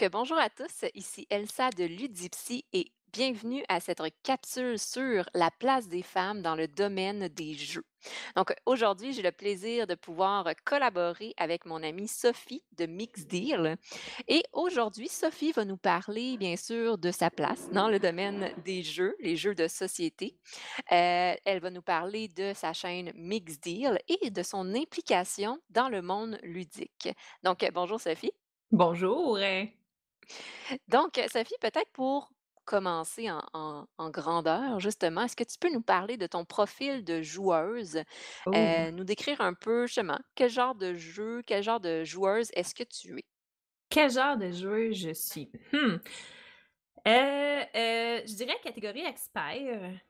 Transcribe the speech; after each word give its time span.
Donc, 0.00 0.08
bonjour 0.12 0.38
à 0.38 0.48
tous, 0.48 0.88
ici 0.94 1.26
Elsa 1.30 1.68
de 1.70 1.84
Ludipsy 1.84 2.64
et 2.72 2.92
bienvenue 3.12 3.64
à 3.68 3.80
cette 3.80 4.02
capsule 4.22 4.78
sur 4.78 5.28
la 5.34 5.50
place 5.50 5.88
des 5.88 6.02
femmes 6.02 6.42
dans 6.42 6.54
le 6.54 6.68
domaine 6.68 7.28
des 7.28 7.54
jeux. 7.54 7.84
Donc, 8.36 8.54
aujourd'hui, 8.66 9.12
j'ai 9.12 9.22
le 9.22 9.32
plaisir 9.32 9.86
de 9.86 9.94
pouvoir 9.94 10.48
collaborer 10.64 11.34
avec 11.36 11.66
mon 11.66 11.82
amie 11.82 12.08
Sophie 12.08 12.62
de 12.72 12.86
Mix 12.86 13.26
Deal. 13.26 13.76
Et 14.28 14.42
aujourd'hui, 14.52 15.08
Sophie 15.08 15.52
va 15.52 15.64
nous 15.64 15.76
parler, 15.76 16.36
bien 16.36 16.56
sûr, 16.56 16.98
de 16.98 17.10
sa 17.10 17.30
place 17.30 17.68
dans 17.70 17.88
le 17.88 17.98
domaine 17.98 18.52
des 18.64 18.82
jeux, 18.82 19.16
les 19.20 19.36
jeux 19.36 19.54
de 19.54 19.66
société. 19.66 20.38
Euh, 20.92 21.34
elle 21.44 21.60
va 21.60 21.70
nous 21.70 21.82
parler 21.82 22.28
de 22.28 22.52
sa 22.54 22.72
chaîne 22.72 23.12
Mix 23.14 23.58
Deal 23.60 23.98
et 24.08 24.30
de 24.30 24.42
son 24.42 24.74
implication 24.74 25.58
dans 25.70 25.88
le 25.88 26.02
monde 26.02 26.38
ludique. 26.42 27.08
Donc, 27.42 27.68
bonjour 27.74 28.00
Sophie. 28.00 28.32
Bonjour. 28.70 29.38
Donc, 30.88 31.20
Sophie, 31.28 31.56
peut-être 31.60 31.90
pour 31.92 32.30
commencer 32.70 33.30
en, 33.30 33.42
en- 33.52 33.86
en 33.98 34.10
grandeur, 34.10 34.78
justement, 34.80 35.22
est-ce 35.24 35.36
que 35.36 35.44
tu 35.44 35.58
peux 35.58 35.70
nous 35.72 35.82
parler 35.82 36.16
de 36.16 36.26
ton 36.26 36.44
profil 36.44 37.04
de 37.04 37.22
joueuse, 37.22 38.02
Oh, 38.46 38.52
euh, 38.54 38.90
nous 38.92 39.04
décrire 39.04 39.40
un 39.40 39.54
peu, 39.54 39.86
justement, 39.86 40.18
quel 40.36 40.50
genre 40.50 40.74
de 40.76 40.94
jeu, 40.94 41.42
quel 41.46 41.62
genre 41.64 41.80
de 41.80 42.04
joueuse 42.04 42.50
est-ce 42.54 42.74
que 42.74 42.84
tu 42.84 43.18
es? 43.18 43.22
quel 43.88 44.10
genre 44.10 44.36
de 44.36 44.50
joueuse 44.52 44.96
je 44.96 45.12
suis? 45.12 45.50
Hmm. 45.72 45.98
Euh, 47.08 47.10
euh, 47.74 48.20
je 48.26 48.34
dirais 48.34 48.56
catégorie 48.62 49.04
expert. 49.04 50.00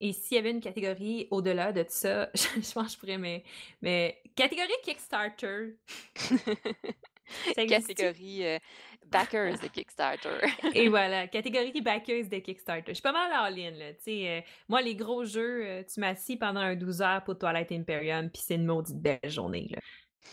Et 0.00 0.12
s'il 0.14 0.36
y 0.36 0.38
avait 0.40 0.50
une 0.50 0.60
catégorie 0.60 1.28
au-delà 1.30 1.72
de 1.72 1.84
ça, 1.88 2.30
je, 2.34 2.42
je 2.62 2.72
pense 2.72 2.86
que 2.86 2.92
je 2.92 2.98
pourrais, 2.98 3.18
mais, 3.18 3.44
mais 3.82 4.22
catégorie 4.36 4.72
Kickstarter, 4.84 5.78
Catégorie 7.66 8.44
euh, 8.44 8.58
backers 9.06 9.58
de 9.58 9.68
Kickstarter. 9.68 10.38
Et 10.74 10.88
voilà, 10.88 11.28
catégorie 11.28 11.80
backers 11.80 12.28
de 12.28 12.38
Kickstarter. 12.38 12.90
Je 12.90 12.94
suis 12.94 13.02
pas 13.02 13.12
mal 13.12 13.32
en 13.32 13.54
ligne, 13.54 13.76
là. 13.78 13.92
Tu 13.94 14.02
sais, 14.02 14.28
euh, 14.28 14.40
moi, 14.68 14.82
les 14.82 14.94
gros 14.96 15.24
jeux, 15.24 15.64
euh, 15.66 15.82
tu 15.84 16.00
m'assis 16.00 16.36
pendant 16.36 16.60
un 16.60 16.76
12 16.76 17.02
heures 17.02 17.24
pour 17.24 17.38
Twilight 17.38 17.72
Imperium, 17.72 18.30
puis 18.30 18.42
c'est 18.44 18.56
une 18.56 18.66
maudite 18.66 18.98
belle 19.00 19.18
journée, 19.24 19.68
là. 19.70 19.78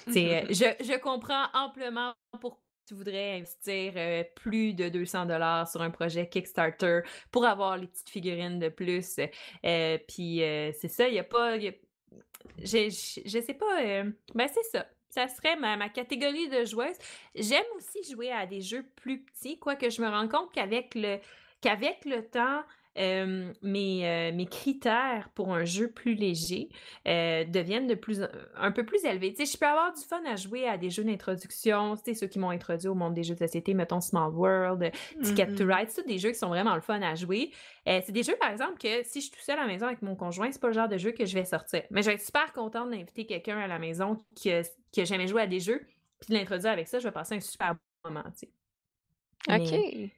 Tu 0.07 0.19
sais, 0.19 0.43
euh, 0.43 0.45
je, 0.49 0.83
je 0.85 0.97
comprends 0.97 1.45
amplement 1.53 2.13
pourquoi 2.39 2.61
tu 2.87 2.93
voudrais 2.93 3.37
investir 3.39 3.93
euh, 3.97 4.23
plus 4.35 4.73
de 4.73 4.87
200 4.89 5.25
dollars 5.25 5.67
sur 5.69 5.81
un 5.81 5.89
projet 5.91 6.29
Kickstarter 6.29 7.01
pour 7.31 7.45
avoir 7.45 7.77
les 7.77 7.87
petites 7.87 8.09
figurines 8.09 8.59
de 8.59 8.69
plus. 8.69 9.19
Euh, 9.65 9.97
puis 10.07 10.41
euh, 10.43 10.71
c'est 10.73 10.87
ça, 10.87 11.07
il 11.09 11.13
n'y 11.13 11.19
a 11.19 11.23
pas... 11.25 11.57
y 11.57 11.67
a- 11.67 11.73
je, 12.59 12.89
je, 12.89 13.21
je 13.25 13.41
sais 13.41 13.53
pas... 13.53 14.03
ben 14.33 14.47
c'est 14.47 14.63
ça. 14.71 14.87
Ça 15.09 15.27
serait 15.27 15.55
ma, 15.55 15.77
ma 15.77 15.89
catégorie 15.89 16.50
de 16.50 16.66
joueuse. 16.66 16.95
J'aime 17.36 17.66
aussi 17.75 18.03
jouer 18.11 18.31
à 18.31 18.45
des 18.45 18.61
jeux 18.61 18.86
plus 18.95 19.23
petits, 19.23 19.58
quoique 19.59 19.89
je 19.89 20.02
me 20.02 20.08
rends 20.08 20.27
compte 20.27 20.52
qu'avec 20.53 20.95
le, 20.95 21.17
qu'avec 21.61 22.05
le 22.05 22.27
temps, 22.27 22.61
euh, 22.99 23.53
mes, 23.61 24.08
euh, 24.08 24.31
mes 24.33 24.47
critères 24.47 25.30
pour 25.36 25.53
un 25.53 25.66
jeu 25.66 25.91
plus 25.91 26.16
léger 26.16 26.69
euh, 27.08 27.44
deviennent 27.45 27.86
de 27.86 27.93
plus, 27.93 28.21
un 28.55 28.71
peu 28.71 28.86
plus 28.87 29.05
élevés. 29.05 29.33
Tu 29.36 29.45
sais, 29.45 29.54
je 29.54 29.58
peux 29.59 29.67
avoir 29.67 29.93
du 29.93 30.02
fun 30.02 30.23
à 30.26 30.36
jouer 30.36 30.67
à 30.67 30.80
des 30.80 30.89
jeux 30.89 31.04
d'introduction, 31.04 31.95
tu 31.95 32.02
sais, 32.05 32.14
ceux 32.15 32.26
qui 32.26 32.39
m'ont 32.39 32.49
introduit 32.49 32.87
au 32.87 32.95
monde 32.95 33.14
des 33.14 33.21
jeux 33.21 33.36
de 33.36 33.39
société, 33.39 33.76
mettons 33.76 34.02
Small 34.02 34.33
World, 34.33 34.92
Ticket 35.21 35.54
to 35.54 35.64
Mhm. 35.64 35.71
Ride, 35.71 35.89
c'est 35.92 36.08
des 36.08 36.17
jeux 36.17 36.30
qui 36.30 36.39
sont 36.39 36.48
vraiment 36.48 36.73
le 36.73 36.81
fun 36.81 36.99
à 37.04 37.14
jouer. 37.14 37.52
C'est 37.86 38.11
des 38.11 38.23
jeux, 38.23 38.36
par 38.39 38.49
exemple, 38.49 38.80
que 38.80 39.04
si 39.04 39.21
je 39.21 39.26
suis 39.27 39.31
toute 39.31 39.43
seule 39.43 39.60
à 39.60 39.61
la 39.61 39.67
maison 39.67 39.86
avec 39.86 40.02
mon 40.02 40.15
conjoint, 40.15 40.52
c'est 40.52 40.60
pas 40.60 40.67
le 40.67 40.73
genre 40.73 40.89
de 40.89 40.98
jeu 40.98 41.11
que 41.11 41.26
je 41.26 41.36
vais 41.36 41.45
sortir. 41.45 41.83
Mais 41.92 42.02
je 42.02 42.08
vais 42.08 42.15
être 42.15 42.26
super 42.26 42.52
contente 42.52 42.89
d'inviter 42.89 43.26
quelqu'un 43.26 43.58
à 43.60 43.67
la 43.67 43.80
maison 43.80 44.17
qui 44.36 44.49
qui 44.97 45.02
a 45.02 45.05
jamais 45.05 45.27
joué 45.27 45.43
à 45.43 45.47
des 45.47 45.59
jeux, 45.59 45.85
puis 46.19 46.30
de 46.30 46.33
l'introduire 46.33 46.71
avec 46.71 46.87
ça, 46.87 46.97
je 46.97 47.03
vais 47.03 47.11
passer 47.11 47.35
un 47.35 47.39
super 47.39 47.75
bon 47.75 48.09
moment, 48.09 48.23
tu 48.31 48.47
sais. 48.47 48.49
Mais 49.47 49.59
OK. 49.59 50.11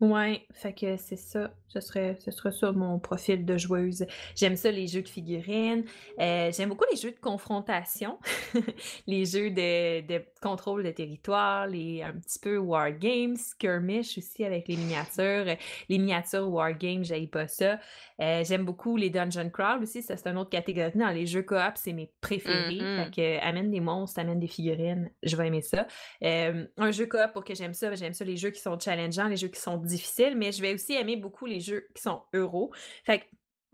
Ouais, 0.00 0.46
fait 0.54 0.72
que 0.72 0.96
c'est 0.96 1.16
ça. 1.16 1.52
Ce 1.68 1.78
serait, 1.78 2.16
ce 2.18 2.32
serait 2.32 2.50
ça 2.50 2.72
mon 2.72 2.98
profil 2.98 3.44
de 3.44 3.56
joueuse. 3.56 4.04
J'aime 4.34 4.56
ça, 4.56 4.72
les 4.72 4.88
jeux 4.88 5.02
de 5.02 5.08
figurines. 5.08 5.84
Euh, 6.18 6.50
j'aime 6.52 6.70
beaucoup 6.70 6.86
les 6.90 6.96
jeux 6.96 7.12
de 7.12 7.20
confrontation, 7.20 8.18
les 9.06 9.24
jeux 9.24 9.50
de, 9.50 10.00
de 10.04 10.24
contrôle 10.42 10.82
de 10.82 10.90
territoire, 10.90 11.68
les 11.68 12.02
un 12.02 12.12
petit 12.14 12.40
peu 12.40 12.56
wargames, 12.56 13.36
skirmish 13.36 14.18
aussi 14.18 14.44
avec 14.44 14.66
les 14.66 14.76
miniatures. 14.76 15.56
Les 15.88 15.98
miniatures 15.98 16.48
wargames, 16.50 17.04
j'aille 17.04 17.28
pas 17.28 17.46
ça. 17.46 17.78
Euh, 18.20 18.42
j'aime 18.42 18.64
beaucoup 18.64 18.96
les 18.96 19.10
dungeon 19.10 19.48
crawl 19.50 19.82
aussi, 19.82 20.02
ça 20.02 20.16
c'est 20.16 20.28
une 20.28 20.38
autre 20.38 20.50
catégorie. 20.50 20.96
Dans 20.96 21.10
les 21.10 21.26
jeux 21.26 21.42
coop, 21.42 21.74
c'est 21.76 21.92
mes 21.92 22.10
préférés. 22.20 22.80
Mhm. 22.80 23.04
Fait 23.04 23.10
que 23.14 23.46
amène 23.46 23.70
des 23.70 23.80
monstres, 23.80 24.18
amène 24.18 24.40
des 24.40 24.48
figurines, 24.48 25.10
je 25.22 25.36
vais 25.36 25.46
aimer 25.46 25.62
ça. 25.62 25.86
Euh, 26.24 26.66
un 26.78 26.90
jeu 26.90 27.06
coop 27.06 27.32
pour 27.32 27.44
que 27.44 27.54
j'aime 27.54 27.74
ça, 27.74 27.94
j'aime 27.94 28.12
ça 28.12 28.24
les 28.24 28.36
jeux 28.36 28.50
qui 28.50 28.60
sont 28.60 28.78
challengeants, 28.78 29.28
les 29.28 29.36
jeux 29.36 29.48
qui 29.48 29.60
sont 29.60 29.76
difficiles, 29.90 30.36
mais 30.36 30.52
je 30.52 30.62
vais 30.62 30.74
aussi 30.74 30.94
aimer 30.94 31.16
beaucoup 31.16 31.46
les 31.46 31.60
jeux 31.60 31.88
qui 31.94 32.02
sont 32.02 32.22
euros. 32.34 32.72
Fait 33.04 33.20
que, 33.20 33.24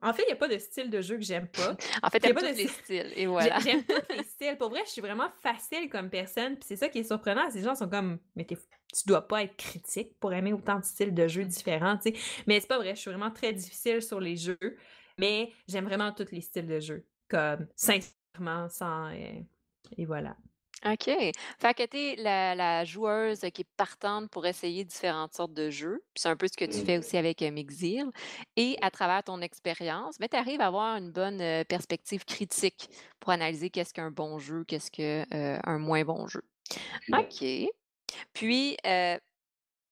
en 0.02 0.12
fait, 0.12 0.22
il 0.24 0.26
n'y 0.26 0.32
a 0.32 0.36
pas 0.36 0.48
de 0.48 0.58
style 0.58 0.90
de 0.90 1.00
jeu 1.00 1.16
que 1.16 1.22
j'aime 1.22 1.48
pas. 1.48 1.76
En 2.02 2.10
fait, 2.10 2.18
il 2.18 2.26
n'y 2.26 2.30
a 2.30 2.32
pas 2.32 2.42
de 2.42 2.48
les 2.48 2.68
style. 2.68 2.68
styles, 2.68 3.12
et 3.16 3.26
voilà. 3.26 3.58
J'aime 3.58 3.84
tous 3.84 4.02
les 4.10 4.24
styles. 4.24 4.56
Pour 4.58 4.68
vrai, 4.70 4.82
je 4.86 4.90
suis 4.90 5.00
vraiment 5.00 5.30
facile 5.42 5.88
comme 5.88 6.10
personne. 6.10 6.56
Puis 6.56 6.66
c'est 6.68 6.76
ça 6.76 6.88
qui 6.88 6.98
est 7.00 7.04
surprenant. 7.04 7.50
Ces 7.50 7.62
gens 7.62 7.74
sont 7.74 7.88
comme, 7.88 8.18
mais 8.36 8.44
tu 8.46 8.56
dois 9.06 9.26
pas 9.26 9.42
être 9.44 9.56
critique 9.56 10.18
pour 10.20 10.32
aimer 10.32 10.52
autant 10.52 10.78
de 10.78 10.84
styles 10.84 11.14
de 11.14 11.26
jeux 11.28 11.44
différents, 11.44 11.96
tu 11.98 12.12
sais. 12.14 12.16
Mais 12.46 12.60
c'est 12.60 12.66
pas 12.68 12.78
vrai. 12.78 12.94
Je 12.94 13.00
suis 13.00 13.10
vraiment 13.10 13.30
très 13.30 13.52
difficile 13.52 14.02
sur 14.02 14.20
les 14.20 14.36
jeux. 14.36 14.58
Mais 15.18 15.52
j'aime 15.68 15.86
vraiment 15.86 16.12
tous 16.12 16.30
les 16.30 16.40
styles 16.42 16.66
de 16.66 16.80
jeux. 16.80 17.06
Comme, 17.28 17.66
sincèrement, 17.74 18.68
sans. 18.68 19.06
euh, 19.14 19.40
Et 19.96 20.04
voilà. 20.06 20.36
OK. 20.84 21.06
Fait 21.06 21.74
que 21.74 21.86
tu 21.86 22.22
la, 22.22 22.54
la 22.54 22.84
joueuse 22.84 23.40
qui 23.54 23.62
est 23.62 23.68
partante 23.76 24.28
pour 24.30 24.46
essayer 24.46 24.84
différentes 24.84 25.34
sortes 25.34 25.54
de 25.54 25.70
jeux. 25.70 26.02
Puis 26.14 26.22
c'est 26.22 26.28
un 26.28 26.36
peu 26.36 26.46
ce 26.48 26.56
que 26.56 26.66
tu 26.66 26.84
fais 26.84 26.98
aussi 26.98 27.16
avec 27.16 27.40
euh, 27.42 27.50
Mixil. 27.50 28.10
Et 28.56 28.76
à 28.82 28.90
travers 28.90 29.22
ton 29.24 29.40
expérience, 29.40 30.16
tu 30.18 30.36
arrives 30.36 30.60
à 30.60 30.66
avoir 30.66 30.96
une 30.96 31.10
bonne 31.10 31.40
euh, 31.40 31.64
perspective 31.64 32.24
critique 32.24 32.90
pour 33.20 33.32
analyser 33.32 33.70
qu'est-ce 33.70 33.94
qu'un 33.94 34.10
bon 34.10 34.38
jeu, 34.38 34.64
qu'est-ce 34.64 34.90
qu'un 34.90 35.78
moins 35.78 36.04
bon 36.04 36.26
jeu. 36.26 36.42
OK. 37.12 37.44
Puis, 38.32 38.76
euh, 38.86 39.18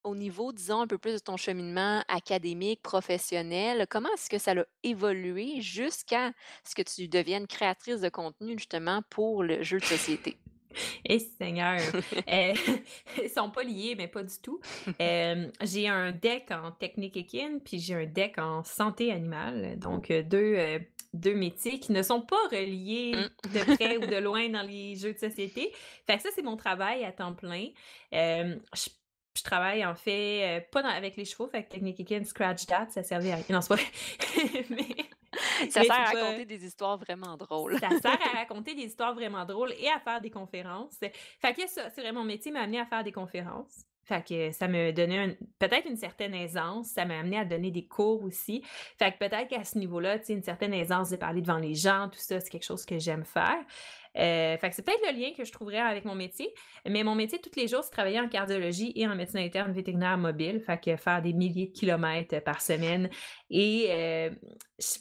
au 0.05 0.15
niveau, 0.15 0.53
disons, 0.53 0.83
un 0.83 0.87
peu 0.87 0.99
plus 0.99 1.15
de 1.15 1.19
ton 1.19 1.37
cheminement 1.37 2.03
académique, 2.09 2.83
professionnel, 2.83 3.87
comment 3.89 4.11
est-ce 4.15 4.29
que 4.29 4.39
ça 4.39 4.53
a 4.53 4.65
évolué 4.83 5.61
jusqu'à 5.61 6.33
ce 6.63 6.75
que 6.75 6.83
tu 6.83 7.09
deviennes 7.09 7.47
créatrice 7.47 8.01
de 8.01 8.11
contenu, 8.11 8.59
justement, 8.59 9.01
pour 9.09 9.43
le 9.43 9.63
jeu 9.63 9.79
de 9.79 9.85
société? 9.85 10.39
Et 11.07 11.19
Seigneur, 11.19 11.79
euh, 12.29 12.55
ils 13.23 13.31
sont 13.31 13.51
pas 13.51 13.63
liés, 13.63 13.95
mais 13.97 14.09
pas 14.09 14.23
du 14.23 14.35
tout. 14.43 14.61
Euh, 15.01 15.49
j'ai 15.63 15.89
un 15.89 16.13
deck 16.13 16.51
en 16.51 16.71
technique 16.73 17.17
équine, 17.17 17.61
puis 17.65 17.79
j'ai 17.79 17.95
un 17.95 18.07
deck 18.07 18.39
en 18.39 18.65
santé 18.65 19.11
animale. 19.13 19.79
Donc, 19.79 20.11
euh, 20.11 20.23
deux, 20.23 20.55
euh, 20.57 20.79
deux 21.13 21.35
métiers 21.35 21.79
qui 21.79 21.93
ne 21.93 22.03
sont 22.03 22.21
pas 22.23 22.37
reliés 22.51 23.13
Mm. 23.15 23.53
de 23.53 23.75
près 23.77 23.97
ou 23.99 24.07
de 24.07 24.17
loin 24.17 24.49
dans 24.49 24.63
les 24.63 24.97
jeux 24.97 25.13
de 25.13 25.19
société. 25.19 25.73
Fait 26.07 26.17
que 26.17 26.23
ça, 26.23 26.29
c'est 26.35 26.43
mon 26.43 26.57
travail 26.57 27.05
à 27.05 27.13
temps 27.13 27.35
plein. 27.35 27.69
Je, 28.13 28.89
je 29.37 29.43
travaille 29.43 29.85
en 29.85 29.95
fait 29.95 30.59
euh, 30.59 30.61
pas 30.73 30.83
dans- 30.83 30.89
avec 30.89 31.17
les 31.17 31.25
chevaux, 31.25 31.49
fait 31.49 31.65
que 31.65 31.71
technique 31.71 31.99
équine, 32.01 32.25
scratch 32.25 32.67
that, 32.67 32.89
ça 32.91 33.03
servait 33.03 33.33
à 33.33 33.37
rien. 33.37 33.45
Non, 33.51 33.61
c'est 33.61 33.69
pas 33.69 33.83
mais, 34.71 34.87
Ça 35.71 35.81
mais 35.81 35.87
sert 35.87 35.93
à 35.95 36.13
pas- 36.13 36.23
raconter 36.23 36.45
des 36.45 36.65
histoires 36.65 36.99
vraiment 36.99 37.37
drôles. 37.37 37.79
ça 37.79 37.91
sert 38.01 38.19
à 38.35 38.37
raconter 38.39 38.75
des 38.75 38.83
histoires 38.83 39.15
vraiment 39.15 39.45
drôles 39.45 39.73
et 39.79 39.89
à 39.89 40.01
faire 40.01 40.21
des 40.21 40.31
conférences. 40.31 40.99
Fait 41.41 41.55
que 41.55 41.67
ça, 41.69 41.91
c'est 41.91 42.01
vraiment 42.03 42.21
mon 42.21 42.27
métier 42.27 42.53
m'a 42.53 42.61
amené 42.61 42.81
à 42.81 42.87
faire 42.87 43.03
des 43.05 43.13
conférences. 43.13 43.85
Fait 44.05 44.27
que 44.27 44.53
ça 44.53 44.69
me 44.69 44.93
donnait 44.93 45.39
peut-être 45.59 45.87
une 45.89 45.97
certaine 45.97 46.35
aisance, 46.35 46.89
ça 46.89 47.05
m'a 47.05 47.19
amené 47.19 47.39
à 47.39 47.45
donner 47.45 47.71
des 47.71 47.87
cours 47.87 48.23
aussi. 48.23 48.63
Fait 48.99 49.13
que 49.13 49.19
peut-être 49.19 49.49
qu'à 49.49 49.65
ce 49.65 49.79
niveau-là, 49.79 50.19
tu 50.19 50.27
sais, 50.27 50.33
une 50.35 50.43
certaine 50.43 50.75
aisance 50.75 51.11
de 51.11 51.17
parler 51.17 51.41
devant 51.41 51.59
les 51.59 51.75
gens, 51.75 52.09
tout 52.11 52.19
ça, 52.19 52.41
c'est 52.41 52.51
quelque 52.51 52.65
chose 52.65 52.85
que 52.85 52.99
j'aime 52.99 53.25
faire. 53.25 53.65
Euh, 54.17 54.57
fait 54.59 54.71
que 54.71 54.77
c'est 54.77 54.83
peut-être 54.83 55.13
le 55.13 55.19
lien 55.19 55.33
que 55.37 55.45
je 55.45 55.53
trouverais 55.53 55.79
avec 55.79 56.05
mon 56.05 56.15
métier. 56.15 56.53
Mais 56.89 57.03
mon 57.03 57.15
métier, 57.15 57.41
tous 57.41 57.59
les 57.59 57.67
jours, 57.67 57.83
c'est 57.83 57.91
travailler 57.91 58.21
en 58.21 58.29
cardiologie 58.29 58.93
et 58.95 59.07
en 59.07 59.15
médecine 59.15 59.41
interne 59.41 59.73
vétérinaire 59.73 60.19
mobile. 60.19 60.61
Fait 60.61 60.81
que 60.81 60.97
faire 60.97 61.21
des 61.23 61.33
milliers 61.33 61.67
de 61.67 61.73
kilomètres 61.73 62.41
par 62.43 62.61
semaine. 62.61 63.11
Et 63.51 63.89
euh, 63.91 64.31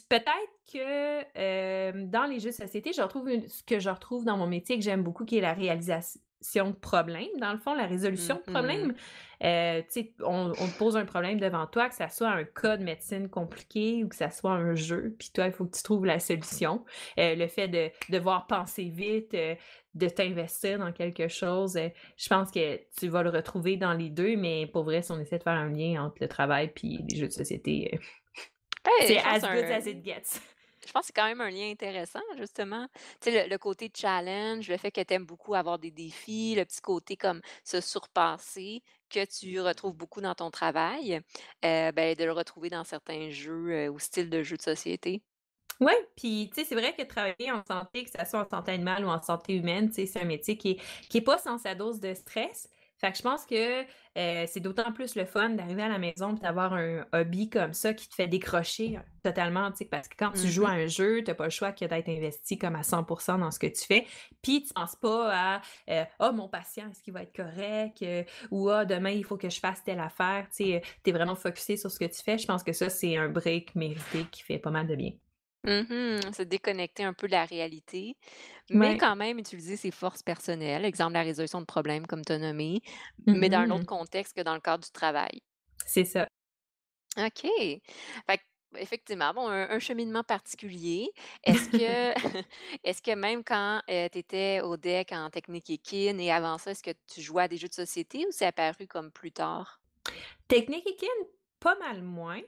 peut-être 0.08 0.54
que 0.72 1.38
euh, 1.38 1.92
dans 2.06 2.24
les 2.24 2.40
jeux 2.40 2.50
de 2.50 2.54
société, 2.54 2.92
je 2.92 3.02
retrouve 3.02 3.28
ce 3.46 3.62
que 3.62 3.78
je 3.78 3.90
retrouve 3.90 4.24
dans 4.24 4.36
mon 4.36 4.46
métier 4.46 4.76
que 4.76 4.82
j'aime 4.82 5.02
beaucoup, 5.02 5.24
qui 5.24 5.38
est 5.38 5.42
la 5.42 5.52
réalisation 5.52 6.20
de 6.52 6.72
problème, 6.76 7.28
dans 7.40 7.52
le 7.52 7.58
fond, 7.58 7.74
la 7.74 7.86
résolution 7.86 8.36
de 8.36 8.40
Mhm. 8.40 8.52
problème. 8.52 8.94
Euh, 9.42 9.80
tu 9.82 9.86
sais, 10.02 10.12
on, 10.22 10.54
on 10.58 10.68
te 10.68 10.76
pose 10.78 10.96
un 10.96 11.04
problème 11.04 11.40
devant 11.40 11.66
toi, 11.66 11.88
que 11.88 11.94
ça 11.94 12.08
soit 12.08 12.28
un 12.30 12.44
cas 12.44 12.76
de 12.76 12.84
médecine 12.84 13.28
compliqué 13.28 14.04
ou 14.04 14.08
que 14.08 14.14
ça 14.16 14.30
soit 14.30 14.52
un 14.52 14.74
jeu, 14.74 15.14
puis 15.18 15.30
toi, 15.34 15.46
il 15.46 15.52
faut 15.52 15.64
que 15.66 15.76
tu 15.76 15.82
trouves 15.82 16.04
la 16.06 16.20
solution. 16.20 16.84
Euh, 17.18 17.34
le 17.34 17.46
fait 17.48 17.68
de 17.68 17.90
devoir 18.10 18.46
penser 18.46 18.84
vite, 18.84 19.34
euh, 19.34 19.54
de 19.94 20.08
t'investir 20.08 20.78
dans 20.78 20.92
quelque 20.92 21.28
chose, 21.28 21.76
euh, 21.76 21.88
je 22.16 22.28
pense 22.28 22.50
que 22.50 22.80
tu 22.98 23.08
vas 23.08 23.22
le 23.22 23.30
retrouver 23.30 23.76
dans 23.76 23.92
les 23.92 24.10
deux, 24.10 24.36
mais 24.36 24.66
pour 24.66 24.84
vrai, 24.84 25.02
si 25.02 25.12
on 25.12 25.20
essaie 25.20 25.38
de 25.38 25.42
faire 25.42 25.52
un 25.54 25.70
lien 25.70 26.04
entre 26.04 26.16
le 26.20 26.28
travail 26.28 26.68
puis 26.74 27.00
les 27.08 27.16
jeux 27.16 27.28
de 27.28 27.32
société, 27.32 27.98
c'est 29.06 29.18
as 29.18 29.40
good 29.40 29.64
un- 29.64 29.70
as 29.76 29.86
it 29.86 30.04
gets. 30.04 30.40
Je 30.86 30.92
pense 30.92 31.02
que 31.02 31.06
c'est 31.06 31.12
quand 31.12 31.26
même 31.26 31.40
un 31.40 31.50
lien 31.50 31.70
intéressant, 31.70 32.20
justement. 32.36 32.86
Tu 33.20 33.30
sais, 33.30 33.48
le, 33.48 33.58
côté 33.58 33.90
challenge, 33.94 34.68
le 34.68 34.76
fait 34.76 34.90
que 34.90 35.00
tu 35.00 35.14
aimes 35.14 35.26
beaucoup 35.26 35.54
avoir 35.54 35.78
des 35.78 35.90
défis, 35.90 36.54
le 36.56 36.64
petit 36.64 36.80
côté 36.80 37.16
comme 37.16 37.40
se 37.64 37.80
surpasser 37.80 38.82
que 39.10 39.24
tu 39.24 39.60
retrouves 39.60 39.94
beaucoup 39.94 40.20
dans 40.20 40.34
ton 40.34 40.50
travail, 40.50 41.20
euh, 41.64 41.92
ben, 41.92 42.14
de 42.14 42.24
le 42.24 42.32
retrouver 42.32 42.70
dans 42.70 42.84
certains 42.84 43.30
jeux 43.30 43.70
euh, 43.70 43.88
ou 43.88 43.98
styles 43.98 44.30
de 44.30 44.42
jeux 44.42 44.56
de 44.56 44.62
société. 44.62 45.22
Ouais, 45.80 46.08
puis 46.16 46.50
tu 46.54 46.60
sais, 46.60 46.66
c'est 46.66 46.76
vrai 46.76 46.94
que 46.94 47.02
travailler 47.02 47.50
en 47.50 47.64
santé, 47.64 48.04
que 48.04 48.10
ça 48.10 48.24
soit 48.24 48.40
en 48.40 48.48
santé 48.48 48.72
animale 48.72 49.04
ou 49.04 49.08
en 49.08 49.20
santé 49.20 49.56
humaine, 49.56 49.88
tu 49.88 49.96
sais, 49.96 50.06
c'est 50.06 50.20
un 50.20 50.24
métier 50.24 50.56
qui 50.56 50.72
est, 50.72 50.80
qui 51.08 51.18
est 51.18 51.22
pas 51.22 51.38
sans 51.38 51.58
sa 51.58 51.74
dose 51.74 51.98
de 51.98 52.14
stress. 52.14 52.68
Fait 53.04 53.12
que 53.12 53.18
je 53.18 53.22
pense 53.22 53.44
que 53.44 53.82
euh, 54.16 54.46
c'est 54.48 54.60
d'autant 54.60 54.90
plus 54.90 55.14
le 55.14 55.26
fun 55.26 55.50
d'arriver 55.50 55.82
à 55.82 55.90
la 55.90 55.98
maison 55.98 56.34
et 56.34 56.40
d'avoir 56.40 56.72
un 56.72 57.04
hobby 57.12 57.50
comme 57.50 57.74
ça 57.74 57.92
qui 57.92 58.08
te 58.08 58.14
fait 58.14 58.28
décrocher 58.28 58.98
totalement, 59.22 59.70
tu 59.72 59.78
sais, 59.78 59.84
parce 59.84 60.08
que 60.08 60.14
quand 60.18 60.32
tu 60.32 60.48
joues 60.48 60.64
à 60.64 60.70
Mhm. 60.70 60.80
un 60.84 60.86
jeu, 60.86 61.22
t'as 61.22 61.34
pas 61.34 61.44
le 61.44 61.50
choix 61.50 61.72
que 61.72 61.84
d'être 61.84 62.08
investi 62.08 62.56
comme 62.56 62.76
à 62.76 62.82
100% 62.82 63.36
dans 63.36 63.50
ce 63.50 63.58
que 63.58 63.66
tu 63.66 63.84
fais, 63.84 64.06
puis 64.40 64.62
tu 64.62 64.72
penses 64.72 64.96
pas 64.96 65.56
à 65.56 65.60
euh, 65.90 66.04
«Ah, 66.18 66.32
mon 66.32 66.48
patient, 66.48 66.88
est-ce 66.90 67.02
qu'il 67.02 67.12
va 67.12 67.24
être 67.24 67.36
correct? 67.36 68.00
Euh, 68.02 68.24
ou 68.50 68.68
«Ah, 68.70 68.86
demain, 68.86 69.10
il 69.10 69.24
faut 69.24 69.36
que 69.36 69.50
je 69.50 69.60
fasse 69.60 69.84
telle 69.84 70.00
affaire.» 70.00 70.46
Tu 70.56 70.80
t'es 71.02 71.12
vraiment 71.12 71.34
focusé 71.34 71.76
sur 71.76 71.90
ce 71.90 71.98
que 71.98 72.06
tu 72.06 72.22
fais. 72.22 72.38
Je 72.38 72.46
pense 72.46 72.62
que 72.62 72.72
ça, 72.72 72.88
c'est 72.88 73.18
un 73.18 73.28
break 73.28 73.74
mérité 73.74 74.30
qui 74.30 74.42
fait 74.42 74.58
pas 74.58 74.70
mal 74.70 74.86
de 74.86 74.94
bien. 74.96 75.10
Mhm, 75.66 76.32
Se 76.34 76.42
déconnecter 76.42 77.04
un 77.04 77.14
peu 77.14 77.26
de 77.26 77.32
la 77.32 77.44
réalité, 77.46 78.16
mais 78.70 78.94
Ouais. 78.94 78.96
quand 78.96 79.16
même 79.16 79.38
utiliser 79.38 79.76
ses 79.76 79.90
forces 79.90 80.22
personnelles, 80.22 80.84
exemple 80.84 81.14
la 81.14 81.22
résolution 81.22 81.60
de 81.60 81.66
problèmes 81.66 82.06
comme 82.06 82.24
tu 82.24 82.32
as 82.32 82.38
nommé, 82.38 82.82
mais 83.32 83.48
dans 83.50 83.60
un 83.60 83.70
autre 83.70 83.84
Mhm. 83.84 83.86
contexte 83.86 84.34
que 84.36 84.42
dans 84.42 84.54
le 84.54 84.60
cadre 84.60 84.84
du 84.84 84.92
travail. 84.92 85.40
C'est 85.86 86.04
ça. 86.04 86.28
OK. 87.16 87.42
Fait 88.26 88.38
que, 88.38 88.42
effectivement, 88.78 89.32
bon, 89.34 89.48
un, 89.48 89.70
un 89.70 89.78
cheminement 89.78 90.24
particulier. 90.24 91.10
Est-ce 91.44 91.68
que, 91.68 92.12
est-ce 92.84 93.02
que 93.02 93.14
même 93.14 93.44
quand 93.44 93.82
tu 93.86 93.92
étais 94.18 94.60
au 94.62 94.76
deck 94.76 95.12
en 95.12 95.30
technique 95.30 95.70
équine 95.70 96.20
et 96.20 96.32
avant 96.32 96.58
ça, 96.58 96.72
est-ce 96.72 96.82
que 96.82 96.90
tu 97.12 97.20
jouais 97.22 97.44
à 97.44 97.48
des 97.48 97.56
jeux 97.56 97.68
de 97.68 97.74
société 97.74 98.26
ou 98.26 98.30
c'est 98.32 98.46
apparu 98.46 98.86
comme 98.88 99.12
plus 99.12 99.32
tard? 99.32 99.80
Technique 100.48 100.86
équine, 100.88 101.26
pas 101.60 101.76
mal 101.78 102.02
moins. 102.02 102.40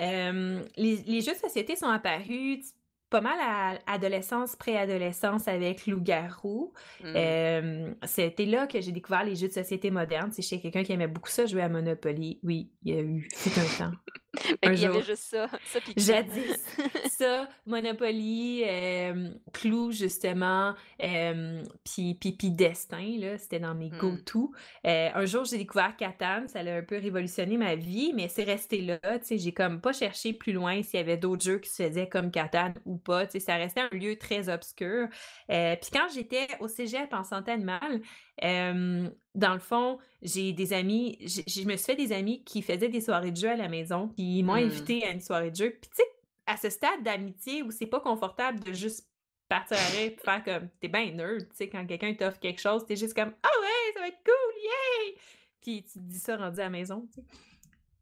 Euh, 0.00 0.64
les, 0.76 0.96
les 1.06 1.20
jeux 1.20 1.34
de 1.34 1.38
société 1.38 1.76
sont 1.76 1.88
apparus 1.88 2.74
pas 3.10 3.20
mal 3.20 3.38
à 3.40 3.78
adolescence, 3.86 4.56
préadolescence 4.56 5.46
avec 5.46 5.86
Loup-garou. 5.86 6.72
Hmm. 7.00 7.12
Euh, 7.14 7.94
C'était 8.04 8.46
là 8.46 8.66
que 8.66 8.80
j'ai 8.80 8.90
découvert 8.90 9.24
les 9.24 9.36
jeux 9.36 9.46
de 9.48 9.52
société 9.52 9.90
modernes. 9.92 10.32
C'est 10.32 10.42
chez 10.42 10.60
quelqu'un 10.60 10.82
qui 10.82 10.92
aimait 10.92 11.06
beaucoup 11.06 11.28
ça, 11.28 11.46
jouer 11.46 11.62
à 11.62 11.68
Monopoly. 11.68 12.40
Oui, 12.42 12.72
il 12.82 12.94
y 12.94 12.98
a 12.98 13.02
eu 13.02 13.28
fut 13.32 13.56
un 13.58 13.90
temps. 13.90 13.96
Qu'il 14.62 14.80
y 14.80 14.86
avait 14.86 15.02
juste 15.02 15.24
ça, 15.24 15.48
ça 15.64 15.80
puis 15.80 15.96
Clou. 15.96 16.04
Jadis, 16.04 16.56
ça, 17.04 17.48
Monopoly, 17.66 18.64
euh, 18.66 19.30
Clou, 19.52 19.92
justement, 19.92 20.74
euh, 21.02 21.62
puis, 21.84 22.14
puis, 22.14 22.32
puis 22.32 22.50
Destin, 22.50 23.16
là, 23.18 23.38
c'était 23.38 23.60
dans 23.60 23.74
mes 23.74 23.90
Hmm. 23.90 23.98
go-to. 23.98 24.52
Euh, 24.86 25.10
un 25.14 25.26
jour, 25.26 25.44
j'ai 25.44 25.58
découvert 25.58 25.96
Catan, 25.96 26.46
ça 26.48 26.60
a 26.60 26.72
un 26.78 26.82
peu 26.82 26.98
révolutionné 26.98 27.56
ma 27.56 27.74
vie, 27.76 28.12
mais 28.14 28.28
c'est 28.28 28.44
resté 28.44 28.80
là, 28.82 28.98
j'ai 29.30 29.52
comme 29.52 29.80
pas 29.80 29.92
cherché 29.92 30.32
plus 30.32 30.52
loin 30.52 30.82
s'il 30.82 30.98
y 30.98 31.02
avait 31.02 31.16
d'autres 31.16 31.44
jeux 31.44 31.58
qui 31.58 31.70
se 31.70 31.82
faisaient 31.82 32.08
comme 32.08 32.30
Catan 32.30 32.74
ou 32.86 32.96
pas, 32.96 33.28
ça 33.28 33.56
restait 33.56 33.82
un 33.82 33.96
lieu 33.96 34.16
très 34.16 34.48
obscur. 34.48 35.08
Puis 35.48 35.90
quand 35.92 36.08
j'étais 36.14 36.48
au 36.60 36.68
cégep 36.68 37.12
en 37.12 37.24
santé 37.24 37.52
animale, 37.52 38.00
euh, 38.42 39.08
dans 39.34 39.52
le 39.54 39.60
fond, 39.60 39.98
j'ai 40.22 40.52
des 40.52 40.72
amis, 40.72 41.18
je 41.20 41.64
me 41.66 41.76
suis 41.76 41.84
fait 41.86 41.96
des 41.96 42.12
amis 42.12 42.42
qui 42.44 42.62
faisaient 42.62 42.88
des 42.88 43.00
soirées 43.00 43.30
de 43.30 43.36
jeu 43.36 43.48
à 43.50 43.56
la 43.56 43.68
maison, 43.68 44.08
puis 44.08 44.38
ils 44.38 44.42
m'ont 44.42 44.54
Hmm. 44.54 44.66
invité 44.66 45.04
à 45.04 45.10
une 45.10 45.20
soirée 45.20 45.50
de 45.50 45.56
jeu. 45.56 45.70
Puis 45.70 45.90
tu 45.90 45.96
sais, 45.96 46.08
à 46.46 46.56
ce 46.56 46.68
stade 46.70 47.02
d'amitié 47.02 47.62
où 47.62 47.70
c'est 47.70 47.86
pas 47.86 48.00
confortable 48.00 48.60
de 48.60 48.72
juste 48.72 49.08
partir 49.48 49.76
à 49.76 49.86
rire 49.90 50.12
et 50.12 50.16
faire 50.24 50.42
comme 50.42 50.68
t'es 50.80 50.88
bien 50.88 51.10
nerd, 51.12 51.48
tu 51.50 51.56
sais, 51.56 51.68
quand 51.68 51.86
quelqu'un 51.86 52.14
t'offre 52.14 52.40
quelque 52.40 52.60
chose, 52.60 52.84
t'es 52.86 52.96
juste 52.96 53.14
comme 53.14 53.32
ah 53.42 53.48
ouais, 53.60 53.92
ça 53.94 54.00
va 54.00 54.08
être 54.08 54.22
cool, 54.24 54.62
yay! 54.62 55.16
Puis 55.60 55.84
tu 55.84 55.94
te 55.94 56.04
dis 56.04 56.18
ça 56.18 56.36
rendu 56.36 56.60
à 56.60 56.64
la 56.64 56.70
maison, 56.70 57.06
tu 57.12 57.20
sais. 57.20 57.26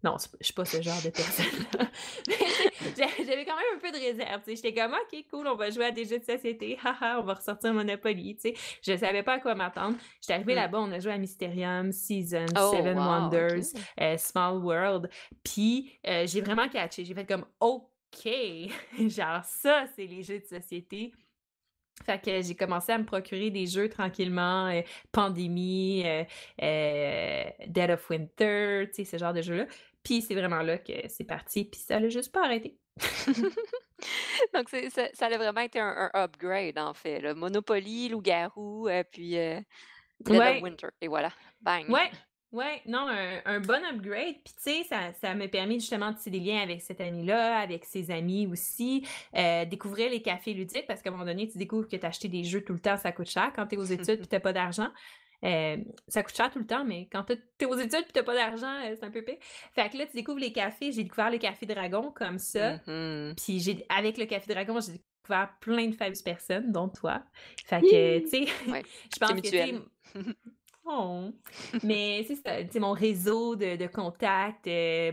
Non, 0.05 0.17
je 0.41 0.45
suis 0.45 0.55
pas 0.55 0.65
ce 0.65 0.83
genre 0.83 1.01
de 1.03 1.11
personne. 1.11 1.47
J'avais 2.97 3.45
quand 3.45 3.57
même 3.57 3.77
un 3.77 3.79
peu 3.79 3.91
de 3.93 3.99
réserve. 4.05 4.43
J'étais 4.49 4.75
comme, 4.75 4.93
OK, 4.95 5.25
cool, 5.31 5.47
on 5.47 5.55
va 5.55 5.71
jouer 5.71 5.85
à 5.87 5.91
des 5.93 6.05
jeux 6.05 6.19
de 6.19 6.25
société. 6.25 6.77
Haha, 6.85 7.21
on 7.21 7.23
va 7.23 7.35
ressortir 7.35 7.73
Monopoly. 7.73 8.37
sais. 8.41 8.55
Je 8.83 8.97
savais 8.97 9.23
pas 9.23 9.35
à 9.35 9.39
quoi 9.39 9.55
m'attendre. 9.55 9.97
J'étais 10.21 10.35
arrivée 10.35 10.55
Hmm. 10.55 10.57
là-bas, 10.57 10.81
on 10.81 10.91
a 10.93 10.99
joué 10.99 11.13
à 11.13 11.19
Mysterium, 11.19 11.93
Season, 11.93 12.47
Oh, 12.59 12.73
Seven 12.75 12.99
wow, 12.99 13.05
Wonders, 13.05 13.73
euh, 14.01 14.17
Small 14.17 14.59
World. 14.59 15.09
Puis 15.45 15.93
euh, 16.07 16.27
j'ai 16.27 16.41
vraiment 16.41 16.69
catché. 16.69 17.05
J'ai 17.05 17.15
fait 17.15 17.27
comme, 17.27 17.45
OK, 17.61 18.27
genre 19.09 19.45
ça, 19.45 19.85
c'est 19.95 20.07
les 20.07 20.23
jeux 20.25 20.41
de 20.41 20.47
société. 20.47 21.13
Fait 22.05 22.21
que 22.21 22.43
j'ai 22.43 22.57
commencé 22.57 22.91
à 22.91 22.99
me 22.99 23.05
procurer 23.05 23.51
des 23.51 23.67
jeux 23.67 23.89
tranquillement, 23.89 24.67
euh, 24.67 24.81
Pandémie, 25.13 26.03
euh, 26.05 27.45
Dead 27.67 27.91
of 27.91 28.11
Winter, 28.11 28.87
tu 28.89 28.95
sais, 28.95 29.05
ce 29.05 29.19
genre 29.19 29.33
de 29.35 29.43
jeux-là. 29.43 29.67
Puis 30.05 30.23
c'est 30.23 30.35
vraiment 30.35 30.63
là 30.63 30.79
que 30.79 30.93
c'est 31.09 31.25
parti, 31.25 31.65
puis 31.65 31.81
ça 31.81 32.01
l'a 32.01 32.09
juste 32.09 32.33
pas 32.33 32.45
arrêté. 32.45 32.79
Donc, 34.55 34.69
ça, 34.69 35.09
ça 35.15 35.27
a 35.27 35.37
vraiment 35.39 35.61
été 35.61 35.79
un, 35.81 36.11
un 36.13 36.25
upgrade, 36.25 36.79
en 36.79 36.95
fait. 36.95 37.21
Là. 37.21 37.35
Monopoly, 37.35 38.09
Loup-garou, 38.09 38.89
euh, 38.89 39.05
puis 39.11 39.39
euh, 39.39 39.61
Dead 40.21 40.45
of 40.47 40.57
Ouais, 40.57 40.61
Winter. 40.61 40.89
Et 41.01 41.09
voilà, 41.09 41.33
bang. 41.61 41.89
ouais, 41.89 42.11
ouais, 42.53 42.83
non, 42.87 43.07
un, 43.09 43.41
un 43.45 43.61
bon 43.61 43.85
upgrade. 43.85 44.37
Puis 44.45 44.55
tu 44.57 44.63
sais, 44.63 44.85
ça, 44.85 45.13
ça 45.15 45.35
m'a 45.35 45.49
permis 45.49 45.81
justement 45.81 46.11
de 46.11 46.17
tisser 46.17 46.31
des 46.31 46.41
liens 46.41 46.61
avec 46.63 46.83
cet 46.83 47.01
ami-là, 47.01 47.59
avec 47.61 47.85
ses 47.85 48.11
amis 48.11 48.47
aussi, 48.47 49.07
euh, 49.37 49.65
découvrir 49.65 50.11
les 50.11 50.23
cafés 50.23 50.55
ludiques, 50.55 50.87
parce 50.87 51.03
qu'à 51.03 51.11
un 51.11 51.13
moment 51.13 51.25
donné, 51.27 51.49
tu 51.49 51.59
découvres 51.59 51.89
que 51.89 51.97
t'acheter 51.97 52.29
des 52.29 52.45
jeux 52.45 52.65
tout 52.65 52.73
le 52.75 52.81
temps, 52.81 52.97
ça 52.97 53.13
coûte 53.13 53.31
cher 53.31 53.53
quand 53.55 53.67
t'es 53.67 53.77
aux 53.77 53.85
études 53.85 54.19
puis 54.19 54.29
t'as 54.29 54.41
pas 54.41 54.53
d'argent. 54.53 54.91
Euh, 55.45 55.77
ça 56.09 56.23
coûte 56.23 56.37
cher 56.37 56.51
tout 56.51 56.61
le 56.61 56.67
temps, 56.67 56.85
mais 56.85 57.09
quand 57.11 57.25
t'es 57.25 57.67
aux 57.67 57.77
études 57.77 58.05
puis 58.05 58.13
t'as 58.13 58.23
pas 58.23 58.35
d'argent, 58.35 58.75
euh, 58.85 58.95
c'est 58.95 59.05
un 59.05 59.11
peu 59.11 59.23
pire. 59.23 59.39
Fait 59.75 59.91
que 59.91 59.99
là, 59.99 60.07
tu 60.07 60.13
découvres 60.15 60.39
les 60.39 60.53
cafés. 60.53 60.93
J'ai 60.93 61.03
découvert 61.03 61.31
le 61.31 61.39
Café 61.39 61.67
Dragon 61.67 62.13
comme 62.13 62.39
ça. 62.39 62.79
Mhm. 62.87 63.35
Puis 63.37 63.61
j'ai 63.61 63.85
avec 63.89 64.19
le 64.19 64.27
Café 64.27 64.53
Dragon, 64.53 64.79
j'ai 64.81 64.93
découvert 64.93 65.53
plein 65.61 65.89
de 65.89 65.95
fabuleuses 65.95 66.23
personnes, 66.23 66.71
dont 66.71 66.89
toi. 66.89 67.23
Fait 67.65 67.81
que, 67.81 68.19
tu 68.21 68.29
sais, 68.29 68.71
Ouais, 68.71 68.83
je 69.15 69.19
pense 69.19 69.41
que. 69.41 70.21
Oh. 70.85 71.31
Mais 71.85 72.25
c'est 72.27 72.37
ça, 72.37 72.63
tu 72.65 72.73
sais, 72.73 72.81
mon 72.81 72.93
réseau 72.93 73.55
de, 73.57 73.77
de 73.77 73.87
contacts, 73.87 74.67
euh, 74.67 75.13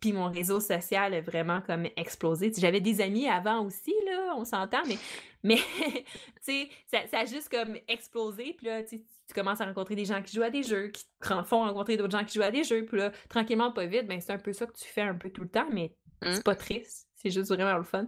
puis 0.00 0.12
mon 0.12 0.30
réseau 0.30 0.60
social 0.60 1.14
a 1.14 1.20
vraiment 1.20 1.60
comme 1.60 1.86
explosé. 1.96 2.52
J'avais 2.56 2.80
des 2.80 3.00
amis 3.00 3.28
avant 3.28 3.64
aussi, 3.64 3.94
là, 4.06 4.34
on 4.36 4.44
s'entend, 4.44 4.82
mais, 4.86 4.98
mais 5.42 5.56
tu 5.86 6.02
sais, 6.42 6.68
ça, 6.90 7.06
ça 7.08 7.18
a 7.20 7.24
juste 7.24 7.48
comme 7.48 7.76
explosé. 7.88 8.54
Puis 8.56 8.66
là, 8.66 8.82
tu 8.82 8.98
commences 9.34 9.60
à 9.60 9.66
rencontrer 9.66 9.94
des 9.94 10.04
gens 10.04 10.22
qui 10.22 10.34
jouent 10.34 10.42
à 10.42 10.50
des 10.50 10.62
jeux, 10.62 10.88
qui 10.88 11.04
te 11.20 11.42
font 11.44 11.60
rencontrer 11.64 11.96
d'autres 11.96 12.16
gens 12.18 12.24
qui 12.24 12.34
jouent 12.38 12.44
à 12.44 12.50
des 12.50 12.64
jeux. 12.64 12.84
Puis 12.84 12.98
là, 12.98 13.12
tranquillement, 13.28 13.70
pas 13.72 13.86
vite, 13.86 14.06
ben 14.06 14.20
c'est 14.20 14.32
un 14.32 14.38
peu 14.38 14.52
ça 14.52 14.66
que 14.66 14.72
tu 14.76 14.84
fais 14.86 15.02
un 15.02 15.14
peu 15.14 15.30
tout 15.30 15.42
le 15.42 15.48
temps, 15.48 15.68
mais 15.70 15.92
Mm. 16.22 16.32
c'est 16.32 16.44
pas 16.44 16.54
triste. 16.54 17.08
C'est 17.14 17.30
juste 17.30 17.52
vraiment 17.52 17.76
le 17.76 17.82
fun. 17.82 18.06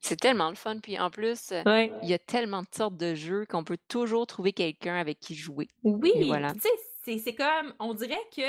C'est 0.00 0.20
tellement 0.20 0.50
le 0.50 0.54
fun. 0.54 0.78
Puis 0.80 0.98
en 0.98 1.10
plus, 1.10 1.50
euh, 1.52 1.62
Ouais. 1.64 1.90
il 2.02 2.08
y 2.08 2.14
a 2.14 2.18
tellement 2.18 2.60
de 2.62 2.68
sortes 2.70 2.96
de 2.96 3.14
jeux 3.14 3.46
qu'on 3.46 3.64
peut 3.64 3.78
toujours 3.88 4.26
trouver 4.26 4.52
quelqu'un 4.52 4.94
avec 4.96 5.18
qui 5.18 5.34
jouer. 5.34 5.64
Et 5.84 5.90
Oui, 5.90 6.12
voilà. 6.28 6.52
tu 6.52 6.60
sais, 7.04 7.18
c'est 7.18 7.34
comme, 7.34 7.74
on 7.80 7.94
dirait 7.94 8.14
que 8.36 8.42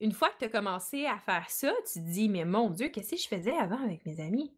une 0.00 0.12
fois 0.12 0.30
que 0.30 0.38
tu 0.38 0.44
as 0.46 0.48
commencé 0.48 1.06
à 1.06 1.18
faire 1.18 1.48
ça, 1.48 1.72
tu 1.92 2.00
te 2.00 2.04
dis, 2.08 2.28
mais 2.28 2.44
mon 2.44 2.70
Dieu, 2.70 2.88
qu'est-ce 2.88 3.10
que 3.10 3.16
je 3.16 3.28
faisais 3.28 3.56
avant 3.56 3.82
avec 3.84 4.04
mes 4.06 4.20
amis? 4.20 4.52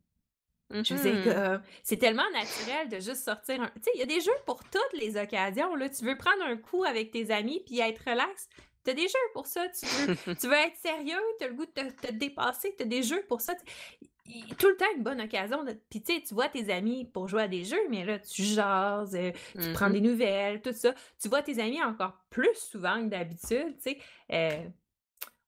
Je 0.70 0.94
veux 0.94 1.02
dire, 1.02 1.14
Mhm. 1.14 1.24
que 1.24 1.60
c'est 1.82 1.98
tellement 1.98 2.30
naturel 2.32 2.88
de 2.88 2.96
juste 2.96 3.24
sortir 3.24 3.60
un. 3.60 3.66
Tu 3.76 3.82
sais, 3.82 3.90
il 3.94 4.00
y 4.00 4.02
a 4.02 4.06
des 4.06 4.22
jeux 4.22 4.32
pour 4.46 4.64
toutes 4.64 5.00
les 5.00 5.18
occasions. 5.20 5.74
Là. 5.74 5.90
Tu 5.90 6.02
veux 6.04 6.16
prendre 6.16 6.42
un 6.44 6.56
coup 6.56 6.84
avec 6.84 7.10
tes 7.10 7.30
amis 7.30 7.62
puis 7.66 7.80
être 7.80 8.02
relax. 8.08 8.48
T'as 8.82 8.94
des 8.94 9.06
jeux 9.06 9.28
pour 9.34 9.46
ça. 9.46 9.68
Tu 9.68 9.84
veux, 9.84 10.14
tu 10.40 10.46
veux 10.48 10.54
être 10.54 10.76
sérieux, 10.78 11.20
t'as 11.38 11.48
le 11.48 11.54
goût 11.54 11.66
de 11.66 11.70
te, 11.72 12.06
te 12.06 12.12
dépasser, 12.12 12.74
t'as 12.78 12.86
des 12.86 13.02
jeux 13.02 13.22
pour 13.28 13.42
ça. 13.42 13.54
Tout 14.58 14.68
le 14.68 14.76
temps 14.76 14.86
une 14.96 15.02
bonne 15.02 15.20
occasion. 15.20 15.62
De... 15.62 15.72
Puis 15.90 16.00
tu 16.00 16.14
sais, 16.14 16.22
tu 16.22 16.32
vois 16.32 16.48
tes 16.48 16.72
amis 16.72 17.04
pour 17.04 17.28
jouer 17.28 17.42
à 17.42 17.48
des 17.48 17.64
jeux, 17.64 17.86
mais 17.90 18.04
là, 18.06 18.18
tu 18.18 18.42
jases, 18.42 19.14
euh, 19.14 19.30
tu 19.60 19.72
prends 19.74 19.90
des 19.90 20.00
nouvelles, 20.00 20.62
tout 20.62 20.72
ça. 20.72 20.94
Tu 21.20 21.28
vois 21.28 21.42
tes 21.42 21.60
amis 21.60 21.82
encore 21.82 22.16
plus 22.30 22.54
souvent 22.54 23.02
que 23.04 23.08
d'habitude, 23.08 23.76
tu 23.76 23.90
sais. 23.90 23.98
Euh, 24.32 24.64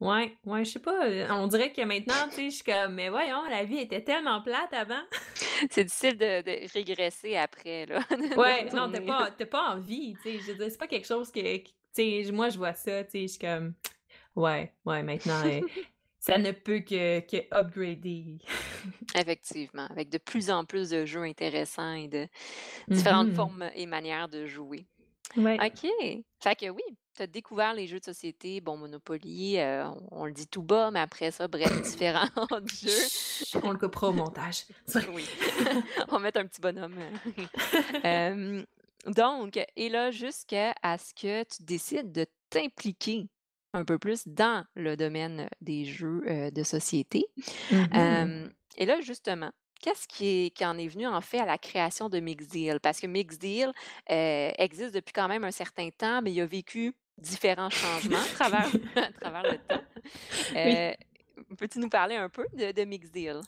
Ouais, 0.00 0.36
ouais, 0.44 0.64
je 0.64 0.72
sais 0.72 0.78
pas, 0.80 1.08
heu, 1.08 1.26
on 1.30 1.46
dirait 1.46 1.72
que 1.72 1.80
maintenant, 1.82 2.28
tu 2.28 2.34
sais, 2.36 2.50
je 2.50 2.56
suis 2.56 2.64
comme: 2.64 2.94
«Mais 2.94 3.08
voyons, 3.08 3.44
la 3.48 3.64
vie 3.64 3.78
était 3.78 4.02
tellement 4.04 4.42
plate 4.42 4.72
avant». 4.72 5.02
C'est 5.70 5.84
difficile 5.84 6.16
de 6.18 6.42
de 6.42 6.72
régresser 6.72 7.36
après 7.36 7.86
là, 7.86 8.00
Ouais, 8.36 8.70
non, 8.72 8.90
retourner. 8.90 9.00
pas 9.02 9.30
pas 9.30 9.74
envie, 9.76 10.16
tu 10.16 10.22
sais, 10.22 10.40
je 10.40 10.50
veux 10.52 10.58
dire, 10.58 10.66
c'est 10.70 10.78
pas 10.78 10.88
quelque 10.88 11.06
chose 11.06 11.30
que 11.30 11.56
tu 11.58 11.72
sais, 11.92 12.32
moi, 12.32 12.48
je 12.48 12.58
vois 12.58 12.74
ça, 12.74 13.04
tu 13.04 13.10
sais, 13.12 13.22
je 13.22 13.26
suis 13.28 13.38
comme: 13.38 13.74
«Ouais, 14.36 14.74
ouais, 14.86 15.02
maintenant, 15.04 15.46
heu, 15.48 15.62
ça 16.20 16.38
ne 16.38 16.52
peut 16.52 16.80
que 16.80 17.20
que 17.20 17.38
upgrader». 17.54 18.38
Effectivement, 19.16 19.86
avec 19.90 20.08
de 20.08 20.18
plus 20.18 20.50
en 20.50 20.64
plus 20.64 20.90
de 20.90 21.04
jeux 21.06 21.22
intéressants 21.22 21.94
et 21.94 22.08
de 22.08 22.26
différentes 22.90 23.30
Mmh 23.30 23.34
formes 23.34 23.70
et 23.74 23.86
manières 23.86 24.28
de 24.28 24.46
jouer. 24.46 24.88
Ouais. 25.36 25.64
OK. 25.64 25.86
Fait 26.42 26.56
que 26.56 26.70
oui, 26.70 26.82
tu 27.14 27.22
as 27.22 27.26
découvert 27.26 27.74
les 27.74 27.86
jeux 27.86 28.00
de 28.00 28.04
société, 28.04 28.60
bon 28.60 28.76
Monopoly, 28.76 29.58
heu, 29.58 29.84
on 29.84 30.08
on 30.22 30.26
le 30.26 30.32
dit 30.32 30.46
tout 30.48 30.62
bas, 30.62 30.90
mais 30.90 31.00
après 31.00 31.30
ça, 31.30 31.48
bref, 31.48 31.80
différents 31.80 32.28
jeux. 32.66 33.10
On 33.62 33.72
le 33.72 33.78
coupera 33.78 34.08
au 34.08 34.12
montage. 34.12 34.64
Oui, 35.06 35.34
on 36.08 36.12
va 36.16 36.18
mettre 36.20 36.40
un 36.40 36.46
petit 36.46 36.60
bonhomme, 36.62 36.98
heu, 36.98 37.12
hem, 38.04 38.66
donc 39.06 39.58
et 39.76 39.88
là, 39.90 40.10
jusqu'à 40.10 40.74
ce 40.84 41.14
que 41.14 41.44
tu 41.44 41.62
décides 41.64 42.12
de 42.12 42.26
t'impliquer 42.50 43.28
un 43.74 43.84
peu 43.84 43.98
plus 43.98 44.26
dans 44.28 44.64
le 44.76 44.96
domaine 44.96 45.48
des 45.60 45.84
jeux, 45.84 46.22
heu, 46.28 46.50
de 46.52 46.62
société. 46.62 47.26
Mmh 47.70 47.88
mh. 47.98 48.34
Hem 48.34 48.52
et 48.76 48.86
là, 48.86 49.00
justement, 49.00 49.50
qu'est-ce 49.80 50.08
qui 50.08 50.46
est 50.46 50.50
qui 50.50 50.64
en 50.66 50.78
est 50.78 50.88
venu, 50.88 51.06
en 51.06 51.20
fait, 51.20 51.38
à 51.40 51.46
la 51.46 51.58
création 51.58 52.08
de 52.08 52.20
Mixdeal? 52.20 52.80
Parce 52.80 53.00
que 53.00 53.06
Mixdeal, 53.06 53.70
heu, 54.10 54.52
existe 54.58 54.94
depuis 54.94 55.12
quand 55.12 55.28
même 55.28 55.44
un 55.44 55.50
certain 55.52 55.90
temps, 55.90 56.22
mais 56.22 56.32
il 56.32 56.40
a 56.40 56.46
vécu 56.46 56.94
différents 57.18 57.70
changements 57.70 58.18
à 58.18 58.24
travers 58.34 58.68
à 58.96 59.12
travers 59.12 59.42
le 59.42 59.58
temps. 59.58 59.82
Oui. 60.54 60.76
Heu, 60.76 60.92
peux-tu 61.56 61.78
nous 61.78 61.88
parler 61.88 62.16
un 62.16 62.28
peu 62.28 62.46
de 62.54 62.72
de 62.72 62.84
Mixdeal? 62.84 63.40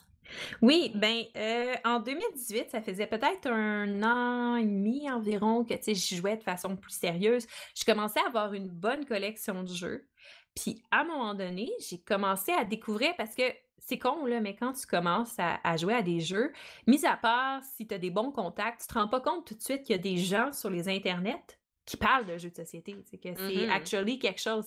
Oui, 0.61 0.91
ben, 0.95 1.23
heu, 1.35 1.73
en 1.85 1.99
2018, 1.99 2.69
ça 2.71 2.81
faisait 2.81 3.07
peut-être 3.07 3.47
1 3.49 4.03
an 4.03 4.55
et 4.55 4.65
demi 4.65 5.09
environ 5.09 5.63
que, 5.63 5.73
je 5.75 6.15
jouais 6.15 6.37
de 6.37 6.43
façon 6.43 6.75
plus 6.75 6.91
sérieuse. 6.91 7.47
Je 7.75 7.85
commençais 7.85 8.19
à 8.21 8.27
avoir 8.27 8.53
une 8.53 8.67
bonne 8.67 9.05
collection 9.05 9.63
de 9.63 9.69
jeux. 9.73 10.07
Puis, 10.55 10.81
à 10.91 11.01
un 11.01 11.03
moment 11.05 11.33
donné, 11.33 11.69
j'ai 11.79 11.99
commencé 11.99 12.51
à 12.51 12.65
découvrir 12.65 13.15
parce 13.15 13.35
que 13.35 13.43
c'est 13.79 13.99
con, 13.99 14.25
là, 14.25 14.41
mais 14.41 14.55
quand 14.55 14.73
tu 14.73 14.85
commences 14.85 15.39
à 15.39 15.59
à 15.63 15.77
jouer 15.77 15.93
à 15.93 16.01
des 16.01 16.19
jeux, 16.19 16.51
mis 16.87 17.05
à 17.05 17.15
part 17.15 17.61
si 17.63 17.87
tu 17.87 17.93
as 17.93 17.99
des 17.99 18.09
bons 18.09 18.31
contacts, 18.31 18.81
tu 18.81 18.87
te 18.87 18.93
rends 18.95 19.07
pas 19.07 19.21
compte 19.21 19.45
tout 19.45 19.55
de 19.55 19.61
suite 19.61 19.83
qu'il 19.83 19.95
y 19.95 19.99
a 19.99 20.01
des 20.01 20.17
gens 20.17 20.51
sur 20.51 20.69
les 20.69 20.89
internets 20.89 21.57
qui 21.87 21.97
parlent 21.97 22.25
de 22.25 22.37
jeux 22.37 22.49
de 22.49 22.55
société, 22.55 22.93
que 22.93 23.29
c'est 23.35 23.65
mh. 23.65 23.71
actually 23.71 24.19
quelque 24.19 24.41
chose. 24.41 24.65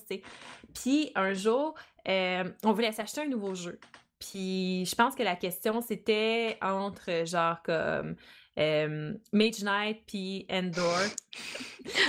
Puis 0.74 1.12
un 1.14 1.34
jour, 1.34 1.74
hem, 2.04 2.54
on 2.64 2.72
voulait 2.72 2.90
s'acheter 2.92 3.20
un 3.20 3.28
nouveau 3.28 3.54
jeu. 3.54 3.78
Puis 4.18 4.84
je 4.86 4.94
pense 4.94 5.14
que 5.14 5.22
la 5.22 5.36
question 5.36 5.80
c'était 5.82 6.58
entre 6.62 7.26
genre 7.26 7.62
comme, 7.62 8.16
hem, 8.56 9.18
Mage 9.32 9.62
Knight 9.62 10.02
puis 10.06 10.46
Endor. 10.50 10.98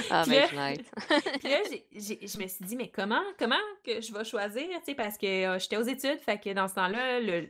Ah, 0.10 0.24
Puis 0.25 0.36
là 0.36 0.41
Mage 0.41 0.53
Knight. 0.53 0.91
puis 1.39 1.50
là, 1.50 1.60
je 1.94 2.38
me 2.44 2.48
suis 2.48 2.65
dit: 2.65 2.75
«Mais 2.75 2.89
comment 2.89 3.24
comment 3.39 3.56
que 3.86 4.01
je 4.01 4.13
vais 4.13 4.25
choisir?» 4.25 4.68
Parce 4.98 5.18
que, 5.18 5.56
heu, 5.56 5.60
j'étais 5.60 5.77
aux 5.77 5.84
études, 5.84 6.20
fait 6.20 6.38
que 6.38 6.51
dans 6.51 6.68
ce 6.68 6.75
temps-là, 6.75 7.22
le 7.22 7.48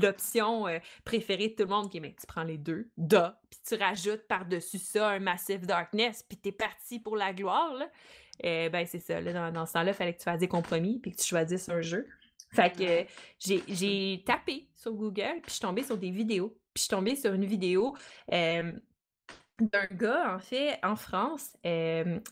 l'option, 0.00 0.68
heu, 0.68 0.80
préférée 1.04 1.48
de 1.48 1.54
tout 1.54 1.62
le 1.64 1.68
monde 1.68 1.90
qui 1.90 1.98
est: 1.98 2.00
«Mais 2.00 2.14
tu 2.18 2.26
prends 2.26 2.42
les 2.44 2.58
2, 2.58 2.90
duh, 2.96 3.16
puis 3.50 3.60
tu 3.66 3.74
rajoutes 3.76 4.26
par-dessus 4.28 4.78
ça 4.78 5.10
un 5.10 5.18
Massive 5.20 5.66
Darkness, 5.66 6.24
puis 6.28 6.38
tu 6.40 6.48
es 6.50 6.52
parti 6.52 7.00
pour 7.00 7.16
la 7.16 7.32
gloire, 7.32 7.74
là». 7.74 7.88
Et 8.42 8.70
ben, 8.70 8.86
c'est 8.86 9.00
ça, 9.00 9.20
là, 9.20 9.32
dans 9.32 9.52
dans 9.52 9.66
ce 9.66 9.74
temps-là, 9.74 9.90
il 9.90 9.94
fallait 9.94 10.14
que 10.14 10.18
tu 10.18 10.24
fasses 10.24 10.40
des 10.40 10.48
compromis 10.48 10.98
puis 10.98 11.12
que 11.12 11.16
tu 11.20 11.26
choisisses 11.26 11.68
un 11.68 11.82
jeu. 11.82 12.06
Fait 12.52 12.70
que 12.74 13.06
j'ai 13.38 13.62
j'ai 13.68 14.22
tapé 14.26 14.68
sur 14.74 14.92
Google, 14.92 15.40
puis 15.42 15.48
je 15.48 15.52
suis 15.52 15.60
tombée 15.60 15.82
sur 15.84 15.98
des 15.98 16.10
vidéos. 16.10 16.48
Puis 16.74 16.78
je 16.78 16.82
suis 16.82 16.88
tombée 16.90 17.16
sur 17.16 17.32
une 17.34 17.44
vidéo, 17.44 17.96
hem, 18.28 18.80
d'un 19.60 19.86
gars, 19.92 20.34
en 20.34 20.38
fait, 20.38 20.78
en 20.82 20.96
France, 20.96 21.56
hem, 21.64 22.22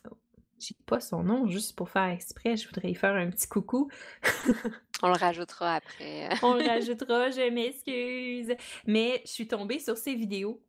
j'ai 0.61 0.76
pas 0.87 1.00
son 1.00 1.23
nom, 1.25 1.49
juste 1.49 1.76
pour 1.76 1.90
faire 1.90 2.09
exprès, 2.11 2.57
je 2.57 2.66
voudrais 2.68 2.88
lui 2.88 2.95
faire 2.95 3.14
un 3.14 3.30
petit 3.30 3.49
coucou. 3.49 3.90
On 5.02 5.09
le 5.09 5.14
rajoutera 5.14 5.76
après. 5.76 6.28
On 6.43 6.55
le 6.55 6.67
rajoutera, 6.67 7.31
je 7.31 7.50
m'excuse. 7.50 8.55
Mais 8.87 9.23
je 9.25 9.31
suis 9.31 9.49
tombée 9.49 9.78
sur 9.78 9.97
ses 9.97 10.14
vidéos, 10.14 10.61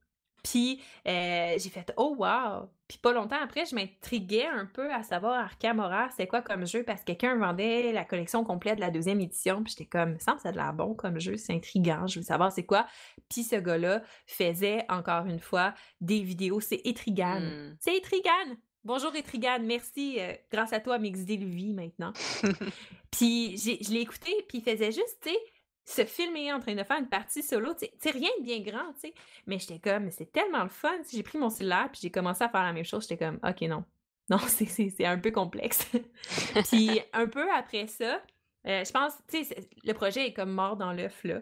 puis, 0.44 0.82
heu, 1.08 1.58
j'ai 1.58 1.70
fait: 1.70 1.92
«Oh 1.98 2.16
wow!» 2.18 2.70
Puis 2.88 2.98
pas 2.98 3.12
longtemps 3.14 3.40
après, 3.42 3.66
je 3.66 3.76
m'intriguais 3.76 4.48
un 4.48 4.66
peu 4.66 4.92
à 4.92 5.04
savoir 5.04 5.34
Arkham 5.34 5.80
Horror, 5.80 6.10
c'est 6.16 6.26
quoi 6.26 6.42
comme 6.42 6.66
jeu? 6.66 6.84
Parce 6.84 7.02
que 7.02 7.08
quelqu'un 7.08 7.38
vendait 7.38 7.92
la 7.92 8.04
collection 8.04 8.44
complète 8.44 8.78
de 8.78 8.82
la 8.82 8.90
2e 8.90 9.22
édition, 9.22 9.64
puis 9.64 9.74
j'étais 9.78 9.90
comme: 9.90 10.12
«Il 10.12 10.14
me 10.14 10.20
ça 10.20 10.36
a 10.44 10.52
de 10.52 10.58
l'air 10.58 10.74
bon 10.74 10.96
comme 10.96 11.20
jeu, 11.20 11.38
c'est 11.38 11.54
intriguant, 11.54 12.08
je 12.08 12.20
veux 12.20 12.26
savoir 12.26 12.52
c'est 12.52 12.66
quoi». 12.66 12.88
Puis 13.30 13.44
ce 13.44 13.58
gars-là 13.58 14.02
faisait, 14.26 14.86
encore 14.90 15.26
une 15.26 15.40
fois, 15.40 15.74
des 16.02 16.22
vidéos. 16.22 16.60
C'est 16.62 16.82
Etrigan. 16.84 17.42
Mmh. 17.42 17.78
C'est 17.80 17.96
Etrigan! 17.98 18.56
Bonjour 18.86 19.14
Etrigan, 19.14 19.60
merci, 19.62 20.18
heu, 20.20 20.38
grâce 20.50 20.72
à 20.72 20.80
toi, 20.80 21.00
Mixdeal 21.00 21.44
vit 21.44 21.74
maintenant. 21.74 22.14
Puis 23.12 23.58
je 23.58 23.92
l'ai 23.92 24.00
écouté, 24.02 24.32
puis 24.48 24.60
il 24.60 24.64
faisait 24.64 24.92
juste, 24.92 25.18
tu 25.22 25.30
sais, 25.30 25.38
se 25.84 26.06
filmer 26.06 26.54
en 26.54 26.60
train 26.60 26.76
de 26.76 26.84
faire 26.84 26.98
une 26.98 27.10
partie 27.10 27.44
solo, 27.44 27.74
tu 27.74 27.88
sais 28.00 28.12
rien 28.12 28.30
de 28.40 28.44
bien 28.44 28.60
grand, 28.60 28.94
tu 28.94 29.10
sais. 29.10 29.14
Mais 29.48 29.60
j'étais 29.60 29.80
comme: 29.80 30.06
«Mais 30.06 30.12
c'est 30.12 30.32
tellement 30.32 30.64
le 30.64 30.70
fun!» 30.70 30.98
J'ai 31.12 31.24
pris 31.24 31.38
mon 31.38 31.50
cellulaire, 31.50 31.90
puis 31.92 32.00
j'ai 32.02 32.12
commencé 32.12 32.44
à 32.44 32.50
faire 32.50 32.64
la 32.64 32.72
même 32.72 32.86
chose, 32.86 33.06
j'étais 33.08 33.26
comme: 33.26 33.40
«OK, 33.44 33.62
non. 33.62 33.84
Non, 34.30 34.38
c'est 34.38 35.06
un 35.06 35.18
peu 35.18 35.32
complexe». 35.32 35.90
Puis 36.70 37.02
un 37.14 37.28
peu 37.28 37.52
après 37.52 37.88
ça, 37.88 38.22
heu, 38.68 38.84
je 38.86 38.92
pense, 38.92 39.14
tu 39.28 39.44
sais, 39.44 39.68
le 39.84 39.94
projet 39.94 40.28
est 40.28 40.34
comme 40.34 40.52
mort 40.52 40.78
dans 40.78 40.94
l'œuf, 40.94 41.24
là. 41.24 41.42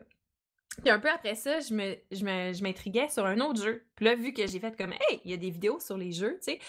Puis 0.82 0.90
un 0.90 1.00
peu 1.00 1.10
après 1.10 1.36
ça, 1.36 1.60
je 1.60 1.74
me 1.74 1.98
je 2.12 2.24
me 2.24 2.54
je 2.54 2.64
m'intriguais 2.64 3.10
sur 3.10 3.26
un 3.26 3.42
autre 3.42 3.62
jeu. 3.62 3.86
Puis 3.96 4.06
là, 4.06 4.16
vu 4.16 4.32
que 4.32 4.48
j'ai 4.48 4.60
fait 4.60 4.76
comme: 4.78 4.94
«Hey, 4.94 5.22
il 5.26 5.32
y 5.32 5.34
a 5.34 5.38
des 5.38 5.50
vidéos 5.50 5.80
sur 5.82 5.98
les 5.98 6.14
jeux», 6.14 6.40
tu 6.42 6.54
sais, 6.54 6.60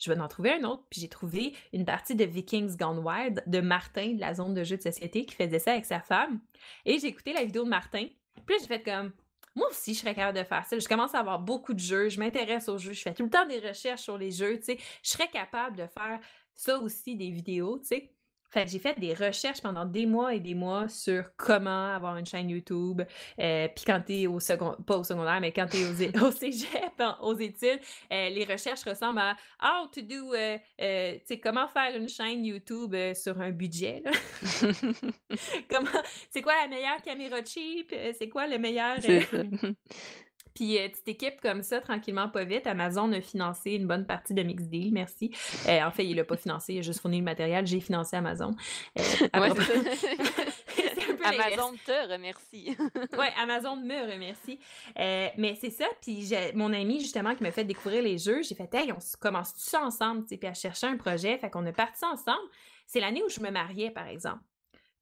je 0.00 0.12
vais 0.12 0.18
en 0.18 0.28
trouver 0.28 0.54
un 0.54 0.64
autre. 0.64 0.84
Puis 0.90 1.00
j'ai 1.00 1.08
trouvé 1.08 1.54
une 1.72 1.84
partie 1.84 2.16
de 2.16 2.24
Vikings 2.24 2.76
Gone 2.76 2.98
Wild 2.98 3.42
de 3.46 3.60
Martin, 3.60 4.14
de 4.14 4.20
la 4.20 4.34
zone 4.34 4.54
de 4.54 4.64
jeux 4.64 4.78
de 4.78 4.82
société, 4.82 5.24
qui 5.24 5.34
faisait 5.34 5.58
ça 5.58 5.72
avec 5.72 5.84
sa 5.84 6.00
femme. 6.00 6.40
Et 6.84 6.98
j'ai 6.98 7.08
écouté 7.08 7.32
la 7.32 7.44
vidéo 7.44 7.64
de 7.64 7.68
Martin. 7.68 8.06
Puis 8.46 8.56
j'ai 8.60 8.66
fait 8.66 8.82
comme: 8.82 9.12
«Moi 9.54 9.68
aussi, 9.68 9.94
je 9.94 10.00
serais 10.00 10.14
capable 10.14 10.38
de 10.38 10.44
faire 10.44 10.64
ça». 10.64 10.78
Je 10.78 10.88
commence 10.88 11.14
à 11.14 11.20
avoir 11.20 11.38
beaucoup 11.38 11.74
de 11.74 11.78
jeux, 11.78 12.08
je 12.08 12.18
m'intéresse 12.18 12.68
aux 12.68 12.78
jeux, 12.78 12.92
je 12.92 13.02
fais 13.02 13.14
tout 13.14 13.24
le 13.24 13.30
temps 13.30 13.46
des 13.46 13.60
recherches 13.60 14.02
sur 14.02 14.16
les 14.16 14.30
jeux, 14.30 14.58
tu 14.58 14.64
sais. 14.64 14.78
Je 15.02 15.10
serais 15.10 15.28
capable 15.28 15.76
de 15.76 15.86
faire 15.86 16.18
ça 16.54 16.78
aussi, 16.78 17.16
des 17.16 17.30
vidéos, 17.30 17.78
tu. 17.78 18.10
Fait 18.50 18.64
que 18.64 18.70
j'ai 18.70 18.78
fait 18.78 18.98
des 18.98 19.14
recherches 19.14 19.60
pendant 19.62 19.84
des 19.84 20.06
mois 20.06 20.34
et 20.34 20.40
des 20.40 20.54
mois 20.54 20.88
sur 20.88 21.24
comment 21.36 21.94
avoir 21.94 22.16
une 22.16 22.26
chaîne 22.26 22.50
YouTube. 22.50 23.02
Heu, 23.38 23.68
puis 23.74 23.84
quand 23.86 24.00
tu 24.06 24.14
es 24.14 24.26
au 24.26 24.40
second 24.40 24.76
pas 24.86 24.98
au 24.98 25.04
secondaire, 25.04 25.40
mais 25.40 25.52
quand 25.52 25.66
tu 25.66 25.78
es 25.78 25.84
au 26.20 26.26
au 26.26 26.30
cégep, 26.30 27.00
en 27.00 27.16
aux 27.22 27.36
études, 27.38 27.80
heu, 28.12 28.28
les 28.30 28.44
recherches 28.44 28.84
ressemblent 28.84 29.20
à 29.20 29.36
«How 29.62 29.86
to 29.88 30.00
do», 30.02 30.32
tu 30.32 30.36
sais, 30.78 31.40
comment 31.42 31.68
faire 31.68 31.96
une 31.96 32.08
chaîne 32.08 32.44
YouTube, 32.44 32.94
sur 33.14 33.40
un 33.40 33.50
budget, 33.50 34.02
là? 34.04 34.10
Comment 35.70 36.02
c'est 36.30 36.42
quoi 36.42 36.54
la 36.62 36.68
meilleure 36.68 37.02
caméra 37.02 37.44
cheap? 37.44 37.94
C'est 38.18 38.28
quoi 38.28 38.46
le 38.46 38.58
meilleur. 38.58 38.96
Puis, 40.54 40.78
tu 40.94 41.02
t'équipes 41.02 41.40
comme 41.40 41.62
ça 41.62 41.80
tranquillement 41.80 42.28
pas 42.28 42.44
vite. 42.44 42.66
Amazon 42.66 43.12
a 43.12 43.20
financé 43.20 43.72
une 43.72 43.86
bonne 43.86 44.06
partie 44.06 44.34
de 44.34 44.42
Mixdeal, 44.42 44.90
merci. 44.92 45.30
Heu, 45.68 45.82
en 45.82 45.90
fait, 45.90 46.04
il 46.06 46.16
l'a 46.16 46.24
pas 46.24 46.36
financé, 46.36 46.74
il 46.74 46.78
a 46.78 46.82
juste 46.82 47.00
fourni 47.00 47.18
le 47.18 47.24
matériel, 47.24 47.66
j'ai 47.66 47.80
financé 47.80 48.16
Amazon. 48.16 48.54
Heu, 48.98 49.02
à 49.32 49.40
Ouais. 49.40 49.50
Amazon 51.24 51.72
te 51.84 52.12
remercie. 52.12 52.76
Ouais, 53.18 53.30
Amazon 53.40 53.76
me 53.76 54.12
remercie. 54.12 54.58
Heu, 54.98 55.28
mais 55.36 55.54
c'est 55.60 55.70
ça, 55.70 55.84
puis 56.00 56.22
j'ai 56.22 56.52
mon 56.54 56.72
ami 56.72 57.00
justement 57.00 57.34
qui 57.34 57.42
m'a 57.42 57.50
fait 57.50 57.64
découvrir 57.64 58.02
les 58.02 58.18
jeux, 58.18 58.42
j'ai 58.42 58.54
fait: 58.54 58.72
«Hey, 58.74 58.92
on 58.92 58.98
s 58.98 59.16
commence-tu 59.16 59.60
ça 59.60 59.82
ensemble?» 59.82 60.22
Tu 60.22 60.30
sais, 60.30 60.36
puis 60.38 60.48
elle 60.48 60.54
cherchait 60.54 60.86
un 60.86 60.96
projet, 60.96 61.36
fait 61.38 61.50
qu'on 61.50 61.66
a 61.66 61.72
parti 61.72 62.04
ensemble. 62.04 62.48
C'est 62.86 63.00
l'année 63.00 63.22
où 63.22 63.28
je 63.28 63.40
me 63.40 63.50
mariais, 63.50 63.90
par 63.90 64.06
exemple. 64.08 64.40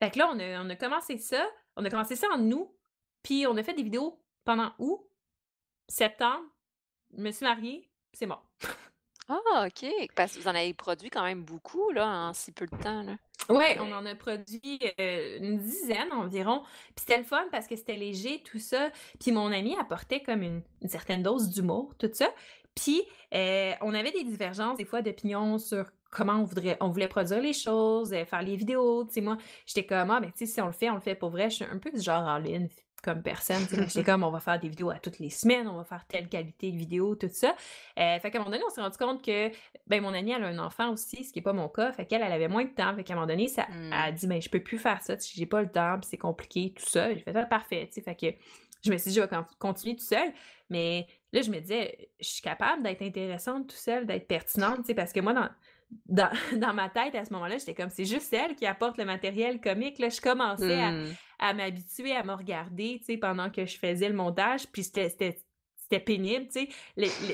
Fait 0.02 0.11
que 0.11 0.19
là, 0.19 0.31
on 0.33 0.38
a 0.38 0.62
on 0.62 0.69
a 0.71 0.76
commencé 0.76 1.19
ça, 1.19 1.47
on 1.76 1.85
a 1.85 1.90
commencé 1.90 2.17
ça 2.17 2.26
en 2.35 2.50
août, 2.50 2.69
puis 3.23 3.47
on 3.47 3.57
a 3.57 3.62
fait 3.62 3.75
des 3.75 3.83
vidéos 3.83 4.21
pendant 4.45 4.73
août, 4.78 5.00
septembre, 5.88 6.45
je 7.16 7.23
me 7.23 7.30
suis 7.30 7.45
mariée, 7.45 7.90
c'est 8.12 8.26
mort. 8.26 8.45
Ah 9.28 9.66
OK! 9.66 9.87
Parce 10.14 10.35
que 10.35 10.40
vous 10.40 10.49
en 10.49 10.54
avez 10.54 10.73
produit 10.73 11.11
quand 11.11 11.23
même 11.23 11.42
beaucoup, 11.42 11.90
là, 11.90 12.07
en 12.28 12.33
si 12.33 12.50
peu 12.52 12.66
de 12.66 12.76
temps, 12.76 13.02
là. 13.02 13.16
Ouais, 13.50 13.78
on 13.80 13.92
en 13.92 14.04
a 14.04 14.14
produit, 14.14 14.78
heu, 14.99 15.37
une 15.42 15.59
dizaine 15.59 16.12
environ. 16.12 16.62
Puis 16.95 17.04
c'était 17.07 17.18
le 17.18 17.25
fun 17.25 17.47
parce 17.50 17.66
que 17.66 17.76
c'était 17.76 17.97
léger, 17.97 18.42
tout 18.42 18.59
ça. 18.59 18.90
Puis 19.21 19.33
mon 19.33 19.52
ami 19.52 19.76
apportait 19.78 20.23
comme 20.23 20.42
une 20.42 20.62
une 20.83 20.88
certaine 20.88 21.23
dose 21.23 21.49
d'humour, 21.50 21.95
tout 21.99 22.11
ça. 22.12 22.28
Puis, 22.75 23.02
heu, 23.35 23.73
on 23.80 23.92
avait 23.95 24.12
des 24.12 24.25
divergences 24.25 24.78
des 24.78 24.85
fois 24.85 25.02
d'opinion 25.02 25.59
sur 25.59 25.90
comment 26.11 26.35
on 26.35 26.45
voudrait, 26.45 26.76
on 26.80 26.88
voulait 26.90 27.09
produire 27.09 27.40
les 27.40 27.52
choses, 27.52 28.12
euh, 28.12 28.25
faire 28.25 28.42
les 28.42 28.57
vidéos. 28.57 29.04
Tu 29.04 29.14
sais, 29.14 29.21
moi, 29.21 29.37
j'étais 29.66 29.85
comme, 29.85 30.11
ah, 30.11 30.21
ben, 30.21 30.30
tu 30.30 30.47
sais, 30.47 30.47
si 30.47 30.61
on 30.61 30.66
le 30.66 30.73
fait, 30.73 30.88
on 30.90 30.95
le 30.95 31.00
fait 31.00 31.14
pour 31.16 31.30
vrai. 31.30 31.50
Je 31.50 31.57
suis 31.57 31.64
un 31.64 31.78
peu 31.78 31.90
du 31.90 32.00
genre 32.00 32.23
en 32.23 32.38
ligne 32.38 32.68
comme 33.02 33.23
personne. 33.23 33.62
J'étais 33.88 34.05
comme, 34.05 34.23
on 34.23 34.31
va 34.31 34.40
faire 34.40 34.59
des 34.59 34.69
vidéos 34.69 34.90
à 34.90 34.99
toutes 34.99 35.19
les 35.19 35.31
semaines, 35.31 35.69
on 35.69 35.76
va 35.76 35.85
faire 35.85 36.05
telle 36.07 36.28
qualité 36.28 36.71
de 36.71 36.76
vidéo, 36.76 37.14
tout 37.14 37.28
ça. 37.31 37.55
Euh, 37.99 38.19
fait 38.19 38.31
qu'à 38.31 38.38
un 38.38 38.40
moment 38.40 38.50
donné, 38.50 38.64
on 38.67 38.71
s'est 38.71 38.81
rendu 38.81 38.97
compte 38.97 39.25
que, 39.25 39.50
ben, 39.87 40.02
mon 40.02 40.14
amie, 40.14 40.33
elle 40.33 40.45
a 40.45 40.49
un 40.49 40.59
enfant 40.59 40.90
aussi, 40.90 41.25
ce 41.25 41.33
qui 41.33 41.38
n'est 41.38 41.43
pas 41.43 41.52
mon 41.52 41.69
cas. 41.69 41.93
Fait 41.93 42.07
qu'elle, 42.07 42.23
elle 42.23 42.33
avait 42.33 42.49
moins 42.49 42.64
de 42.64 42.71
temps. 42.71 42.95
Fait 42.95 43.05
qu'à 43.05 43.14
un 43.14 43.17
moment 43.17 43.28
donné, 43.28 43.49
ça, 43.49 43.67
elle 43.71 43.93
a 43.93 44.12
dit, 44.12 44.26
ben, 44.26 44.40
je 44.40 44.49
peux 44.49 44.62
plus 44.62 44.78
faire 44.78 45.02
ça, 45.02 45.14
j'ai 45.35 45.47
pas 45.47 45.62
le 45.62 45.71
temps, 45.71 45.99
c'est 46.02 46.19
compliqué, 46.19 46.75
tout 46.76 46.87
ça. 46.87 47.12
J'ai 47.14 47.21
fait 47.21 47.33
ça, 47.33 47.45
parfait, 47.45 47.88
tu 47.88 47.95
sais. 47.95 48.02
Fait 48.02 48.14
que 48.14 48.26
je 48.85 48.93
me 48.93 48.99
suis 48.99 49.11
dit, 49.11 49.17
je 49.17 49.23
vais 49.23 49.28
continuer 49.59 49.97
tout 49.97 50.05
seul. 50.05 50.33
Mais 50.71 51.07
là, 51.33 51.43
je 51.43 51.50
me 51.50 51.61
disais, 51.61 52.11
je 52.21 52.28
suis 52.28 52.43
capable 52.43 52.83
d'être 52.83 53.02
intéressante 53.02 53.69
tout 53.69 53.76
seul, 53.76 54.07
d'être 54.07 54.26
pertinente, 54.26 54.93
parce 54.95 55.12
que 55.12 55.21
moi, 55.21 55.33
dans, 55.33 55.49
dans, 56.07 56.75
ma 56.75 56.88
tête, 56.88 57.14
à 57.14 57.25
ce 57.25 57.33
moment-là, 57.33 57.59
j'étais 57.59 57.75
comme, 57.75 57.90
c'est 57.90 58.04
juste 58.04 58.33
elle 58.33 58.54
qui 58.54 58.66
apporte 58.66 58.99
le 58.99 59.04
matériel 59.04 59.61
comique. 59.61 59.99
Là, 59.99 60.09
je 60.09 60.21
commençais 60.21 60.80
à, 61.38 61.52
mmh. 61.52 61.57
m'habituer 61.57 62.14
à 62.14 62.25
me 62.25 62.35
regarder, 62.35 62.99
tu 63.00 63.07
sais, 63.07 63.16
pendant 63.16 63.50
que 63.50 63.64
je 63.64 63.78
faisais 63.78 64.09
le 64.09 64.14
montage, 64.14 64.66
puis 64.66 64.85
c'était 64.85 65.38
c'était 65.90 66.04
pénible, 66.04 66.49
tu 66.49 66.66
sais. 66.66 66.68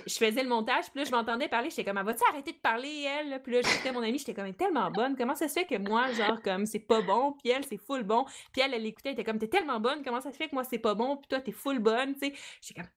je 0.07 0.15
faisais 0.15 0.43
le 0.43 0.49
montage, 0.49 0.85
puis 0.93 1.01
là, 1.01 1.05
je 1.05 1.11
m'entendais 1.11 1.49
parler, 1.49 1.71
j'étais 1.71 1.85
comme, 1.85 1.97
ah, 1.97 2.05
vas-tu 2.05 2.23
arrêter 2.31 2.53
de 2.53 2.59
parler, 2.59 3.03
elle? 3.03 3.43
Puis 3.43 3.53
là, 3.53 3.63
j'écoutais 3.63 3.91
mon 3.91 4.01
amie, 4.01 4.19
j'étais 4.19 4.33
comme, 4.33 4.53
tellement 4.55 4.93
bonne, 4.93 5.17
comment 5.17 5.35
ça 5.35 5.49
se 5.49 5.55
fait 5.55 5.65
que 5.65 5.77
moi, 5.77 6.13
genre, 6.13 6.41
comme, 6.41 6.65
c'est 6.65 6.79
pas 6.79 7.03
bon, 7.03 7.33
puis 7.33 7.51
elle, 7.51 7.65
c'est 7.65 7.79
full 7.79 8.05
bon, 8.05 8.25
puis 8.53 8.63
elle, 8.63 8.73
elle 8.75 8.87
écoutait, 8.87 9.09
elle 9.09 9.15
était 9.15 9.25
comme, 9.25 9.41
t'es 9.41 9.49
tellement 9.49 9.81
bonne, 9.81 10.05
comment 10.05 10.21
ça 10.21 10.31
se 10.31 10.37
fait 10.37 10.49
que 10.49 10.55
moi, 10.55 10.63
c'est 10.63 10.79
pas 10.79 10.95
bon, 10.95 11.17
puis 11.17 11.27
toi, 11.29 11.41
t'es 11.41 11.51
full 11.51 11.81
bonne, 11.81 12.15
tu 12.15 12.29
sais. 12.29 12.35
J'étais 12.61 12.83
comme, 12.83 12.91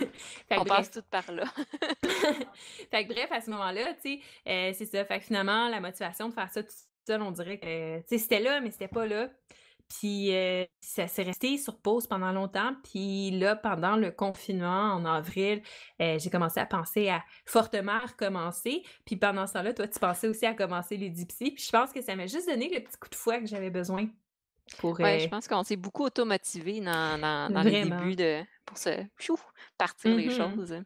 On 0.50 0.64
passe 0.64 0.90
tout 0.90 1.02
par 1.10 1.30
là. 1.32 1.44
fait 2.90 3.06
que 3.06 3.12
bref, 3.12 3.30
à 3.30 3.40
ce 3.40 3.50
moment-là, 3.50 3.94
tu 3.94 4.00
sais, 4.02 4.20
euh, 4.48 4.72
c'est 4.74 4.86
ça. 4.86 5.04
Fait 5.04 5.18
que 5.18 5.24
finalement, 5.24 5.68
la 5.68 5.80
motivation 5.80 6.28
de 6.28 6.34
faire 6.34 6.50
ça 6.50 6.62
tout 6.62 6.74
seul, 7.06 7.22
on 7.22 7.30
dirait 7.30 7.58
que, 7.58 7.98
tu 8.00 8.04
sais, 8.08 8.18
c'était 8.18 8.40
là, 8.40 8.60
mais 8.60 8.70
c'était 8.70 8.88
pas 8.88 9.06
là. 9.06 9.28
Puis 9.88 10.34
euh, 10.34 10.64
ça 10.80 11.06
s'est 11.06 11.22
resté 11.22 11.58
sur 11.58 11.78
pause 11.78 12.06
pendant 12.06 12.32
longtemps. 12.32 12.74
Puis 12.84 13.30
là, 13.30 13.54
pendant 13.54 13.96
le 13.96 14.10
confinement 14.10 14.94
en 14.94 15.04
avril, 15.04 15.62
euh, 16.00 16.18
j'ai 16.18 16.30
commencé 16.30 16.58
à 16.58 16.66
penser 16.66 17.08
à 17.08 17.22
fortement 17.46 17.98
recommencer. 18.00 18.82
Puis 19.04 19.16
pendant 19.16 19.46
ce 19.46 19.54
temps-là, 19.54 19.74
toi, 19.74 19.86
tu 19.86 19.98
pensais 19.98 20.28
aussi 20.28 20.46
à 20.46 20.54
commencer 20.54 20.96
les 20.96 21.10
dipsy. 21.10 21.50
Puis 21.50 21.64
je 21.64 21.70
pense 21.70 21.92
que 21.92 22.02
ça 22.02 22.16
m'a 22.16 22.26
juste 22.26 22.48
donné 22.48 22.70
le 22.74 22.82
petit 22.82 22.96
coup 22.96 23.08
de 23.08 23.14
fouet 23.14 23.40
que 23.40 23.46
j'avais 23.46 23.70
besoin. 23.70 24.08
Pour, 24.78 24.98
Oui, 24.98 25.20
je 25.20 25.28
pense 25.28 25.46
qu'on 25.46 25.62
s'est 25.62 25.76
beaucoup 25.76 26.04
automotivé 26.04 26.80
dans, 26.80 27.20
dans, 27.20 27.62
les 27.62 27.84
débuts 27.84 28.16
de, 28.16 28.42
pour 28.64 28.78
se 28.78 29.04
partir 29.76 30.16
les 30.16 30.28
mm-hmm. 30.28 30.56
choses. 30.56 30.82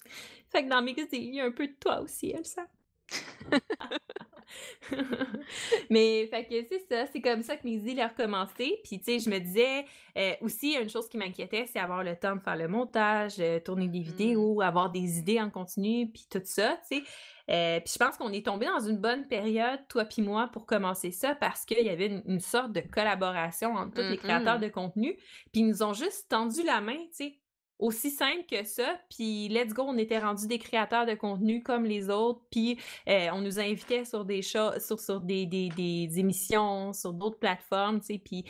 Fait 0.50 0.64
que 0.64 0.68
dans 0.68 0.82
mes 0.82 0.96
il 1.12 1.34
y 1.34 1.40
a 1.40 1.44
un 1.44 1.52
peu 1.52 1.66
de 1.66 1.76
toi 1.78 2.00
aussi, 2.00 2.30
Elsa. 2.30 2.66
Mais 5.90 6.26
fait 6.26 6.44
que 6.44 6.64
c'est 6.68 6.84
ça, 6.88 7.06
c'est 7.06 7.20
comme 7.20 7.42
ça 7.42 7.56
que 7.56 7.66
mes 7.66 7.76
idées 7.76 8.02
ont 8.02 8.08
recommencé. 8.08 8.80
Puis 8.82 8.98
tu 8.98 9.04
sais, 9.04 9.18
je 9.18 9.30
me 9.30 9.38
disais 9.38 9.84
euh, 10.16 10.34
aussi 10.40 10.74
une 10.74 10.88
chose 10.88 11.08
qui 11.08 11.18
m'inquiétait, 11.18 11.66
c'est 11.66 11.78
avoir 11.78 12.02
le 12.02 12.16
temps 12.16 12.36
de 12.36 12.40
faire 12.40 12.56
le 12.56 12.68
montage, 12.68 13.34
euh, 13.38 13.60
tourner 13.60 13.88
des 13.88 14.00
mmh. 14.00 14.02
vidéos, 14.02 14.60
avoir 14.60 14.90
des 14.90 15.18
idées 15.18 15.40
en 15.40 15.50
continu, 15.50 16.08
puis 16.08 16.26
tout 16.30 16.40
ça, 16.44 16.78
tu 16.90 16.98
sais. 16.98 17.04
Euh, 17.50 17.80
puis 17.80 17.94
je 17.94 17.98
pense 17.98 18.16
qu'on 18.16 18.32
est 18.32 18.44
tombé 18.44 18.66
dans 18.66 18.80
une 18.80 18.98
bonne 18.98 19.26
période, 19.26 19.80
toi 19.88 20.04
puis 20.04 20.22
moi, 20.22 20.48
pour 20.52 20.66
commencer 20.66 21.10
ça, 21.10 21.34
parce 21.34 21.64
qu'il 21.64 21.84
y 21.84 21.88
avait 21.88 22.22
une, 22.26 22.40
sorte 22.40 22.72
de 22.72 22.80
collaboration 22.80 23.74
entre 23.74 23.94
tous 23.94 24.10
les 24.10 24.18
créateurs 24.18 24.58
de 24.58 24.68
contenu. 24.68 25.14
Puis 25.52 25.62
ils 25.62 25.66
nous 25.66 25.82
ont 25.82 25.94
juste 25.94 26.28
tendu 26.28 26.62
la 26.62 26.80
main, 26.80 26.98
tu 27.10 27.24
sais 27.24 27.38
aussi 27.78 28.10
simple 28.10 28.44
que 28.50 28.64
ça. 28.64 28.98
Puis 29.10 29.48
let's 29.48 29.72
go, 29.72 29.84
on 29.86 29.96
était 29.98 30.18
rendu 30.18 30.46
des 30.46 30.58
créateurs 30.58 31.06
de 31.06 31.14
contenu 31.14 31.62
comme 31.62 31.84
les 31.84 32.10
autres. 32.10 32.40
Puis 32.50 32.78
euh, 33.08 33.28
on 33.32 33.40
nous 33.40 33.60
invitait 33.60 34.04
sur 34.04 34.24
des 34.24 34.42
sur, 34.42 34.74
sur 34.80 35.20
des, 35.20 35.46
des, 35.46 35.68
des, 35.68 36.18
émissions, 36.18 36.92
sur 36.92 37.12
d'autres 37.12 37.38
plateformes, 37.38 38.00
tu 38.00 38.06
sais. 38.06 38.18
Puis 38.18 38.44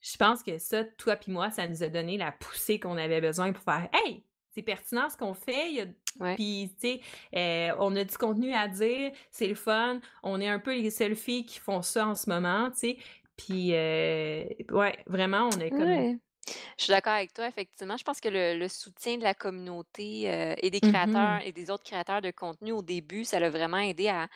je 0.00 0.16
pense 0.16 0.42
que 0.42 0.58
ça, 0.58 0.84
toi 0.84 1.16
puis 1.16 1.32
moi, 1.32 1.50
ça 1.50 1.66
nous 1.66 1.82
a 1.82 1.88
donné 1.88 2.16
la 2.16 2.32
poussée 2.32 2.78
qu'on 2.78 2.96
avait 2.96 3.20
besoin 3.20 3.52
pour 3.52 3.64
faire 3.64 3.88
Hey! 3.92 4.22
C'est 4.58 4.64
pertinent 4.64 5.08
ce 5.08 5.16
qu'on 5.16 5.34
fait. 5.34 5.88
Puis, 6.34 6.74
tu 6.80 6.88
sais, 6.88 7.00
euh, 7.36 7.76
on 7.78 7.94
a 7.94 8.02
du 8.02 8.18
contenu 8.18 8.52
à 8.52 8.66
dire, 8.66 9.12
c'est 9.30 9.46
le 9.46 9.54
fun. 9.54 10.00
On 10.24 10.40
est 10.40 10.48
un 10.48 10.58
peu 10.58 10.74
les 10.74 10.90
seules 10.90 11.14
filles 11.14 11.46
qui 11.46 11.60
font 11.60 11.80
ça 11.80 12.08
en 12.08 12.16
ce 12.16 12.28
moment, 12.28 12.68
tu 12.72 12.78
sais. 12.78 12.96
Puis, 13.36 13.68
euh, 13.72 14.42
ouais, 14.72 14.98
vraiment, 15.06 15.48
on 15.54 15.60
est 15.60 15.70
comme 15.70 16.18
je 16.78 16.84
suis 16.84 16.90
d'accord 16.90 17.12
avec 17.12 17.34
toi, 17.34 17.46
effectivement. 17.46 17.96
Je 17.98 18.04
pense 18.04 18.20
que 18.20 18.28
le, 18.30 18.68
soutien 18.68 19.18
de 19.18 19.22
la 19.22 19.34
communauté 19.34 20.32
euh, 20.32 20.54
et 20.56 20.70
des 20.70 20.80
créateurs 20.80 21.38
mm-hmm. 21.38 21.46
et 21.46 21.52
des 21.52 21.70
autres 21.70 21.84
créateurs 21.84 22.22
de 22.22 22.30
contenu 22.30 22.72
au 22.72 22.82
début, 22.82 23.24
ça 23.24 23.38
l'a 23.38 23.50
vraiment 23.50 23.76
aidé 23.76 24.08
à, 24.08 24.28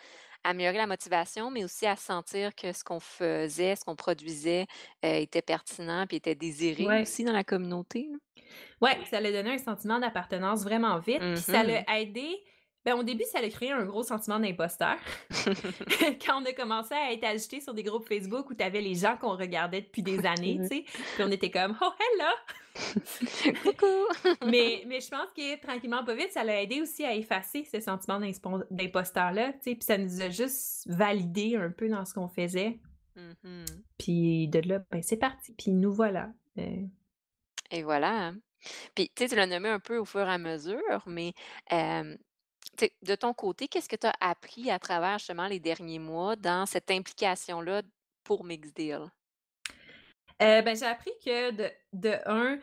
améliorer 0.45 0.79
la 0.79 0.87
motivation, 0.87 1.51
mais 1.51 1.65
aussi 1.65 1.87
à 1.87 1.97
sentir 1.97 2.55
que 2.55 2.73
ce 2.73 2.85
qu'on 2.85 3.01
faisait, 3.01 3.77
ce 3.77 3.85
qu'on 3.85 3.97
produisait 3.97 4.67
euh, 5.05 5.15
était 5.15 5.43
pertinent 5.43 6.07
et 6.11 6.17
était 6.17 6.35
désiré 6.35 7.03
aussi 7.03 7.25
dans 7.25 7.33
la 7.33 7.45
communauté. 7.45 8.09
Oui, 8.81 8.91
ça 9.11 9.21
l'a 9.21 9.33
donné 9.33 9.55
un 9.55 9.59
sentiment 9.59 9.99
d'appartenance 9.99 10.63
vraiment 10.65 10.99
vite. 10.99 11.21
Puis 11.21 11.39
ça 11.39 11.63
l'a 11.63 11.83
mm-hmm. 11.83 12.01
aidé 12.01 12.45
ben, 12.85 12.95
au 12.95 13.03
début, 13.03 13.25
ça 13.25 13.39
a 13.39 13.49
créé 13.49 13.71
un 13.71 13.85
gros 13.85 14.03
sentiment 14.03 14.41
d'imposteur. 14.41 14.97
Quand 16.27 16.43
on 16.43 16.45
a 16.45 16.53
commencé 16.53 16.95
à 16.95 17.13
être 17.13 17.25
agité 17.25 17.61
sur 17.61 17.75
des 17.75 17.83
groupes 17.83 18.07
Facebook 18.07 18.51
où 18.51 18.55
tu 18.55 18.65
avais 18.65 18.81
les 18.81 18.95
gens 18.95 19.17
qu'on 19.17 19.37
regardait 19.37 19.83
depuis 19.83 20.03
des 20.03 20.25
années, 20.27 20.59
tu 20.63 20.69
sais, 20.69 20.85
puis 20.85 21.25
on 21.25 21.31
était 21.31 21.51
comme 21.51 21.77
«Oh, 21.81 21.93
hello! 22.01 23.55
Coucou!» 23.63 24.37
mais, 24.47 24.83
mais 24.87 25.01
je 25.01 25.09
pense 25.09 25.33
que 25.37 25.61
tranquillement, 25.61 26.05
pas 26.05 26.15
vite, 26.15 26.33
ça 26.33 26.43
l'a 26.43 26.63
aidé 26.63 26.81
aussi 26.81 27.05
à 27.05 27.15
effacer 27.15 27.65
ce 27.65 27.81
sentiment 27.81 28.21
d'imposteur-là, 28.71 29.53
tu 29.53 29.59
sais, 29.63 29.75
puis 29.75 29.85
ça 29.85 29.99
nous 29.99 30.21
a 30.21 30.31
juste 30.31 30.89
validé 30.89 31.57
un 31.57 31.71
peu 31.71 31.89
dans 31.89 32.05
ce 32.05 32.15
qu'on 32.15 32.29
faisait. 32.29 32.81
Mm-hmm. 33.17 33.67
Puis 33.99 34.49
de 34.49 34.61
là, 34.69 34.81
ben, 34.91 35.03
c'est 35.03 35.19
parti. 35.19 35.53
Puis 35.53 35.71
nous 35.71 35.93
voilà. 35.93 36.31
Euh. 36.59 36.87
Et 37.71 37.83
voilà. 37.83 38.29
Hein. 38.29 38.37
Puis, 38.95 39.11
tu 39.15 39.25
sais, 39.25 39.29
tu 39.29 39.37
l'as 39.37 39.47
nommé 39.47 39.69
un 39.69 39.81
peu 39.81 39.99
au 39.99 40.05
fur 40.05 40.21
et 40.21 40.33
à 40.33 40.39
mesure, 40.39 41.03
mais 41.07 41.33
de 43.03 43.15
ton 43.15 43.33
côté, 43.35 43.69
qu'est-ce 43.69 43.89
que 43.89 43.97
tu 43.97 44.07
as 44.07 44.15
appris 44.21 44.71
à 44.71 44.79
travers 44.79 45.19
justement 45.19 45.47
les 45.47 45.61
derniers 45.61 45.99
mois 45.99 46.37
dans 46.37 46.67
cette 46.67 46.91
implication-là 46.91 47.83
pour 48.25 48.45
Mixdeal? 48.45 49.11
Euh, 50.41 50.63
ben, 50.63 50.77
j'ai 50.77 50.87
appris 50.87 51.13
que 51.25 51.51
de, 51.53 51.71
de 51.93 52.17
un, 52.27 52.59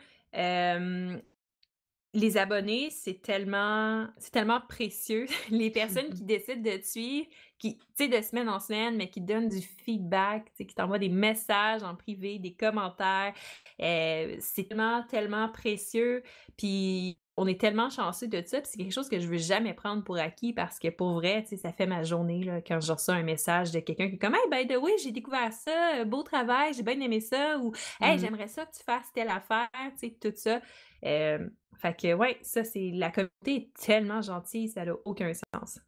les 2.12 2.36
abonnés, 2.36 2.90
c'est 2.90 3.22
tellement, 3.22 4.08
c'est 4.18 4.32
tellement 4.32 4.60
précieux. 4.60 5.26
Les 5.50 5.70
personnes 5.70 6.12
qui 6.12 6.22
décident 6.22 6.60
de 6.60 6.76
te 6.76 6.86
suivre, 6.86 7.28
qui, 7.58 7.78
tu 7.78 7.84
sais, 7.94 8.08
de 8.08 8.20
semaine 8.20 8.48
en 8.48 8.58
semaine, 8.58 8.96
mais 8.96 9.08
qui 9.10 9.20
donnent 9.20 9.48
du 9.48 9.60
feedback, 9.60 10.50
qui 10.56 10.66
t'envoient 10.66 10.98
des 10.98 11.08
messages 11.08 11.82
en 11.82 11.94
privé, 11.94 12.38
des 12.38 12.54
commentaires, 12.54 13.32
euh, 13.80 14.36
c'est 14.40 14.64
tellement, 14.64 15.04
tellement 15.04 15.48
précieux. 15.50 16.22
Puis 16.56 17.18
on 17.40 17.46
est 17.46 17.58
tellement 17.58 17.88
chanceux 17.88 18.28
de 18.28 18.42
ça, 18.44 18.58
c'est 18.62 18.76
quelque 18.76 18.92
chose 18.92 19.08
que 19.08 19.18
je 19.18 19.26
veux 19.26 19.38
jamais 19.38 19.72
prendre 19.72 20.04
pour 20.04 20.18
acquis 20.18 20.52
parce 20.52 20.78
que 20.78 20.88
pour 20.88 21.14
vrai, 21.14 21.42
tu 21.42 21.48
sais, 21.48 21.56
ça 21.56 21.72
fait 21.72 21.86
ma 21.86 22.02
journée 22.02 22.44
là, 22.44 22.60
quand 22.60 22.80
je 22.80 22.92
reçois 22.92 23.14
un 23.14 23.22
message 23.22 23.70
de 23.70 23.80
quelqu'un 23.80 24.08
qui 24.10 24.16
est 24.16 24.18
comme 24.18 24.34
Hey, 24.34 24.66
by 24.66 24.68
the 24.70 24.76
way, 24.76 24.92
j'ai 25.02 25.10
découvert 25.10 25.50
ça, 25.50 26.04
beau 26.04 26.22
travail, 26.22 26.74
j'ai 26.74 26.82
bien 26.82 27.00
aimé 27.00 27.20
ça, 27.20 27.56
ou 27.58 27.72
Hey, 27.98 28.16
mmh 28.16 28.18
j'aimerais 28.18 28.48
ça 28.48 28.66
que 28.66 28.76
tu 28.76 28.82
fasses 28.84 29.10
telle 29.14 29.30
affaire, 29.30 29.70
tu 29.98 30.08
sais, 30.08 30.16
tout 30.20 30.34
ça. 30.36 30.60
Euh, 31.06 31.48
fait 31.78 31.98
que 31.98 32.12
ouais, 32.12 32.38
ça, 32.42 32.62
c'est 32.62 32.90
la 32.92 33.10
communauté 33.10 33.54
est 33.54 33.72
tellement 33.72 34.20
gentille, 34.20 34.68
ça 34.68 34.84
n'a 34.84 34.92
aucun 35.06 35.32
sens. 35.32 35.80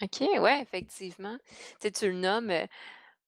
OK, 0.00 0.20
ouais, 0.20 0.62
effectivement. 0.62 1.36
Tu 1.48 1.54
sais, 1.80 1.90
tu 1.90 2.06
le 2.06 2.16
nommes, 2.16 2.50
euh, 2.50 2.66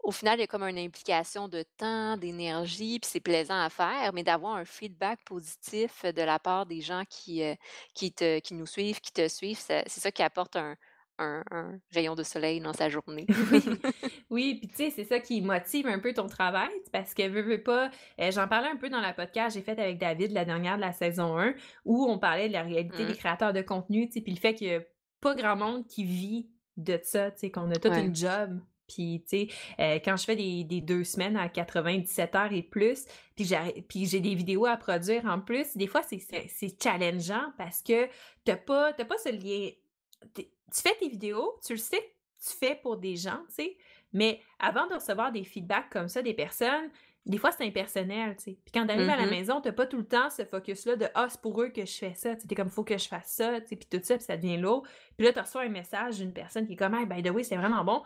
au 0.03 0.13
final, 0.13 0.39
il 0.39 0.41
y 0.41 0.45
a 0.45 0.47
comme 0.47 0.63
une 0.63 0.79
implication 0.79 1.49
de 1.49 1.65
temps, 1.77 2.17
d'énergie, 2.17 2.99
puis 3.01 3.11
c'est 3.11 3.21
plaisant 3.21 3.61
à 3.61 3.69
faire, 3.71 4.13
mais 4.13 4.23
d'avoir 4.23 4.57
un 4.57 4.65
feedback 4.65 5.21
positif 5.25 6.05
de 6.05 6.23
la 6.23 6.39
part 6.39 6.67
des 6.67 6.81
gens 6.81 7.03
qui, 7.09 7.43
euh, 7.43 7.55
qui, 7.95 8.13
te, 8.13 8.39
qui 8.41 8.55
nous 8.55 8.67
suivent, 8.67 9.01
qui 9.01 9.13
te 9.13 9.29
suivent, 9.29 9.59
c'est 9.59 9.89
ça 9.89 10.11
qui 10.11 10.23
apporte 10.23 10.57
un, 10.57 10.77
rayon 11.93 12.15
de 12.15 12.23
soleil 12.23 12.61
dans 12.61 12.73
sa 12.73 12.89
journée. 12.89 13.27
oui, 14.31 14.55
puis 14.55 14.69
tu 14.69 14.77
sais, 14.77 14.91
c'est 14.91 15.05
ça 15.05 15.21
qui 15.21 15.43
motive 15.43 15.87
un 15.87 15.99
peu 15.99 16.15
ton 16.15 16.29
travail, 16.29 16.71
parce 16.93 17.13
que 17.13 17.29
veux, 17.29 17.43
veux 17.43 17.63
pas, 17.63 17.91
euh, 18.21 18.31
j'en 18.31 18.49
parlais 18.49 18.69
un 18.69 18.77
peu 18.77 18.89
dans 18.89 19.03
la 19.03 19.13
podcast 19.13 19.55
j'ai 19.55 19.63
fait 19.63 19.79
avec 19.79 19.99
David 19.99 20.33
la 20.33 20.47
dernière 20.47 20.77
de 20.77 20.81
la 20.81 20.93
saison 20.93 21.39
1, 21.39 21.53
où 21.85 22.07
on 22.07 22.19
parlait 22.19 22.49
de 22.49 22.55
la 22.55 22.63
réalité 22.63 23.05
des 23.05 23.13
mmh. 23.13 23.17
créateurs 23.17 23.53
de 23.53 23.61
contenu, 23.61 24.07
tu 24.07 24.15
sais, 24.15 24.21
puis 24.23 24.33
le 24.33 24.41
fait 24.41 24.55
qu'il 24.55 24.69
n'y 24.69 24.77
a 24.77 24.81
pas 25.21 25.35
grand 25.35 25.57
monde 25.57 25.87
qui 25.87 26.05
vit 26.05 26.49
de 26.79 26.99
ça, 27.03 27.31
tu 27.31 27.41
sais, 27.41 27.51
qu'on 27.51 27.71
a 27.71 27.77
tout 27.77 27.89
un 27.89 28.15
job 28.15 28.59
puis, 28.91 29.23
tu 29.29 29.47
sais, 29.47 29.49
euh, 29.79 29.99
quand 30.05 30.17
je 30.17 30.25
fais 30.25 30.37
des, 30.37 30.81
deux 30.81 31.05
semaines 31.05 31.37
à 31.37 31.49
97 31.49 32.35
heures 32.35 32.53
et 32.53 32.63
plus, 32.63 33.05
puis 33.37 34.07
j'ai 34.07 34.21
des 34.21 34.35
vidéos 34.35 34.67
à 34.67 34.77
produire 34.77 35.25
en 35.27 35.41
plus, 35.41 35.77
des 35.77 35.87
fois, 35.87 36.03
c'est 36.03 36.83
challengeant 36.83 37.53
parce 37.57 37.83
que 37.83 38.09
t'as 38.45 38.57
pas, 38.57 38.93
pas 38.93 39.19
ce 39.19 39.31
lien. 39.31 39.71
Tu 40.35 40.83
fais 40.83 40.95
tes 40.99 41.09
vidéos, 41.09 41.59
tu 41.65 41.75
le 41.75 41.79
sais, 41.79 42.15
tu 42.43 42.57
fais 42.57 42.75
pour 42.75 42.97
des 42.97 43.17
gens, 43.17 43.41
tu 43.49 43.65
sais, 43.65 43.77
mais 44.13 44.41
avant 44.59 44.87
de 44.89 44.95
recevoir 44.95 45.31
des 45.31 45.45
feedbacks 45.45 45.91
comme 45.91 46.09
ça 46.09 46.23
des 46.23 46.35
personnes, 46.35 46.91
des 47.27 47.39
fois, 47.39 47.53
c'est 47.53 47.65
impersonnel, 47.65 48.35
tu 48.37 48.45
sais. 48.45 48.59
Puis 48.65 48.73
quand 48.73 48.87
t'arrives 48.87 49.09
à 49.09 49.17
la 49.17 49.27
Mmh 49.27 49.31
maison, 49.31 49.61
t'as 49.61 49.73
pas 49.73 49.87
tout 49.87 49.99
le 49.99 50.07
temps 50.07 50.31
ce 50.31 50.45
focus-là 50.45 50.97
de 50.97 51.07
Ah, 51.15 51.29
c'est 51.29 51.41
pour 51.41 51.61
eux 51.61 51.69
que 51.69 51.85
je 51.85 51.93
fais 51.93 52.15
ça. 52.15 52.35
Tu 52.35 52.49
sais, 52.49 52.55
comme 52.55 52.71
faut 52.71 52.83
que 52.83 52.97
je 52.97 53.09
fasse 53.09 53.33
ça, 53.33 53.61
tu 53.61 53.69
sais, 53.69 53.77
puis 53.77 53.89
tout 53.91 54.01
ça, 54.03 54.17
puis 54.17 54.25
ça 54.25 54.37
devient 54.37 54.57
lourd. 54.57 54.87
Puis 55.17 55.27
là, 55.27 55.33
tu 55.33 55.39
reçois 55.39 55.63
un 55.63 55.69
message 55.69 56.17
d'une 56.17 56.33
personne 56.33 56.67
qui 56.67 56.73
est 56.73 56.77
comme 56.77 56.95
Hey, 56.95 57.05
by 57.05 57.23
the 57.23 57.31
way, 57.31 57.45
c'est 57.45 57.57
vraiment 57.57 57.85
bon. 57.85 58.03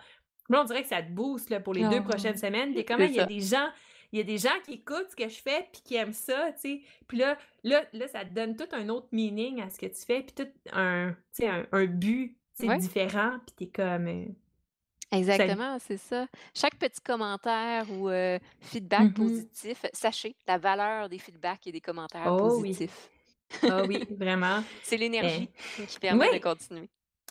Là, 0.51 0.61
on 0.61 0.65
dirait 0.65 0.83
que 0.83 0.89
ça 0.89 1.03
te 1.03 1.11
booste 1.11 1.51
là, 1.51 1.61
pour 1.61 1.73
les 1.75 1.83
deux 1.89 2.01
Oh, 2.01 2.09
prochaines 2.09 2.37
semaines. 2.37 2.75
T'es 2.75 2.85
comme 2.85 3.01
il 3.01 3.13
y 3.13 3.21
a 3.21 3.27
des 3.27 3.41
gens. 3.41 3.69
Il 4.13 4.19
y 4.19 4.21
a 4.21 4.25
des 4.25 4.39
gens 4.39 4.55
qui 4.65 4.75
écoutent 4.75 5.11
ce 5.11 5.17
que 5.17 5.29
je 5.29 5.41
fais 5.43 5.69
puis 5.73 5.83
qui 5.83 5.97
aiment 5.97 6.13
ça, 6.13 6.53
tu 6.53 6.61
sais. 6.61 6.81
Puis 7.09 7.19
là, 7.19 7.37
là, 7.65 7.83
là, 7.93 8.07
ça 8.07 8.25
te 8.25 8.33
donne 8.33 8.55
tout 8.55 8.69
un 8.71 8.89
autre 8.89 9.09
meaning 9.11 9.61
à 9.61 9.69
ce 9.71 9.79
que 9.79 9.87
tu 9.87 10.05
fais, 10.07 10.23
puis 10.23 10.35
tout 10.45 10.49
un, 10.73 11.11
tu 11.35 11.43
sais, 11.45 11.49
un, 11.49 11.67
un 11.73 11.87
but, 11.87 12.37
Ouais. 12.63 12.79
différent, 12.79 13.39
puis 13.45 13.57
t'es 13.67 13.83
comme... 13.83 14.07
euh. 14.07 14.27
Exactement, 15.11 15.79
c'est 15.81 15.97
ça. 15.97 16.27
Chaque 16.55 16.77
petit 16.77 17.01
commentaire 17.01 17.87
ou 17.91 18.09
euh, 18.09 18.39
feedback 18.61 19.03
Mhm. 19.03 19.13
positif, 19.15 19.85
sachez 19.93 20.37
la 20.47 20.59
valeur 20.59 21.09
des 21.09 21.19
feedbacks 21.19 21.67
et 21.67 21.73
des 21.73 21.81
commentaires 21.81 22.33
Oh 22.41 22.59
oui, 22.61 22.69
positifs. 22.71 23.11
ah 23.63 23.83
oui, 23.87 24.05
vraiment. 24.11 24.63
C'est 24.83 24.95
Eh, 24.95 24.99
l'énergie 24.99 25.49
qui 25.89 25.99
permet 26.01 26.39
de 26.39 26.43
continuer. 26.43 26.89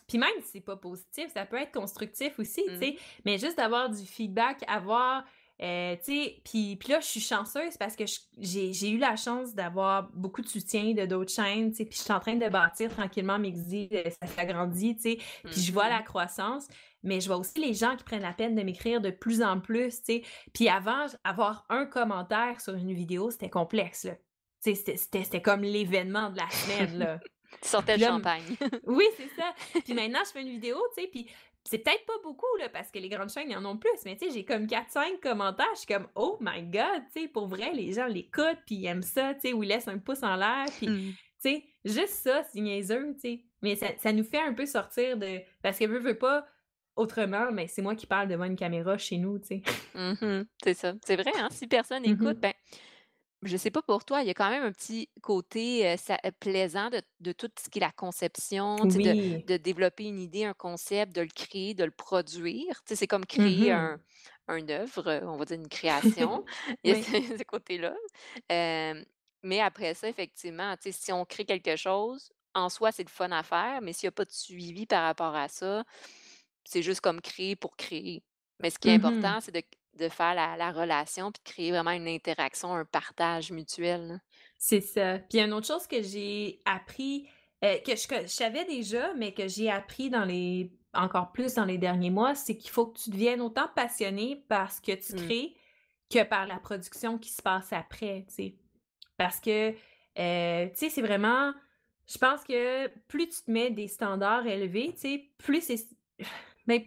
Puis 0.08 0.18
même 0.18 0.30
si 0.42 0.50
c'est 0.54 0.62
pas 0.62 0.76
positif, 0.78 1.32
ça 1.34 1.46
peut 1.46 1.58
être 1.58 1.72
constructif 1.72 2.40
aussi, 2.40 2.64
tu 2.66 2.72
Mhm. 2.72 2.80
sais. 2.80 2.96
Mais 3.26 3.38
juste 3.38 3.58
d'avoir 3.58 3.90
du 3.90 4.06
feedback, 4.06 4.64
avoir, 4.68 5.24
euh, 5.62 5.96
tu 5.98 6.04
sais, 6.06 6.42
puis, 6.44 6.76
puis 6.76 6.90
là, 6.92 7.00
je 7.00 7.06
suis 7.06 7.20
chanceuse 7.20 7.78
parce 7.78 7.96
que 7.96 8.04
j'ai 8.38 8.90
eu 8.90 8.98
la 8.98 9.16
chance 9.16 9.54
d'avoir 9.54 10.10
beaucoup 10.14 10.42
de 10.42 10.48
soutien 10.48 10.94
de 10.94 11.06
d'autres 11.06 11.32
chaînes, 11.32 11.72
tu 11.72 11.78
sais. 11.78 11.86
Puis 11.86 11.98
je 11.98 12.04
suis 12.04 12.14
en 12.14 12.20
train 12.20 12.36
de 12.36 12.50
bâtir 12.50 12.90
tranquillement 12.94 13.40
Mixi, 13.40 13.88
euh, 13.94 14.04
ça 14.22 14.28
s'agrandit, 14.28 14.96
tu 14.96 15.02
sais. 15.02 15.18
Puis 15.50 15.62
je 15.62 15.72
vois 15.72 15.90
la 15.90 16.00
Mhm. 16.00 16.06
croissance, 16.06 16.68
mais 17.04 17.22
je 17.22 17.28
vois 17.28 17.38
aussi 17.38 17.60
les 17.60 17.74
gens 17.74 17.96
qui 17.96 18.04
prennent 18.04 18.22
la 18.24 18.34
peine 18.34 18.56
de 18.56 18.64
m'écrire 18.64 19.00
de 19.02 19.12
plus 19.12 19.42
en 19.42 19.60
plus, 19.60 19.98
tu 20.02 20.06
sais. 20.06 20.24
Puis 20.54 20.70
avant, 20.70 21.06
avoir 21.24 21.66
un 21.70 21.86
commentaire 21.86 22.60
sur 22.62 22.74
une 22.76 22.94
vidéo, 22.94 23.30
c'était 23.32 23.50
complexe, 23.50 24.06
là. 24.06 24.16
Tu 24.64 24.76
sais, 24.76 24.96
c'était 24.98 25.42
comme 25.42 25.62
l'événement 25.62 26.30
de 26.30 26.38
la 26.38 26.50
semaine, 26.50 26.98
là. 26.98 27.20
Tu 27.62 27.68
sortais 27.70 27.98
le 27.98 28.06
champagne. 28.06 28.44
oui, 28.88 29.06
c'est 29.18 29.30
ça. 29.40 29.54
Puis 29.84 29.94
maintenant, 29.94 30.20
je 30.26 30.32
fais 30.32 30.42
une 30.42 30.50
vidéo, 30.50 30.78
tu 30.96 31.02
sais, 31.02 31.08
puis 31.08 31.28
c'est 31.64 31.78
peut-être 31.78 32.06
pas 32.06 32.18
beaucoup, 32.24 32.46
là, 32.60 32.68
parce 32.70 32.92
que 32.92 33.00
les 33.00 33.08
grandes 33.10 33.30
chaînes, 33.30 33.50
y 33.50 33.56
en 33.56 33.64
ont 33.66 33.78
plus, 33.78 33.90
mais 34.06 34.18
tu 34.18 34.26
sais, 34.28 34.34
j'ai 34.34 34.44
comme 34.44 34.66
4-5 34.66 35.20
commentaires, 35.22 35.66
je 35.74 35.80
suis 35.80 35.88
comme 35.88 36.08
«Oh 36.16 36.38
my 36.42 36.62
God!» 36.64 37.04
Tu 37.16 37.22
sais, 37.22 37.28
pour 37.30 37.48
vrai, 37.48 37.72
les 37.74 37.94
gens 37.94 38.08
l'écoutent, 38.08 38.60
puis 38.66 38.76
ils 38.76 38.86
aiment 38.88 39.02
ça, 39.02 39.34
tu 39.36 39.42
sais, 39.42 39.54
ou 39.54 39.64
ils 39.64 39.68
laissent 39.70 39.88
un 39.88 39.98
pouce 39.98 40.24
en 40.24 40.36
l'air, 40.36 40.66
puis, 40.78 40.88
Mm. 40.90 41.12
tu 41.12 41.50
sais, 41.50 41.64
juste 41.86 42.14
ça, 42.16 42.44
c'est 42.52 42.60
niaiseux, 42.60 43.14
tu 43.16 43.20
sais. 43.22 43.42
Mais 43.62 43.76
ça, 43.78 43.88
ça 43.98 44.12
nous 44.12 44.26
fait 44.26 44.42
un 44.42 44.54
peu 44.54 44.66
sortir 44.66 45.16
de... 45.18 45.40
Parce 45.62 45.80
que 45.80 45.86
veut, 45.86 46.00
veut 46.00 46.18
pas, 46.18 46.46
autrement, 46.98 47.50
mais 47.52 47.68
c'est 47.68 47.82
moi 47.82 47.96
qui 47.96 48.06
parle 48.08 48.28
devant 48.28 48.44
une 48.44 48.58
caméra 48.58 48.98
chez 48.98 49.18
nous, 49.18 49.40
tu 49.40 49.48
sais. 49.48 49.62
Mhm, 49.96 50.46
C'est 50.64 50.74
ça. 50.74 50.94
C'est 51.06 51.16
vrai, 51.16 51.32
hein? 51.38 51.48
Si 51.50 51.66
personne 51.68 52.04
écoute, 52.04 52.20
Mhm. 52.28 52.40
ben, 52.42 52.54
je 53.46 53.58
sais 53.58 53.72
pas 53.72 53.82
pour 53.82 54.06
toi, 54.06 54.22
il 54.22 54.28
y 54.28 54.32
a 54.32 54.34
quand 54.34 54.50
même 54.50 54.64
un 54.64 54.72
petit 54.72 55.10
côté 55.22 55.88
euh, 55.88 55.98
ça- 55.98 56.20
plaisant 56.40 56.90
de, 56.90 57.02
de 57.20 57.32
tout 57.34 57.50
ce 57.60 57.70
qui 57.70 57.80
est 57.80 57.82
la 57.82 57.92
conception, 57.92 58.86
de, 58.88 59.58
développer 59.58 60.06
une 60.06 60.20
idée, 60.20 60.46
un 60.46 60.54
concept, 60.54 61.14
de 61.16 61.22
le 61.22 61.28
créer, 61.28 61.74
de 61.74 61.84
le 61.84 61.92
produire. 61.92 62.82
C'est 62.86 63.08
comme 63.08 63.26
créer 63.26 63.72
Mhm. 63.72 63.74
un, 63.74 64.00
un 64.48 64.68
œuvre, 64.70 65.08
euh, 65.08 65.22
on 65.24 65.38
va 65.38 65.46
dire 65.46 65.58
une 65.58 65.70
création. 65.70 66.44
Il 66.84 66.90
y 66.90 66.92
a 66.92 66.96
Oui. 66.96 67.04
ce, 67.04 67.38
ce 67.38 67.44
côté-là. 67.44 67.96
Euh, 68.52 69.04
mais 69.44 69.60
après 69.62 69.94
ça, 69.94 70.08
effectivement, 70.10 70.76
si 70.82 71.12
on 71.12 71.26
crée 71.26 71.46
quelque 71.46 71.76
chose, 71.76 72.32
en 72.56 72.70
soi, 72.70 72.92
c'est 72.92 73.04
le 73.04 73.10
fun 73.10 73.32
à 73.32 73.44
faire, 73.44 73.82
mais 73.82 73.94
s'il 73.94 74.08
n'y 74.08 74.10
a 74.10 74.12
pas 74.14 74.26
de 74.26 74.32
suivi 74.32 74.86
par 74.86 75.04
rapport 75.04 75.36
à 75.36 75.48
ça, 75.50 75.84
c'est 76.66 76.84
juste 76.84 77.02
comme 77.02 77.22
créer 77.22 77.56
pour 77.56 77.76
créer. 77.78 78.24
Mais 78.62 78.70
ce 78.70 78.80
qui 78.80 78.90
est 78.90 78.94
Mhm. 78.94 78.96
important, 78.96 79.42
c'est 79.42 79.52
de, 79.52 79.62
de 80.00 80.10
faire 80.10 80.34
la, 80.36 80.56
la 80.58 80.72
relation 80.72 81.32
puis 81.32 81.42
de 81.46 81.50
créer 81.50 81.72
vraiment 81.72 81.92
une 81.92 82.08
interaction, 82.08 82.74
un 82.74 82.86
partage 82.86 83.52
mutuel. 83.52 84.20
C'est 84.58 84.82
ça. 84.82 85.20
Puis 85.20 85.40
une 85.40 85.54
autre 85.54 85.68
chose 85.68 85.88
que 85.88 86.02
j'ai 86.02 86.60
appris, 86.66 87.28
euh, 87.64 87.78
que, 87.80 87.96
je, 87.96 88.08
que 88.08 88.22
je 88.22 88.28
savais 88.28 88.66
déjà, 88.66 89.14
mais 89.14 89.34
que 89.34 89.48
j'ai 89.48 89.70
appris 89.70 90.10
dans 90.10 90.26
les 90.26 90.72
encore 90.94 91.32
plus 91.32 91.56
dans 91.56 91.66
les 91.66 91.78
derniers 91.78 92.12
mois, 92.12 92.36
c'est 92.36 92.56
qu'il 92.56 92.70
faut 92.70 92.88
que 92.88 93.00
tu 93.00 93.10
deviennes 93.10 93.42
autant 93.42 93.68
passionné 93.76 94.46
par 94.48 94.72
ce 94.72 94.80
que 94.82 94.92
tu 94.92 95.14
Mm. 95.14 95.26
crées 95.26 95.56
que 96.10 96.24
par 96.24 96.46
la 96.46 96.58
production 96.58 97.18
qui 97.18 97.30
se 97.30 97.42
passe 97.42 97.74
après, 97.74 98.26
tu 98.28 98.36
sais. 98.36 98.56
Parce 99.18 99.40
que, 99.40 99.74
euh, 100.20 100.68
tu 100.70 100.76
sais, 100.76 100.90
c'est 100.90 101.02
vraiment... 101.02 101.54
Je 102.08 102.18
pense 102.18 102.44
que 102.44 102.88
plus 103.08 103.28
tu 103.30 103.42
te 103.44 103.52
mets 103.52 103.72
des 103.72 103.88
standards 103.88 104.46
élevés, 104.46 104.92
tu 104.94 105.00
sais, 105.00 105.30
plus 105.40 105.62
c'est... 105.62 105.88
Ben, 106.68 106.82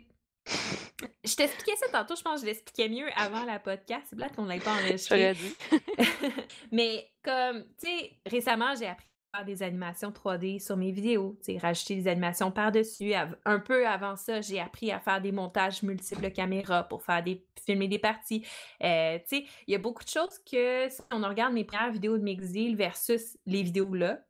je 1.24 1.34
t'expliquais 1.36 1.76
ça 1.76 1.86
tantôt, 1.92 2.16
je 2.16 2.22
pense 2.22 2.36
que 2.36 2.40
je 2.42 2.46
l'expliquais 2.46 2.88
mieux 2.88 3.08
avant 3.16 3.44
la 3.44 3.58
podcast. 3.58 4.02
C'est 4.08 4.16
plate 4.16 4.34
qu'on 4.34 4.44
ne 4.44 4.52
l'ait 4.52 4.60
pas 4.60 4.72
enregistré. 4.72 5.34
Dit. 5.34 5.54
Mais 6.72 7.08
comme, 7.22 7.64
tu 7.80 7.86
sais, 7.88 8.12
récemment, 8.26 8.74
j'ai 8.78 8.86
appris 8.86 9.06
à 9.32 9.38
faire 9.38 9.46
des 9.46 9.62
animations 9.62 10.10
3D 10.10 10.58
sur 10.64 10.76
mes 10.76 10.92
vidéos, 10.92 11.36
tu 11.44 11.52
sais, 11.52 11.58
rajouter 11.58 11.96
des 11.96 12.08
animations 12.08 12.50
par-dessus. 12.50 13.12
Un 13.44 13.58
peu 13.60 13.86
avant 13.86 14.16
ça, 14.16 14.40
j'ai 14.40 14.60
appris 14.60 14.90
à 14.92 15.00
faire 15.00 15.20
des 15.20 15.32
montages 15.32 15.82
multiples 15.82 16.30
caméras 16.30 16.84
pour 16.84 17.02
faire 17.02 17.22
des 17.22 17.44
filmer 17.64 17.88
des 17.88 17.98
parties. 17.98 18.46
Euh, 18.82 19.18
tu 19.28 19.38
sais, 19.38 19.44
il 19.66 19.72
y 19.72 19.74
a 19.74 19.78
beaucoup 19.78 20.04
de 20.04 20.08
choses 20.08 20.38
que 20.50 20.88
si 20.88 21.00
on 21.12 21.20
regarde 21.28 21.52
mes 21.52 21.64
premières 21.64 21.92
vidéos 21.92 22.16
de 22.16 22.22
Mixdeal 22.22 22.76
versus 22.76 23.36
les 23.44 23.62
vidéos 23.62 23.92
là, 23.92 24.20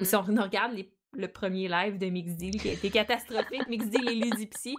ou 0.00 0.04
si 0.04 0.14
Mm. 0.16 0.38
on 0.38 0.42
regarde 0.42 0.72
les- 0.74 0.91
le 1.14 1.28
premier 1.28 1.68
live 1.68 1.98
de 1.98 2.06
Mixdeal 2.06 2.52
qui 2.52 2.68
a 2.70 2.72
été 2.72 2.90
catastrophique, 2.90 3.66
Mixdeal 3.68 4.08
et 4.08 4.14
Ludipsy, 4.14 4.76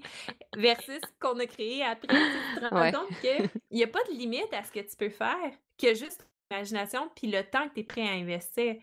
versus 0.56 1.00
ce 1.04 1.19
qu'on 1.19 1.38
a 1.39 1.46
créé 1.46 1.84
après, 1.84 2.08
tu 2.08 2.60
te 2.60 2.65
rends 2.69 2.82
Ouais. 2.82 2.91
compte 2.91 3.10
qu'il 3.22 3.50
n'y 3.72 3.84
a 3.84 3.88
pas 3.88 4.04
de 4.10 4.13
limite 4.17 4.52
à 4.54 4.63
ce 4.63 4.72
que 4.72 4.80
tu 4.80 4.96
peux 4.98 5.10
faire, 5.10 5.52
que 5.78 5.93
juste 5.93 6.26
l'imagination 6.52 7.10
puis 7.15 7.28
le 7.28 7.43
temps 7.43 7.67
que 7.69 7.76
tu 7.76 7.80
es 7.82 7.84
prêt 7.84 8.08
à 8.08 8.12
investir. 8.13 8.76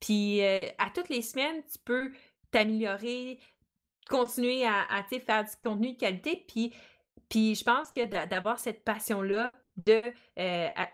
Puis 0.00 0.42
euh, 0.44 0.58
à 0.78 0.90
toutes 0.90 1.08
les 1.08 1.22
semaines, 1.22 1.62
tu 1.70 1.78
peux 1.84 2.12
t'améliorer, 2.50 3.38
continuer 4.08 4.64
à, 4.64 4.86
faire 5.08 5.44
du 5.44 5.50
contenu 5.62 5.92
de 5.92 5.98
qualité. 5.98 6.44
Puis, 6.48 6.72
puis 7.28 7.54
je 7.54 7.64
pense 7.64 7.90
que 7.92 8.04
d'a- 8.04 8.26
d'avoir 8.26 8.58
cette 8.58 8.84
passion-là 8.84 9.52
de, 9.76 10.00
euh, 10.38 10.68
à- 10.76 10.88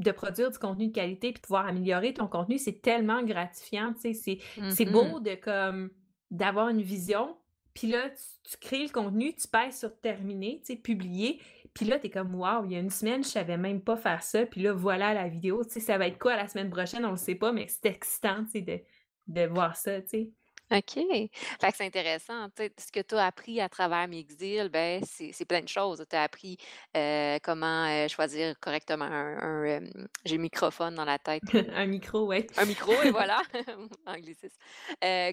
de 0.00 0.10
produire 0.10 0.50
du 0.50 0.58
contenu 0.58 0.88
de 0.88 0.92
qualité 0.92 1.32
puis 1.32 1.40
pouvoir 1.40 1.66
améliorer 1.66 2.12
ton 2.14 2.26
contenu, 2.26 2.58
c'est 2.58 2.80
tellement 2.82 3.22
gratifiant. 3.22 3.92
tu 3.94 4.12
sais, 4.14 4.38
C'est 4.70 4.84
Mhm. 4.86 4.92
beau 4.92 5.20
de 5.20 5.34
comme 5.36 5.90
d'avoir 6.30 6.68
une 6.70 6.82
vision. 6.82 7.36
Puis 7.74 7.88
là, 7.88 8.10
tu, 8.10 8.50
tu 8.50 8.56
crées 8.58 8.82
le 8.84 8.88
contenu, 8.90 9.34
tu 9.34 9.46
pèses 9.46 9.78
sur 9.78 9.96
terminer, 10.00 10.60
tu 10.64 10.74
sais, 10.74 10.76
publier. 10.76 11.40
Puis 11.74 11.84
là, 11.86 11.98
t'es 12.00 12.10
comme, 12.10 12.34
waouh, 12.34 12.64
il 12.64 12.72
y 12.72 12.76
a 12.76 12.80
une 12.80 12.90
semaine, 12.90 13.22
je 13.22 13.28
savais 13.28 13.56
même 13.56 13.80
pas 13.80 13.96
faire 13.96 14.22
ça. 14.22 14.44
Puis 14.46 14.60
là, 14.62 14.72
voilà 14.72 15.14
la 15.14 15.28
vidéo. 15.28 15.62
Tu 15.64 15.70
sais, 15.74 15.80
ça 15.80 15.96
va 15.98 16.08
être 16.08 16.18
quoi 16.18 16.34
la 16.36 16.48
semaine 16.48 16.68
prochaine, 16.70 17.04
on 17.04 17.10
le 17.12 17.16
sait 17.16 17.36
pas, 17.36 17.52
mais 17.52 17.66
c'est 17.68 17.86
excitant, 17.86 18.44
tu 18.44 18.50
sais, 18.52 18.60
de, 18.62 18.80
de 19.28 19.46
voir 19.46 19.76
ça, 19.76 20.00
tu 20.02 20.08
sais. 20.08 20.30
OK. 20.72 20.94
Fait 20.94 21.70
que 21.70 21.76
c'est 21.76 21.86
intéressant. 21.86 22.48
ce 22.56 22.92
que 22.92 23.00
tu 23.00 23.14
as 23.16 23.26
appris 23.26 23.60
à 23.60 23.68
travers 23.68 24.06
Mixdeal, 24.06 24.68
ben, 24.68 25.02
c'est 25.04 25.44
plein 25.44 25.60
de 25.62 25.68
choses. 25.68 26.04
Tu 26.08 26.14
as 26.16 26.22
appris 26.22 26.56
euh, 26.96 27.38
comment 27.42 27.86
euh, 27.88 28.06
choisir 28.08 28.54
correctement 28.60 29.04
un. 29.04 29.38
un, 29.38 29.64
euh, 29.66 29.80
J'ai 30.24 30.36
le 30.36 30.42
microphone 30.42 30.94
dans 30.94 31.04
la 31.04 31.18
tête. 31.18 31.42
Un 31.74 31.86
micro, 31.86 32.26
ouais. 32.26 32.46
Un 32.56 32.66
micro, 32.66 32.92
et 33.02 33.10
voilà, 33.10 33.40
anglicisme. 34.06 34.56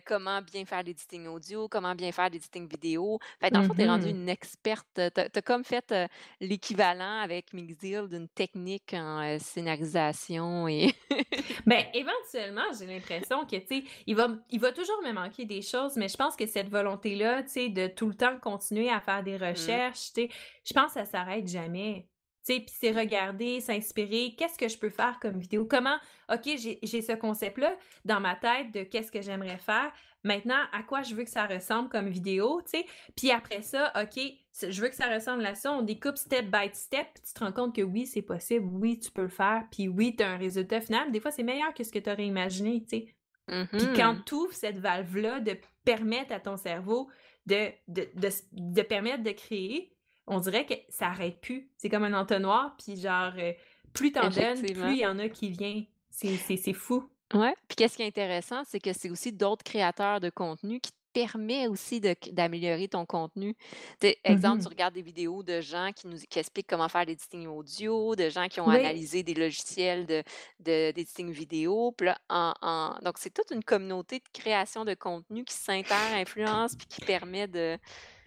Comment 0.06 0.42
bien 0.42 0.66
faire 0.66 0.82
l'editing 0.84 1.28
audio, 1.28 1.68
comment 1.68 1.94
bien 1.94 2.12
faire 2.12 2.30
l'editing 2.30 2.68
vidéo. 2.68 3.20
Fait 3.40 3.52
dans 3.52 3.60
le 3.62 3.68
fond, 3.68 3.74
tu 3.76 3.82
es 3.82 3.88
rendue 3.88 4.08
Mhm. 4.08 4.22
une 4.22 4.30
experte. 4.30 4.88
Tu 4.96 5.02
as, 5.22 5.42
comme 5.42 5.64
fait 5.64 5.94
l'équivalent 6.40 7.20
avec 7.20 7.54
Mixdeal 7.54 8.08
d'une 8.08 8.28
technique 8.30 8.94
en 8.94 9.38
scénarisation 9.40 10.68
et. 10.68 10.94
Ben, 11.66 11.86
éventuellement, 11.94 12.64
j'ai 12.78 12.86
l'impression 12.86 13.46
que, 13.46 13.58
tu 13.58 13.68
sais, 13.68 13.84
il 14.06 14.16
va, 14.16 14.30
il 14.50 14.60
va 14.60 14.72
toujours 14.72 15.02
me 15.04 15.12
manquer 15.12 15.27
des 15.46 15.62
choses, 15.62 15.96
mais 15.96 16.08
je 16.08 16.18
pense 16.18 16.36
que 16.36 16.46
cette 16.46 16.70
volonté-là, 16.70 17.44
tu 17.44 17.50
sais, 17.50 17.70
de 17.70 17.88
tout 17.88 18.08
le 18.08 18.16
temps 18.16 18.38
continuer 18.40 18.90
à 18.90 19.00
faire 19.00 19.24
des 19.24 19.38
Mm. 19.38 19.44
recherches, 19.44 20.14
tu 20.14 20.22
sais, 20.24 20.30
je 20.66 20.74
pense 20.74 20.94
que 20.94 21.00
ça 21.00 21.06
s'arrête 21.06 21.48
jamais. 21.48 22.08
Tu 22.46 22.54
sais, 22.54 22.60
puis 22.62 22.74
c'est 22.80 22.92
regarder, 22.92 23.60
s'inspirer, 23.60 24.34
qu'est-ce 24.38 24.58
que 24.58 24.70
je 24.70 24.78
peux 24.78 24.90
faire 24.90 25.20
comme 25.22 25.38
vidéo? 25.38 25.66
Comment, 25.66 25.98
OK, 26.32 26.44
j'ai 26.46 27.02
ce 27.02 27.14
concept-là 27.14 27.76
dans 28.06 28.22
ma 28.22 28.36
tête 28.36 28.72
de 28.74 28.84
qu'est-ce 28.84 29.12
que 29.12 29.22
j'aimerais 29.22 29.58
faire. 29.58 29.92
Maintenant, 30.24 30.62
à 30.72 30.82
quoi 30.84 31.02
je 31.04 31.14
veux 31.14 31.24
que 31.26 31.30
ça 31.30 31.46
ressemble 31.46 31.90
comme 31.90 32.08
vidéo, 32.08 32.62
tu 32.64 32.80
sais? 32.80 32.86
Puis 33.18 33.32
après 33.32 33.62
ça, 33.62 33.92
OK, 34.02 34.22
je 34.62 34.82
veux 34.82 34.88
que 34.88 34.96
ça 34.96 35.14
ressemble 35.14 35.46
à 35.46 35.56
ça. 35.56 35.74
On 35.74 35.82
découpe 35.82 36.18
step 36.18 36.46
by 36.46 36.70
step, 36.74 37.08
puis 37.14 37.24
tu 37.28 37.34
te 37.34 37.44
rends 37.44 37.52
compte 37.52 37.76
que 37.76 37.82
oui, 37.82 38.06
c'est 38.06 38.22
possible, 38.22 38.68
oui, 38.72 38.98
tu 38.98 39.12
peux 39.12 39.24
le 39.24 39.28
faire, 39.28 39.66
puis 39.70 39.90
oui, 39.90 40.16
tu 40.16 40.24
as 40.24 40.30
un 40.32 40.38
résultat 40.38 40.80
final. 40.80 41.12
Des 41.12 41.20
fois, 41.20 41.32
c'est 41.32 41.44
meilleur 41.44 41.74
que 41.74 41.84
ce 41.84 41.92
que 41.92 42.00
tu 42.00 42.10
aurais 42.10 42.26
imaginé, 42.26 42.82
tu 42.84 42.98
sais. 42.98 43.17
Puis 43.48 43.88
quand 43.96 44.14
Mhm. 44.16 44.24
tu 44.26 44.34
ouvres 44.36 44.54
cette 44.54 44.78
valve-là 44.78 45.40
de 45.40 45.58
permettre 45.86 46.34
à 46.34 46.40
ton 46.40 46.58
cerveau 46.58 47.10
de, 47.46 47.70
de, 47.88 48.08
de, 48.16 48.30
de 48.52 48.82
permettre 48.82 49.24
de 49.24 49.32
créer, 49.32 49.94
on 50.28 50.40
dirait 50.40 50.66
que 50.66 50.74
ça 50.90 51.08
arrête 51.08 51.40
plus. 51.40 51.70
C'est 51.78 51.90
comme 51.90 52.04
un 52.04 52.14
entonnoir, 52.14 52.76
puis 52.78 52.98
genre, 53.00 53.32
euh, 53.38 53.54
plus 53.94 54.12
t'en 54.12 54.30
donnes, 54.30 54.62
plus 54.62 54.92
il 54.92 54.98
y 55.00 55.06
en 55.06 55.18
a 55.20 55.30
qui 55.30 55.50
viennent. 55.50 55.86
C'est 56.10 56.36
c'est- 56.36 56.58
c'est 56.58 56.74
fou. 56.74 57.10
Ouais. 57.34 57.54
Puis 57.68 57.76
qu'est-ce 57.78 57.96
qui 57.98 58.04
est 58.04 58.08
intéressant, 58.08 58.64
c'est 58.66 58.80
que 58.80 58.92
c'est 58.94 59.10
aussi 59.10 59.32
d'autres 59.34 59.64
créateurs 59.64 60.20
de 60.20 60.30
contenu 60.30 60.80
qui 60.80 60.92
permet 61.18 61.68
aussi 61.68 62.00
d'améliorer 62.00 62.88
ton 62.88 63.06
contenu. 63.06 63.56
Tu 64.00 64.14
exemple, 64.24 64.62
tu 64.62 64.68
Mmh 64.68 64.70
regardes 64.70 64.94
des 64.94 65.02
vidéos 65.02 65.42
de 65.44 65.62
gens 65.62 65.92
qui 65.96 66.08
nous 66.08 66.18
qui 66.30 66.40
expliquent 66.40 66.68
comment 66.68 66.90
faire 66.90 67.06
l'editing 67.06 67.48
audio, 67.48 68.16
de 68.16 68.30
gens 68.30 68.48
qui 68.48 68.60
ont 68.62 68.68
Oui. 68.68 68.76
analysé 68.76 69.24
des 69.24 69.34
logiciels 69.34 70.06
de 70.06 70.24
vidéo, 71.32 71.92
puis 71.98 72.08
là, 72.08 72.18
en 72.30 72.54
en 72.62 73.00
donc 73.04 73.16
c'est 73.18 73.34
toute 73.34 73.52
une 73.52 73.64
communauté 73.64 74.20
de 74.20 74.40
création 74.42 74.86
de 74.86 74.94
contenu 74.94 75.44
qui 75.44 75.54
s'inter-influence 75.56 76.76
puis 76.76 76.88
qui 76.88 77.02
permet 77.02 77.48
de 77.48 77.78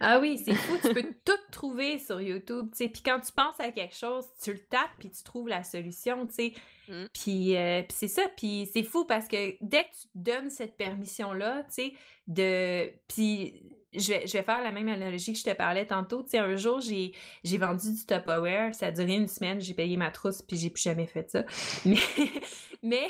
Ah 0.03 0.19
oui, 0.19 0.41
c'est 0.43 0.55
fou, 0.55 0.77
tu 0.81 0.93
peux 0.93 1.03
tout 1.23 1.31
trouver 1.51 1.99
sur 1.99 2.19
YouTube, 2.19 2.69
tu 2.71 2.77
sais. 2.77 2.89
Puis 2.89 3.03
quand 3.03 3.19
tu 3.19 3.31
penses 3.31 3.59
à 3.59 3.71
quelque 3.71 3.95
chose, 3.95 4.25
tu 4.43 4.51
le 4.51 4.59
tapes 4.59 4.89
puis 4.97 5.11
tu 5.11 5.23
trouves 5.23 5.47
la 5.47 5.63
solution, 5.63 6.25
tu 6.25 6.33
sais. 6.33 6.53
Puis, 7.13 7.55
euh, 7.55 7.83
puis 7.83 7.95
c'est 7.97 8.07
ça, 8.07 8.23
puis 8.35 8.67
c'est 8.73 8.83
fou 8.83 9.05
parce 9.05 9.27
que 9.27 9.55
dès 9.61 9.83
que 9.83 9.89
tu 9.89 10.07
te 10.07 10.09
donnes 10.15 10.49
cette 10.49 10.75
permission-là, 10.75 11.63
tu 11.63 11.73
sais, 11.73 11.93
de... 12.27 12.91
Puis 13.07 13.61
je 13.93 14.13
vais, 14.13 14.27
je 14.27 14.33
vais 14.33 14.43
faire 14.43 14.61
la 14.61 14.71
même 14.71 14.87
analogie 14.87 15.33
que 15.33 15.39
je 15.39 15.43
te 15.43 15.53
parlais 15.53 15.85
tantôt, 15.85 16.23
tu 16.23 16.31
sais, 16.31 16.37
un 16.39 16.55
jour, 16.55 16.79
j'ai, 16.79 17.13
j'ai 17.43 17.57
vendu 17.57 17.91
du 17.91 18.05
Tupperware, 18.05 18.73
ça 18.73 18.87
a 18.87 18.91
duré 18.91 19.13
une 19.13 19.27
semaine, 19.27 19.61
j'ai 19.61 19.73
payé 19.73 19.97
ma 19.97 20.11
trousse, 20.11 20.41
puis 20.41 20.57
j'ai 20.57 20.69
plus 20.69 20.81
jamais 20.81 21.07
fait 21.07 21.29
ça. 21.29 21.43
Mais, 21.85 21.97
mais 22.83 23.07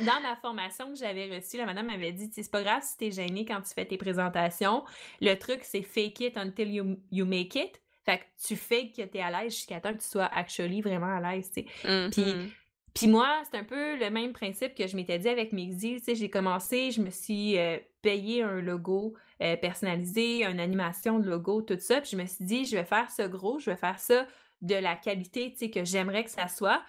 dans 0.00 0.20
la 0.22 0.36
formation 0.40 0.90
que 0.90 0.98
j'avais 0.98 1.34
reçue, 1.34 1.56
la 1.56 1.66
madame 1.66 1.86
m'avait 1.86 2.12
dit, 2.12 2.30
c'est 2.32 2.50
pas 2.50 2.62
grave 2.62 2.82
si 2.82 2.96
t'es 2.96 3.10
gêné 3.10 3.44
quand 3.44 3.60
tu 3.62 3.72
fais 3.74 3.84
tes 3.84 3.96
présentations, 3.96 4.84
le 5.20 5.34
truc, 5.34 5.60
c'est 5.62 5.82
fake 5.82 6.20
it 6.20 6.36
until 6.36 6.68
you, 6.68 6.96
you 7.10 7.26
make 7.26 7.54
it. 7.54 7.80
Fait 8.04 8.18
que 8.18 8.24
tu 8.46 8.56
fais 8.56 8.90
que 8.90 9.02
t'es 9.02 9.20
à 9.20 9.30
l'aise 9.30 9.54
jusqu'à 9.54 9.80
temps 9.80 9.92
que 9.92 10.00
tu 10.00 10.08
sois 10.08 10.24
actually 10.24 10.80
vraiment 10.80 11.14
à 11.14 11.20
l'aise, 11.20 11.50
tu 11.52 11.62
sais. 11.62 12.10
Puis 12.10 12.52
puis 12.94 13.06
moi, 13.06 13.42
c'est 13.48 13.58
un 13.58 13.64
peu 13.64 13.96
le 13.96 14.10
même 14.10 14.32
principe 14.32 14.74
que 14.74 14.86
je 14.86 14.96
m'étais 14.96 15.18
dit 15.18 15.28
avec 15.28 15.52
Mixi. 15.52 15.96
Tu 15.96 16.04
sais, 16.04 16.14
j'ai 16.14 16.28
commencé, 16.28 16.90
je 16.90 17.00
me 17.00 17.10
suis 17.10 17.56
euh, 17.56 17.78
payé 18.02 18.42
un 18.42 18.60
logo 18.60 19.14
euh, 19.42 19.56
personnalisé, 19.56 20.44
une 20.44 20.60
animation 20.60 21.18
de 21.18 21.28
logo, 21.28 21.62
tout 21.62 21.78
ça. 21.78 22.00
Puis 22.00 22.10
je 22.12 22.16
me 22.16 22.26
suis 22.26 22.44
dit, 22.44 22.64
je 22.64 22.76
vais 22.76 22.84
faire 22.84 23.10
ça 23.10 23.28
gros, 23.28 23.58
je 23.58 23.70
vais 23.70 23.76
faire 23.76 23.98
ça 23.98 24.26
de 24.60 24.74
la 24.74 24.96
qualité, 24.96 25.52
tu 25.52 25.58
sais, 25.58 25.70
que 25.70 25.84
j'aimerais 25.84 26.24
que 26.24 26.30
ça 26.30 26.48
soit. 26.48 26.82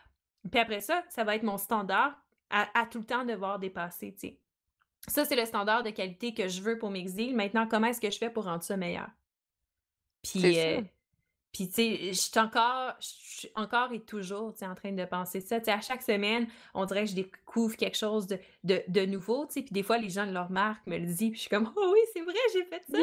Puis 0.49 0.59
après 0.59 0.81
ça, 0.81 1.03
ça 1.09 1.23
va 1.23 1.35
être 1.35 1.43
mon 1.43 1.57
standard 1.57 2.19
à, 2.51 2.79
à 2.79 2.85
tout 2.85 2.99
le 2.99 3.05
temps 3.05 3.25
devoir 3.25 3.59
dépasser, 3.59 4.13
tu 4.13 4.27
sais. 4.27 4.37
Ça, 5.07 5.25
c'est 5.25 5.35
le 5.35 5.45
standard 5.45 5.83
de 5.83 5.89
qualité 5.89 6.33
que 6.33 6.47
je 6.47 6.61
veux 6.61 6.77
pour 6.77 6.91
Mixi. 6.91 7.33
Maintenant, 7.33 7.67
comment 7.67 7.87
est-ce 7.87 8.01
que 8.01 8.11
je 8.11 8.17
fais 8.17 8.29
pour 8.29 8.45
rendre 8.45 8.63
ça 8.63 8.77
meilleur? 8.77 9.09
Puis, 10.21 10.59
euh, 10.59 10.81
puis, 11.51 11.67
tu 11.67 11.73
sais, 11.73 11.97
je 12.13 12.13
suis 12.13 12.39
encore, 12.39 12.93
encore 13.55 13.91
et 13.91 13.99
toujours, 13.99 14.53
en 14.61 14.75
train 14.75 14.91
de 14.91 15.03
penser 15.05 15.41
ça. 15.41 15.57
À 15.67 15.81
chaque 15.81 16.03
semaine, 16.03 16.47
on 16.73 16.85
dirait 16.85 17.03
que 17.03 17.09
je 17.09 17.15
découvre 17.15 17.75
quelque 17.75 17.97
chose 17.97 18.27
de, 18.27 18.39
de, 18.63 18.83
de 18.87 19.05
nouveau. 19.05 19.47
Puis 19.47 19.65
des 19.71 19.83
fois, 19.83 19.97
les 19.97 20.09
gens 20.09 20.25
de 20.27 20.31
leur 20.31 20.49
marque 20.49 20.85
me 20.87 20.97
le 20.97 21.07
disent, 21.07 21.17
puis 21.17 21.35
je 21.35 21.41
suis 21.41 21.49
comme, 21.49 21.73
oh 21.75 21.93
oui, 21.93 21.99
c'est 22.13 22.21
vrai, 22.21 22.33
j'ai 22.53 22.65
fait 22.65 22.83
ça. 22.89 22.99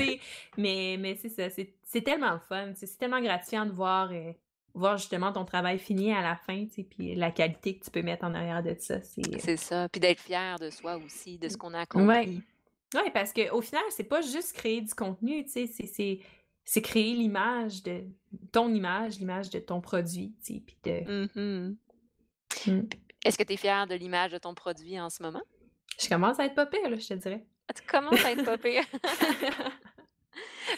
mais, 0.56 0.96
mais 0.98 1.14
c'est 1.16 1.28
ça, 1.28 1.50
c'est 1.50 2.02
tellement 2.02 2.32
le 2.32 2.40
fun, 2.40 2.72
c'est 2.74 2.98
tellement 2.98 3.20
gratifiant 3.20 3.66
de 3.66 3.72
voir, 3.72 4.10
euh, 4.10 4.32
voir 4.74 4.96
justement 4.98 5.32
ton 5.32 5.44
travail 5.44 5.78
fini 5.78 6.12
à 6.12 6.20
la 6.20 6.36
fin, 6.36 6.64
tu 6.66 6.72
sais, 6.74 6.82
puis 6.84 7.14
la 7.14 7.30
qualité 7.30 7.78
que 7.78 7.84
tu 7.84 7.90
peux 7.90 8.02
mettre 8.02 8.24
en 8.24 8.34
arrière 8.34 8.62
de 8.62 8.74
ça, 8.78 9.00
c'est... 9.02 9.40
C'est 9.40 9.56
ça, 9.56 9.88
puis 9.88 10.00
d'être 10.00 10.20
fier 10.20 10.58
de 10.58 10.68
soi 10.70 10.96
aussi, 10.96 11.38
de 11.38 11.48
ce 11.48 11.56
qu'on 11.56 11.72
a 11.74 11.80
accompli. 11.80 12.42
Ouais, 12.94 13.10
parce 13.12 13.32
qu'au 13.32 13.60
final, 13.60 13.82
c'est 13.90 14.04
pas 14.04 14.20
juste 14.20 14.52
créer 14.54 14.80
du 14.80 14.92
contenu, 14.94 15.44
tu 15.44 15.66
sais, 15.66 16.20
c'est- 16.64 16.80
créer 16.82 17.14
l'image 17.14 17.82
de 17.82 18.02
ton 18.52 18.72
image, 18.72 19.18
l'image 19.18 19.50
de 19.50 19.58
ton 19.60 19.80
produit, 19.80 20.34
puis 20.44 20.76
de... 20.84 21.26
Mmh 21.70 21.76
Mm. 22.66 22.82
Est-ce 23.24 23.36
que 23.36 23.42
tu 23.42 23.54
es 23.54 23.56
fière 23.56 23.86
de 23.86 23.94
l'image 23.94 24.30
de 24.30 24.38
ton 24.38 24.54
produit 24.54 24.98
en 25.00 25.10
ce 25.10 25.22
moment? 25.22 25.42
Je 26.00 26.08
commence 26.08 26.38
à 26.38 26.44
être 26.46 26.54
pas 26.54 26.66
pire, 26.66 26.88
là, 26.88 26.96
je 26.96 27.08
te 27.08 27.14
dirais. 27.14 27.44
Ah, 27.68 27.72
tu 27.72 27.82
commences 27.82 28.24
à 28.24 28.30
être 28.32 28.44
pas 28.44 28.56
pire. 28.58 28.84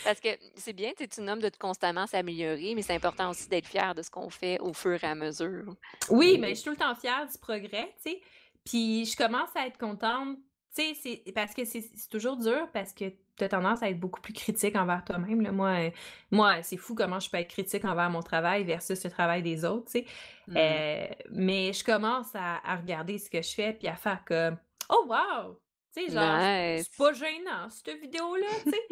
Parce 0.07 0.21
que 0.21 0.29
c'est 0.55 0.73
bien, 0.73 0.93
tu 0.97 1.21
nommes 1.21 1.41
de 1.41 1.51
constamment 1.59 2.07
s'améliorer, 2.07 2.77
mais 2.77 2.83
c'est 2.83 2.95
important 2.95 3.31
aussi 3.31 3.49
d'être 3.49 3.67
fier 3.67 3.93
de 3.93 4.03
ce 4.03 4.11
qu'on 4.11 4.31
fait 4.31 4.57
au 4.61 4.73
fur 4.73 5.03
et 5.03 5.07
à 5.07 5.17
mesure. 5.17 5.75
Oui, 6.11 6.39
mais 6.39 6.51
je 6.51 6.55
suis 6.55 6.65
tout 6.65 6.71
le 6.71 6.77
temps 6.77 6.95
fière 6.95 7.27
du 7.27 7.37
progrès, 7.39 7.93
tu 8.05 8.13
sais. 8.13 8.21
Puis 8.65 9.05
je 9.05 9.17
commence 9.17 9.49
à 9.57 9.67
être 9.67 9.79
contente, 9.79 10.39
tu 10.77 10.95
sais, 10.95 11.25
parce 11.35 11.55
que 11.55 11.65
c'est 11.65 11.83
toujours 12.09 12.37
dur 12.37 12.69
parce 12.73 12.93
que 12.93 13.07
tu 13.37 13.43
as 13.45 13.49
tendance 13.49 13.83
à 13.83 13.91
être 13.91 13.99
beaucoup 13.99 14.21
plus 14.21 14.33
critique 14.33 14.77
envers 14.77 15.05
toi-même. 15.05 15.51
Moi, 15.51 15.71
euh, 15.71 15.91
moi 16.31 16.63
c'est 16.63 16.77
fou 16.77 16.95
comment 16.95 17.19
je 17.19 17.29
peux 17.29 17.39
être 17.39 17.51
critique 17.51 17.85
envers 17.85 18.09
mon 18.09 18.23
travail 18.23 18.63
versus 18.63 19.03
le 19.03 19.11
travail 19.11 19.43
des 19.43 19.65
autres, 19.65 19.87
tu 19.87 19.99
sais. 19.99 20.07
Mmh. 20.47 20.57
Euh, 20.57 21.07
mais 21.31 21.73
je 21.73 21.83
commence 21.83 22.33
à, 22.35 22.61
à 22.65 22.77
regarder 22.77 23.19
ce 23.19 23.29
que 23.29 23.43
je 23.43 23.53
fais 23.53 23.73
puis 23.73 23.89
à 23.89 23.97
faire 23.97 24.23
comme 24.25 24.57
Oh 24.89 25.05
wow! 25.09 25.61
Tu 25.97 26.05
sais, 26.07 26.13
genre, 26.13 26.39
Nice. 26.39 26.89
c'est 26.89 26.97
pas 26.97 27.13
gênant, 27.13 27.69
cette 27.71 28.01
vidéo-là, 28.01 28.47
tu 28.63 28.71
sais. 28.71 28.89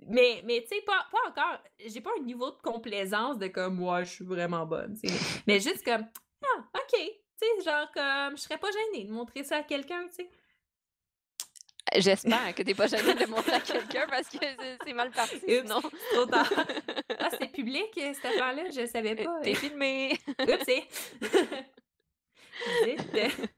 Mais, 0.00 0.42
mais 0.44 0.60
tu 0.62 0.68
sais, 0.76 0.82
pas, 0.82 1.06
pas 1.10 1.28
encore. 1.28 1.58
J'ai 1.84 2.00
pas 2.00 2.10
un 2.18 2.22
niveau 2.22 2.50
de 2.50 2.58
complaisance 2.62 3.38
de 3.38 3.46
comme 3.48 3.76
moi, 3.76 4.02
je 4.04 4.10
suis 4.12 4.24
vraiment 4.24 4.66
bonne. 4.66 4.96
Mais 5.46 5.58
juste 5.60 5.84
comme 5.84 6.06
Ah, 6.44 6.64
ok. 6.74 6.98
Tu 6.98 7.08
sais, 7.38 7.64
genre 7.70 7.90
comme 7.92 8.36
je 8.36 8.42
serais 8.42 8.58
pas 8.58 8.68
gênée 8.70 9.04
de 9.04 9.12
montrer 9.12 9.42
ça 9.44 9.56
à 9.58 9.62
quelqu'un, 9.62 10.06
tu 10.08 10.14
sais. 10.16 10.30
J'espère 11.94 12.54
que 12.54 12.62
tu 12.62 12.74
pas 12.74 12.88
gênée 12.88 13.14
de 13.14 13.26
montrer 13.26 13.52
à 13.52 13.60
quelqu'un 13.72 14.06
parce 14.08 14.28
que 14.28 14.38
c'est 14.84 14.92
mal 14.92 15.10
parti 15.12 15.38
sinon. 15.40 15.80
trop 16.12 16.26
tard. 16.26 16.50
Ah, 17.18 17.30
c'est 17.30 17.50
public, 17.50 17.86
euh, 17.98 18.12
cette 18.14 18.26
affaire-là, 18.26 18.64
je 18.70 18.86
savais 18.86 19.18
Euh, 19.20 19.24
pas. 19.24 19.40
T'es 19.42 19.54
filmé. 19.54 20.18
Oups. 20.40 20.66
Zut. 22.84 23.48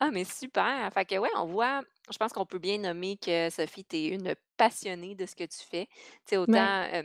Ah, 0.00 0.10
mais 0.10 0.24
super. 0.24 0.90
Fait 0.92 1.04
que 1.04 1.16
ouais, 1.18 1.30
on 1.36 1.46
voit, 1.46 1.82
je 2.10 2.16
pense 2.16 2.32
qu'on 2.32 2.46
peut 2.46 2.58
bien 2.58 2.78
nommer 2.78 3.16
que 3.16 3.50
Sophie, 3.50 3.84
tu 3.84 3.96
es 3.96 4.06
une 4.08 4.34
passionnée 4.62 5.14
de 5.14 5.26
ce 5.26 5.34
que 5.36 5.44
tu 5.44 5.58
fais. 5.58 5.86
Tu 5.88 6.30
sais, 6.30 6.36
Ouais. 6.46 6.68
autant 6.68 6.82
euh, 6.92 7.02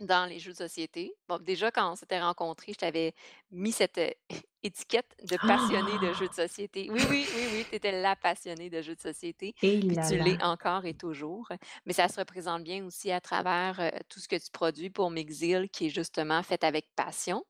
dans 0.00 0.26
les 0.28 0.38
jeux 0.38 0.52
de 0.52 0.56
société. 0.56 1.12
Bon, 1.28 1.38
déjà, 1.38 1.70
quand 1.70 1.92
on 1.92 1.96
s'était 1.96 2.20
rencontrés, 2.20 2.72
je 2.72 2.78
t'avais 2.78 3.14
mis 3.50 3.72
cette 3.72 4.00
étiquette 4.62 5.14
de 5.22 5.36
passionnée 5.36 5.98
de 5.98 6.12
jeux 6.12 6.28
de 6.30 6.34
société. 6.34 6.88
Oui, 6.90 7.02
oui, 7.08 7.28
oui, 7.34 7.48
oui, 7.52 7.66
tu 7.68 7.76
étais 7.76 8.00
la 8.00 8.16
passionnée 8.16 8.70
de 8.70 8.80
jeux 8.82 8.94
de 8.96 9.00
société. 9.00 9.54
Et 9.62 9.80
Puis 9.86 9.96
là 9.96 10.08
tu 10.08 10.18
l'es 10.18 10.42
encore 10.42 10.86
et 10.86 10.94
toujours. 10.94 11.48
Mais 11.86 11.92
ça 11.92 12.08
se 12.08 12.18
représente 12.18 12.64
bien 12.64 12.84
aussi 12.86 13.10
à 13.10 13.20
travers 13.20 13.80
euh, 13.80 13.90
tout 14.08 14.20
ce 14.20 14.28
que 14.28 14.36
tu 14.36 14.50
produis 14.50 14.90
pour 14.90 15.10
Mixil, 15.10 15.68
qui 15.70 15.86
est 15.86 15.90
justement 15.90 16.42
fait 16.42 16.64
avec 16.64 16.88
passion. 16.96 17.44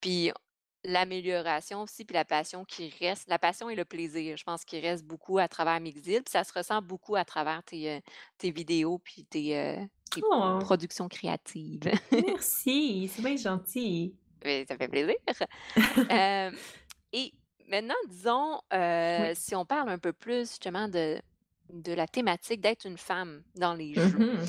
Puis 0.00 0.32
l'amélioration 0.86 1.82
aussi, 1.82 2.04
puis 2.04 2.14
la 2.14 2.24
passion 2.24 2.64
qui 2.64 2.92
reste, 3.00 3.28
la 3.28 3.38
passion 3.38 3.68
et 3.68 3.74
le 3.74 3.84
plaisir, 3.84 4.36
je 4.36 4.44
pense 4.44 4.64
qu'il 4.64 4.80
reste 4.84 5.04
beaucoup 5.04 5.38
à 5.38 5.48
travers 5.48 5.80
Mixil, 5.80 6.22
puis 6.22 6.30
ça 6.30 6.44
se 6.44 6.52
ressent 6.52 6.80
beaucoup 6.80 7.16
à 7.16 7.24
travers 7.24 7.62
tes, 7.64 7.90
euh, 7.90 8.00
tes 8.38 8.50
vidéos, 8.50 8.98
puis 8.98 9.24
tes, 9.24 9.56
euh, 9.58 9.76
tes 10.10 10.20
Oh, 10.30 10.58
productions 10.60 11.08
créatives. 11.08 11.90
merci, 12.12 13.10
c'est 13.14 13.22
bien 13.22 13.36
gentil. 13.36 14.14
Mais 14.44 14.64
ça 14.66 14.76
fait 14.76 14.88
plaisir. 14.88 15.16
Euh, 16.10 16.50
et 17.12 17.32
maintenant, 17.68 17.94
disons, 18.08 18.60
euh, 18.72 19.28
Oui. 19.30 19.36
si 19.36 19.54
on 19.56 19.64
parle 19.64 19.88
un 19.88 19.98
peu 19.98 20.12
plus 20.12 20.48
justement 20.50 20.88
de, 20.88 21.20
de 21.72 21.92
la 21.92 22.06
thématique 22.06 22.60
d'être 22.60 22.86
une 22.86 22.98
femme 22.98 23.42
dans 23.56 23.74
les 23.74 23.94
jeux, 23.94 24.02
Mhm. 24.18 24.46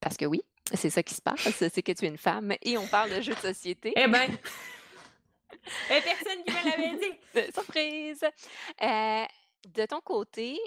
parce 0.00 0.16
que 0.16 0.24
oui, 0.24 0.42
c'est 0.74 0.90
ça 0.90 1.02
qui 1.02 1.14
se 1.14 1.22
passe, 1.22 1.38
c'est 1.40 1.82
que 1.82 1.92
tu 1.92 2.04
es 2.04 2.08
une 2.08 2.18
femme, 2.18 2.52
et 2.62 2.76
on 2.78 2.86
parle 2.88 3.10
de 3.14 3.20
jeux 3.20 3.34
de 3.34 3.38
société. 3.40 3.92
Eh 3.96 4.08
ben, 4.08 4.28
eh, 4.28 4.36
personne 5.88 6.44
qui 6.44 6.52
me 6.52 6.70
l'avait 6.70 6.98
dit. 6.98 7.52
Surprise! 7.52 8.24
Euh, 8.82 9.24
de 9.74 9.86
ton 9.86 10.00
côté, 10.00 10.58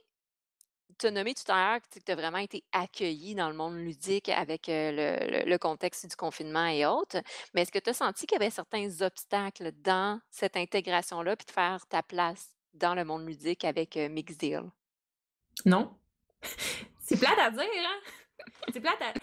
tu 0.98 1.08
as 1.08 1.12
nommé 1.12 1.34
tout 1.34 1.50
à 1.52 1.56
l'heure 1.56 1.82
que 1.82 2.00
tu 2.00 2.12
as 2.12 2.16
vraiment 2.16 2.40
été 2.40 2.64
accueillie 2.72 3.36
dans 3.36 3.50
le 3.50 3.56
monde 3.56 3.78
ludique 3.78 4.30
avec 4.30 4.68
euh, 4.70 5.46
le, 5.46 5.58
contexte 5.58 6.08
du 6.08 6.16
confinement 6.16 6.68
et 6.68 6.86
autres. 6.86 7.18
Mais 7.54 7.62
est-ce 7.62 7.72
que 7.72 7.80
tu 7.80 7.90
as 7.90 7.94
senti 7.94 8.26
qu'il 8.26 8.38
y 8.40 8.42
avait 8.42 8.52
certains 8.52 9.02
obstacles 9.02 9.72
dans 9.82 10.20
cette 10.30 10.58
intégration-là, 10.58 11.36
puis 11.36 11.46
de 11.46 11.52
faire 11.52 11.86
ta 11.88 12.04
place 12.04 12.50
dans 12.74 12.96
le 12.96 13.06
monde 13.06 13.26
ludique 13.26 13.64
avec 13.64 13.96
euh, 13.98 14.10
Mixed 14.10 14.38
Deal? 14.38 14.64
Non. 15.66 15.98
C'est 17.00 17.18
plate 17.18 17.40
à 17.40 17.50
dire, 17.52 17.64
hein? 17.64 18.00
C'est 18.72 18.80
plate 18.80 19.02
à. 19.02 19.14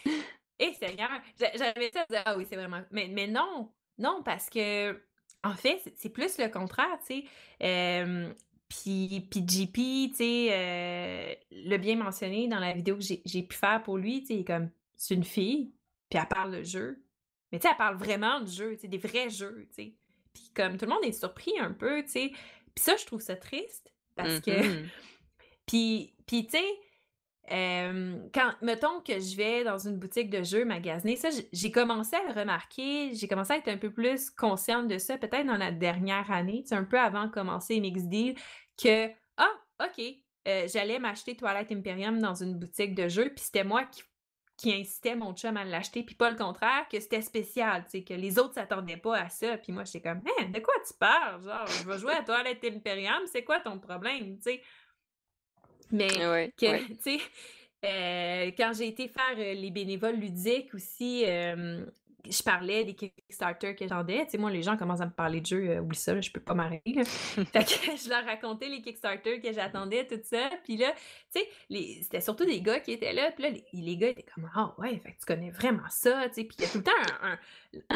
Eh, 0.59 0.75
Seigneur! 0.75 1.11
J'a- 1.39 1.57
J'avais 1.57 1.91
ça 1.91 2.03
à 2.03 2.07
dire, 2.07 2.23
ah 2.25 2.37
oui, 2.37 2.47
c'est 2.49 2.57
vraiment. 2.57 2.83
Mais, 2.91 3.09
mais 3.09 3.27
non! 3.27 3.71
Non, 3.99 4.23
parce 4.23 4.51
que, 4.51 5.01
en 5.47 5.55
fait, 5.55 5.81
c'est 5.97 6.09
plus 6.09 6.39
le 6.39 6.49
contraire, 6.49 6.99
tu 7.07 7.23
sais. 7.23 7.25
Euh, 7.63 8.33
puis, 8.69 9.27
puis 9.31 9.45
JP, 9.47 9.75
tu 10.11 10.15
sais, 10.17 10.49
euh, 10.51 11.35
l'a 11.51 11.79
bien 11.79 11.97
mentionné 11.97 12.49
dans 12.49 12.59
la 12.59 12.73
vidéo 12.73 12.97
que 12.97 13.03
j'ai 13.03 13.43
pu 13.43 13.57
faire 13.57 13.83
pour 13.83 13.97
lui, 13.97 14.23
tu 14.23 14.39
sais, 14.39 14.45
comme, 14.45 14.71
c'est 14.97 15.15
une 15.15 15.25
fille, 15.25 15.73
puis 16.11 16.19
elle 16.19 16.29
parle 16.29 16.57
de 16.57 16.63
jeu. 16.63 17.03
Mais 17.53 17.59
tu 17.59 17.63
sais, 17.63 17.73
elle 17.73 17.77
parle 17.77 17.97
vraiment 17.97 18.41
de 18.41 18.49
jeu, 18.49 18.75
tu 18.75 18.83
sais, 18.83 18.89
des 18.89 18.99
vrais 18.99 19.31
jeux, 19.31 19.69
tu 19.69 19.85
sais. 19.85 19.95
Puis 20.35 20.51
comme 20.55 20.77
tout 20.77 20.85
le 20.85 20.91
monde 20.93 21.05
est 21.05 21.13
surpris 21.13 21.59
un 21.61 21.73
peu, 21.73 22.03
tu 22.03 22.11
sais. 22.11 22.31
Puis 22.75 22.85
ça, 22.85 22.97
je 22.97 23.07
trouve 23.07 23.21
ça 23.21 23.37
triste, 23.37 23.93
parce 24.15 24.41
que. 24.41 24.51
Mhm. 24.51 24.89
Puis, 25.67 26.15
puis 26.29 26.47
tu 26.47 26.59
sais, 26.59 26.65
euh, 27.53 28.17
quand, 28.35 28.53
mettons 28.61 29.01
que 29.01 29.21
je 29.21 29.37
vais 29.37 29.63
dans 29.63 29.79
une 29.79 29.99
boutique 29.99 30.31
de 30.31 30.43
jeux 30.43 30.65
magasiner, 30.65 31.17
ça, 31.17 31.29
j'ai 31.53 31.71
commencé 31.71 32.17
à 32.17 32.33
le 32.33 32.39
remarquer, 32.39 33.15
j'ai 33.15 33.29
commencé 33.29 33.53
à 33.53 33.57
être 33.59 33.69
un 33.69 33.77
peu 33.77 33.93
plus 33.93 34.31
consciente 34.31 34.89
de 34.89 34.99
ça, 34.99 35.17
peut-être 35.17 35.47
dans 35.47 35.57
la 35.57 35.71
dernière 35.71 36.31
année, 36.31 36.65
un 36.71 36.85
peu 36.85 36.99
avant 36.99 37.27
de 37.27 37.31
commencer 37.31 37.79
Mix 37.81 38.05
Deal, 38.05 38.35
que, 38.77 39.09
ah, 39.37 39.53
OK, 39.81 40.05
euh, 40.49 40.67
j'allais 40.73 40.99
m'acheter 40.99 41.37
Twilight 41.37 41.71
Imperium 41.71 42.21
dans 42.21 42.35
une 42.35 42.59
boutique 42.59 42.95
de 42.95 43.09
jeux, 43.09 43.33
puis 43.35 43.45
c'était 43.45 43.65
moi 43.65 43.85
qui, 43.85 44.03
qui 44.57 44.73
incitait 44.73 45.15
mon 45.15 45.33
chum 45.33 45.57
à 45.57 45.65
l'acheter, 45.65 46.03
puis 46.03 46.17
pas 46.17 46.31
le 46.31 46.37
contraire, 46.37 46.87
que 46.91 46.99
c'était 46.99 47.23
spécial, 47.23 47.85
tu 47.85 47.91
sais, 47.91 48.03
que 48.03 48.15
les 48.15 48.39
autres 48.41 48.55
s'attendaient 48.55 48.97
pas 48.97 49.19
à 49.19 49.29
ça, 49.29 49.57
puis 49.59 49.73
moi, 49.73 49.85
j'étais 49.85 50.01
comme, 50.01 50.23
hein, 50.39 50.45
de 50.53 50.59
quoi 50.59 50.75
tu 50.87 50.95
parles? 50.95 51.45
Genre, 51.45 51.67
je 51.67 51.89
vais 51.89 51.99
jouer 51.99 52.13
à 52.13 52.23
Twilight 52.23 52.65
Imperium, 52.65 53.23
c'est 53.27 53.45
quoi 53.45 53.61
ton 53.61 53.79
problème, 53.79 54.37
tu 54.39 54.43
sais? 54.43 54.63
Mais, 55.91 56.09
que, 56.09 56.87
tu 56.89 56.97
sais, 57.01 57.19
euh, 57.85 58.51
quand 58.57 58.73
j'ai 58.77 58.89
été 58.89 59.09
faire 59.09 59.37
euh, 59.39 59.55
les 59.55 59.71
bénévoles 59.71 60.17
ludiques 60.17 60.75
aussi, 60.75 61.25
je 62.31 62.43
parlais 62.43 62.85
des 62.85 62.95
Kickstarter 62.95 63.75
que 63.75 63.87
j'attendais. 63.87 64.25
Tu 64.25 64.33
sais, 64.33 64.39
moi, 64.39 64.51
les 64.51 64.63
gens 64.63 64.77
commencent 64.77 65.01
à 65.01 65.07
me 65.07 65.13
parler 65.13 65.41
de 65.41 65.47
jeux, 65.47 65.71
euh, 65.71 65.81
oublie 65.81 65.97
ça, 65.97 66.19
je 66.21 66.31
peux 66.31 66.41
pas 66.41 66.55
m'arrêter. 66.55 67.05
fait 67.05 67.65
que 67.65 67.97
je 67.97 68.09
leur 68.09 68.25
racontais 68.25 68.69
les 68.69 68.83
Kickstarter 68.83 69.41
que 69.41 69.53
j'attendais, 69.53 70.07
tout 70.07 70.21
ça. 70.23 70.51
Puis 70.65 70.77
là, 70.77 70.93
tu 71.33 71.41
sais, 71.41 72.03
c'était 72.03 72.21
surtout 72.21 72.45
des 72.45 72.61
gars 72.61 72.81
qui 72.81 72.93
étaient 72.93 73.13
là. 73.13 73.31
Puis 73.33 73.45
là, 73.45 73.51
les, 73.73 73.97
gars 73.97 74.09
étaient 74.09 74.27
comme, 74.35 74.51
ah 74.55 74.75
ouais, 74.79 74.99
fait 74.99 75.13
que 75.13 75.19
tu 75.21 75.27
connais 75.27 75.51
vraiment 75.51 75.89
ça, 75.89 76.29
tu 76.29 76.35
sais. 76.35 76.45
Puis 76.45 76.57
il 76.59 76.65
y 76.65 76.67
a 76.67 76.71
tout 76.71 76.79
le 76.79 76.85
temps 76.85 76.93
un. 77.23 77.39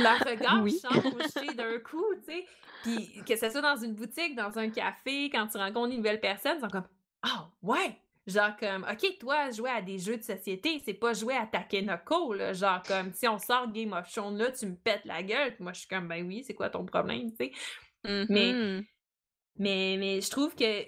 leur 0.01 0.19
regard 0.19 0.67
change 0.67 1.57
d'un 1.57 1.79
coup, 1.79 2.05
tu 2.27 2.33
sais. 2.33 2.45
Puis 2.83 3.23
que 3.27 3.37
ce 3.37 3.51
soit 3.51 3.63
dans 3.63 3.77
une 3.77 3.95
boutique, 3.95 4.35
dans 4.35 4.59
un 4.59 4.71
café, 4.71 5.29
quand 5.31 5.47
tu 5.49 5.59
rencontres 5.59 5.91
une 5.91 5.99
nouvelle 5.99 6.21
personne, 6.21 6.57
ils 6.57 6.61
sont 6.61 6.69
comme, 6.69 6.87
ah 7.23 7.51
ouais, 7.63 8.01
Genre 8.27 8.57
comme, 8.59 8.87
OK, 8.91 9.19
toi, 9.19 9.51
jouer 9.51 9.71
à 9.71 9.83
des 9.83 9.99
jeux 9.99 10.19
de 10.19 10.23
société, 10.23 10.81
c'est 10.85 10.95
pas 10.95 11.15
jouer 11.15 11.37
à 11.37 11.47
Takenoko, 11.47 12.35
là. 12.35 12.53
Genre 12.53 12.83
comme, 12.87 13.13
si 13.13 13.27
on 13.27 13.39
sort 13.39 13.73
Game 13.73 13.93
of 13.93 14.11
Thrones, 14.13 14.37
là, 14.37 14.53
tu 14.53 14.67
me 14.67 14.77
pètes 14.77 15.05
la 15.05 15.23
gueule. 15.23 15.55
moi, 15.59 15.73
je 15.73 15.81
suis 15.81 15.89
comme, 15.89 16.07
ben 16.07 16.25
oui, 16.27 16.45
c'est 16.47 16.55
quoi 16.55 16.71
ton 16.71 16.85
problème, 16.85 17.31
tu 17.31 17.47
sais? 17.47 17.53
Mais, 18.05 18.25
mm-hmm. 18.25 18.85
mais, 19.59 19.97
mais 19.99 20.21
je 20.21 20.31
trouve 20.31 20.55
que 20.55 20.85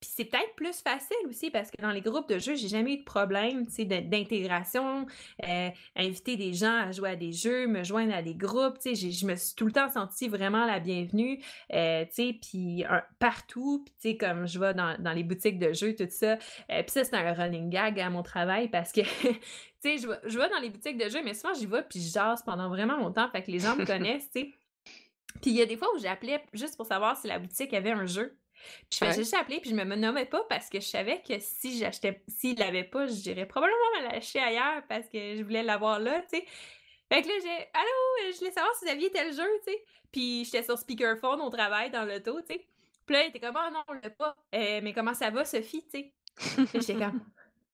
puis 0.00 0.10
c'est 0.14 0.24
peut-être 0.24 0.54
plus 0.56 0.80
facile 0.80 1.16
aussi 1.28 1.50
parce 1.50 1.70
que 1.70 1.80
dans 1.82 1.90
les 1.90 2.00
groupes 2.00 2.28
de 2.28 2.38
jeux, 2.38 2.54
j'ai 2.54 2.68
jamais 2.68 2.94
eu 2.94 2.98
de 2.98 3.04
problème 3.04 3.66
d'intégration, 3.66 5.06
euh, 5.46 5.68
inviter 5.94 6.36
des 6.36 6.54
gens 6.54 6.88
à 6.88 6.92
jouer 6.92 7.10
à 7.10 7.16
des 7.16 7.32
jeux, 7.32 7.66
me 7.66 7.84
joindre 7.84 8.14
à 8.14 8.22
des 8.22 8.34
groupes. 8.34 8.78
Je 8.82 9.26
me 9.26 9.36
suis 9.36 9.54
tout 9.54 9.66
le 9.66 9.72
temps 9.72 9.90
sentie 9.90 10.28
vraiment 10.28 10.64
la 10.64 10.80
bienvenue. 10.80 11.42
Euh, 11.72 12.04
puis 12.40 12.84
partout, 13.18 13.84
puis 14.00 14.16
comme 14.16 14.46
je 14.46 14.58
vais 14.58 14.74
dans, 14.74 14.96
dans, 14.98 15.12
les 15.12 15.24
boutiques 15.24 15.58
de 15.58 15.72
jeux, 15.72 15.94
tout 15.94 16.06
ça. 16.08 16.32
Euh, 16.70 16.82
puis 16.82 16.90
ça, 16.90 17.04
c'est 17.04 17.14
un 17.14 17.32
running 17.32 17.70
gag 17.70 18.00
à 18.00 18.10
mon 18.10 18.22
travail 18.22 18.68
parce 18.68 18.92
que 18.92 19.02
je 19.84 20.06
vais, 20.08 20.20
je 20.24 20.38
vais 20.38 20.48
dans 20.48 20.60
les 20.60 20.70
boutiques 20.70 20.98
de 20.98 21.08
jeux, 21.08 21.22
mais 21.22 21.34
souvent 21.34 21.54
j'y 21.54 21.66
vais 21.66 21.82
puis 21.82 22.00
je 22.00 22.12
jase 22.12 22.42
pendant 22.42 22.68
vraiment 22.68 22.96
longtemps. 22.96 23.28
Fait 23.30 23.42
que 23.42 23.50
les 23.50 23.58
gens 23.58 23.76
me 23.76 23.84
connaissent, 23.86 24.30
tu 24.30 24.40
sais. 24.40 24.54
Puis 25.40 25.52
il 25.52 25.56
y 25.56 25.62
a 25.62 25.66
des 25.66 25.76
fois 25.76 25.88
où 25.94 25.98
j'appelais 25.98 26.42
juste 26.52 26.76
pour 26.76 26.86
savoir 26.86 27.16
si 27.16 27.28
la 27.28 27.38
boutique 27.38 27.72
avait 27.72 27.92
un 27.92 28.06
jeu. 28.06 28.36
Puis 28.88 28.98
je 29.00 29.04
faisais 29.04 29.22
juste 29.22 29.34
appeler, 29.34 29.60
puis 29.60 29.70
je 29.70 29.74
me 29.74 29.84
nommais 29.84 30.26
pas 30.26 30.44
parce 30.48 30.68
que 30.68 30.80
je 30.80 30.86
savais 30.86 31.22
que 31.26 31.38
si 31.38 31.78
j'achetais, 31.78 32.22
s'il 32.28 32.58
l'avait 32.58 32.84
pas, 32.84 33.06
je 33.06 33.14
dirais 33.14 33.46
probablement 33.46 33.78
me 33.98 34.12
l'acheter 34.12 34.40
ailleurs 34.40 34.82
parce 34.88 35.08
que 35.08 35.36
je 35.36 35.42
voulais 35.42 35.62
l'avoir 35.62 35.98
là, 35.98 36.20
tu 36.22 36.38
sais. 36.38 36.44
Fait 37.12 37.22
que 37.22 37.28
là, 37.28 37.34
j'ai 37.42 37.68
Allô, 37.74 38.32
je 38.32 38.38
voulais 38.38 38.52
savoir 38.52 38.74
si 38.76 38.84
vous 38.84 38.90
aviez 38.90 39.10
tel 39.10 39.32
jeu, 39.32 39.48
tu 39.66 39.72
sais. 39.72 39.84
Puis 40.12 40.44
j'étais 40.44 40.62
sur 40.62 40.78
speakerphone 40.78 41.40
au 41.40 41.50
travail 41.50 41.90
dans 41.90 42.04
l'auto, 42.04 42.40
tu 42.40 42.54
sais. 42.54 42.66
Puis 43.06 43.14
là, 43.14 43.24
il 43.24 43.28
était 43.30 43.40
comme 43.40 43.56
Oh 43.56 43.70
non, 43.72 43.82
on 43.88 43.92
l'a 43.94 44.10
pas. 44.10 44.36
Euh, 44.54 44.80
mais 44.82 44.92
comment 44.92 45.14
ça 45.14 45.30
va, 45.30 45.44
Sophie, 45.44 45.84
tu 45.92 46.00
sais. 46.00 46.12
j'étais 46.74 46.94
comme 46.94 47.20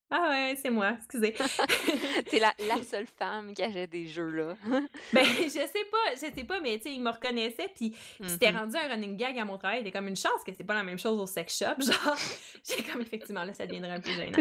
ah 0.09 0.29
ouais, 0.31 0.57
c'est 0.61 0.71
moi, 0.71 0.93
excusez. 0.97 1.35
T'es 2.31 2.39
la, 2.39 2.55
la 2.69 2.81
seule 2.89 3.09
femme 3.19 3.53
qui 3.55 3.63
achète 3.63 3.91
des 3.91 4.07
jeux 4.07 4.31
là. 4.31 4.57
ben, 5.13 5.25
je 5.25 5.49
sais 5.49 5.67
pas, 5.91 6.15
je 6.15 6.33
sais 6.33 6.45
pas, 6.45 6.61
mais 6.61 6.77
tu 6.79 6.85
sais, 6.85 6.93
il 6.95 7.03
me 7.03 7.11
reconnaissait, 7.11 7.69
puis 7.75 7.93
c'était 8.23 8.53
mm-hmm. 8.53 8.59
rendu 8.59 8.77
un 8.77 8.89
running 8.89 9.17
gag 9.17 9.37
à 9.37 9.45
mon 9.45 9.59
travail. 9.59 9.79
C'était 9.79 9.91
comme 9.91 10.07
une 10.07 10.17
chance 10.17 10.45
que 10.47 10.53
c'est 10.57 10.63
pas 10.63 10.75
la 10.75 10.85
même 10.85 10.99
chose 10.99 11.19
au 11.19 11.27
sex 11.27 11.59
shop. 11.59 11.81
Genre, 11.81 12.17
j'ai 12.65 12.85
comme 12.85 13.01
effectivement, 13.01 13.43
là, 13.43 13.53
ça 13.53 13.67
deviendrait 13.67 13.93
un 13.93 14.01
peu 14.01 14.13
gênant. 14.13 14.39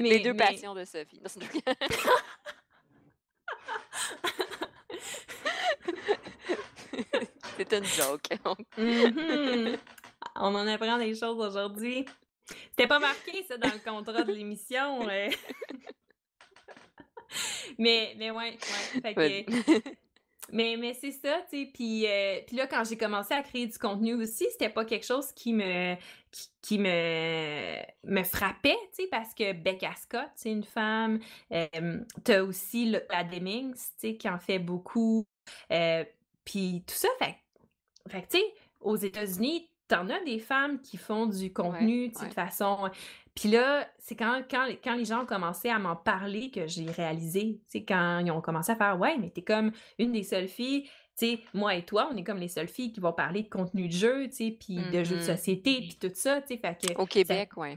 mais, 0.00 0.08
Les 0.08 0.20
deux 0.20 0.34
passions 0.34 0.74
de 0.74 0.84
Sophie. 0.86 1.20
c'est 7.58 7.72
une 7.72 7.84
joke. 7.84 8.28
Mm-hmm. 8.78 9.78
On 10.36 10.54
en 10.54 10.66
apprend 10.66 10.96
des 10.96 11.14
choses 11.14 11.38
aujourd'hui. 11.38 12.06
C'était 12.70 12.86
pas 12.86 12.98
marqué, 12.98 13.42
ça, 13.44 13.58
dans 13.58 13.72
le 13.72 13.78
contrat 13.78 14.22
de 14.22 14.32
l'émission. 14.32 15.06
mais, 17.78 18.14
mais 18.16 18.30
ouais, 18.30 18.56
ouais. 19.04 19.46
mais, 20.52 20.76
mais 20.78 20.94
c'est 20.94 21.10
ça, 21.10 21.40
tu 21.50 21.64
sais. 21.64 21.70
Puis, 21.72 22.06
euh, 22.06 22.40
puis 22.46 22.56
là, 22.56 22.66
quand 22.66 22.84
j'ai 22.84 22.96
commencé 22.96 23.34
à 23.34 23.42
créer 23.42 23.66
du 23.66 23.78
contenu 23.78 24.14
aussi, 24.14 24.46
c'était 24.50 24.68
pas 24.68 24.84
quelque 24.84 25.06
chose 25.06 25.32
qui 25.32 25.52
me, 25.52 25.96
qui, 26.62 26.78
me, 26.78 27.80
me 28.04 28.22
frappait, 28.22 28.78
tu 28.94 29.02
sais, 29.02 29.08
parce 29.10 29.34
que 29.34 29.52
Becca 29.52 29.94
Scott, 29.96 30.30
c'est 30.36 30.50
une 30.50 30.64
femme. 30.64 31.18
Euh, 31.52 32.00
t'as 32.24 32.42
aussi 32.42 32.96
la 33.10 33.24
Demings, 33.24 33.74
tu 33.74 33.80
sais, 33.98 34.16
qui 34.16 34.28
en 34.28 34.38
fait 34.38 34.58
beaucoup. 34.58 35.26
Euh, 35.72 36.04
puis 36.44 36.84
tout 36.86 36.94
ça, 36.94 37.08
fait, 37.18 37.36
fait 38.08 38.26
tu 38.28 38.38
sais, 38.38 38.44
aux 38.80 38.96
États-Unis, 38.96 39.68
t'en 39.88 40.08
as 40.08 40.20
des 40.24 40.38
femmes 40.38 40.80
qui 40.80 40.96
font 40.96 41.26
du 41.26 41.52
contenu 41.52 42.08
de 42.08 42.34
façon. 42.34 42.90
Puis 43.34 43.50
là, 43.50 43.86
c'est 43.98 44.16
quand, 44.16 44.42
quand, 44.50 44.66
quand, 44.82 44.94
les 44.94 45.04
gens 45.04 45.22
ont 45.22 45.26
commencé 45.26 45.68
à 45.68 45.78
m'en 45.78 45.94
parler 45.94 46.50
que 46.50 46.66
j'ai 46.66 46.90
réalisé, 46.90 47.60
c'est 47.66 47.84
quand 47.84 48.20
ils 48.20 48.30
ont 48.30 48.40
commencé 48.40 48.72
à 48.72 48.76
faire 48.76 48.98
Ouais, 48.98 49.16
mais 49.18 49.30
t'es 49.30 49.42
comme 49.42 49.72
une 49.98 50.12
des 50.12 50.22
seules 50.22 50.48
filles, 50.48 50.88
tu 51.18 51.26
sais, 51.26 51.40
moi 51.52 51.74
et 51.74 51.84
toi, 51.84 52.08
on 52.12 52.16
est 52.16 52.24
comme 52.24 52.38
les 52.38 52.48
seules 52.48 52.68
filles 52.68 52.92
qui 52.92 53.00
vont 53.00 53.12
parler 53.12 53.42
de 53.42 53.48
contenu 53.48 53.88
de 53.88 53.92
jeu, 53.92 54.28
tu 54.28 54.36
sais, 54.36 54.56
puis 54.58 54.76
de 54.76 55.04
jeux 55.04 55.16
de 55.16 55.20
mm-hmm. 55.20 55.36
société, 55.36 55.78
puis 55.80 55.98
tout 56.00 56.10
ça, 56.14 56.40
tu 56.40 56.48
sais. 56.48 56.56
Fait 56.58 56.78
que. 56.78 56.98
Au 56.98 57.06
Québec, 57.06 57.56
ouais. 57.56 57.76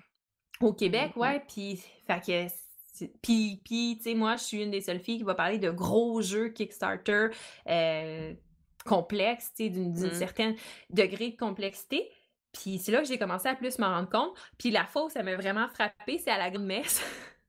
Au 0.61 0.73
Québec, 0.73 1.11
mm-hmm. 1.15 1.19
ouais, 1.19 1.43
puis. 1.47 1.81
Fait 2.07 2.21
que. 2.25 2.47
Puis, 3.21 3.61
puis 3.63 3.95
tu 3.97 4.03
sais, 4.03 4.13
moi, 4.13 4.35
je 4.35 4.43
suis 4.43 4.61
une 4.61 4.71
des 4.71 4.81
seules 4.81 4.99
filles 4.99 5.19
qui 5.19 5.23
va 5.23 5.35
parler 5.35 5.57
de 5.57 5.71
gros 5.71 6.21
jeux 6.21 6.49
Kickstarter. 6.49 7.27
Euh, 7.67 8.33
complexe, 8.89 9.53
d'une 9.55 9.91
mmh. 9.91 10.13
certain 10.13 10.55
degré 10.89 11.29
de 11.29 11.37
complexité. 11.37 12.09
Puis 12.51 12.79
c'est 12.79 12.91
là 12.91 13.01
que 13.01 13.07
j'ai 13.07 13.19
commencé 13.19 13.47
à 13.47 13.55
plus 13.55 13.77
m'en 13.77 13.89
rendre 13.89 14.09
compte. 14.09 14.35
Puis 14.57 14.71
la 14.71 14.85
fois 14.85 15.05
où 15.05 15.09
ça 15.09 15.21
m'a 15.21 15.35
vraiment 15.35 15.67
frappé, 15.69 16.17
c'est 16.17 16.31
à 16.31 16.39
la 16.39 16.49
grande 16.49 16.65
messe. 16.65 17.01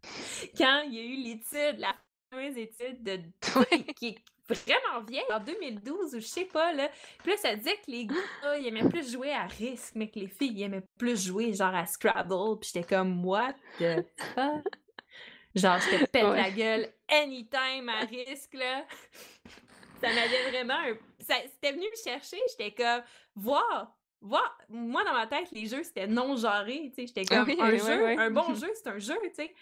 Quand 0.59 0.83
il 0.87 0.94
y 0.94 0.98
a 0.98 1.03
eu 1.03 1.16
l'étude, 1.16 1.79
la 1.79 1.94
fameuse 2.31 2.59
étude 2.59 3.03
de 3.03 3.20
qui 3.96 4.09
est 4.09 4.18
vraiment 4.46 5.03
vieille, 5.09 5.24
en 5.33 5.40
2012 5.40 6.14
ou 6.14 6.20
je 6.20 6.26
sais 6.26 6.44
pas, 6.44 6.72
là. 6.74 6.90
Puis 7.22 7.33
là, 7.33 7.38
ça 7.38 7.57
disait 7.57 7.76
que 7.76 7.90
les 7.90 8.05
gars, 8.05 8.59
ils 8.59 8.66
aimaient 8.66 8.88
plus 8.88 9.11
jouer 9.11 9.33
à 9.33 9.46
risque, 9.46 9.94
mais 9.94 10.11
que 10.11 10.18
les 10.18 10.29
filles, 10.29 10.53
ils 10.55 10.62
aimaient 10.64 10.85
plus 10.98 11.26
jouer 11.26 11.55
genre 11.55 11.74
à 11.74 11.87
Scrabble. 11.87 12.59
Puis 12.61 12.72
j'étais 12.74 12.87
comme, 12.87 13.24
what 13.24 13.55
the 13.79 14.05
fuck? 14.35 14.66
Genre, 15.55 15.79
je 15.81 15.96
te 15.96 16.05
pète 16.05 16.22
la 16.22 16.50
gueule 16.50 16.88
anytime 17.09 17.88
à 17.88 18.05
risque, 18.05 18.55
là 18.55 18.85
ça 20.00 20.09
m'avait 20.09 20.50
vraiment 20.50 20.74
un... 20.74 20.96
C'était 21.20 21.72
venu 21.72 21.85
me 21.85 22.02
chercher, 22.02 22.38
j'étais 22.50 22.72
comme, 22.72 23.02
voir, 23.35 23.96
voir. 24.20 24.59
Moi, 24.68 25.04
dans 25.04 25.12
ma 25.12 25.26
tête, 25.26 25.50
les 25.52 25.66
jeux, 25.66 25.83
c'était 25.83 26.06
non 26.06 26.37
genré, 26.37 26.90
tu 26.94 27.06
sais. 27.06 27.06
J'étais 27.06 27.24
comme, 27.24 27.48
un 27.48 27.76
jeu, 27.76 28.18
un 28.18 28.30
bon 28.30 28.54
jeu, 28.54 28.70
c'est 28.74 28.88
un 28.88 28.98
jeu, 28.98 29.18
tu 29.24 29.35
sais. 29.35 29.54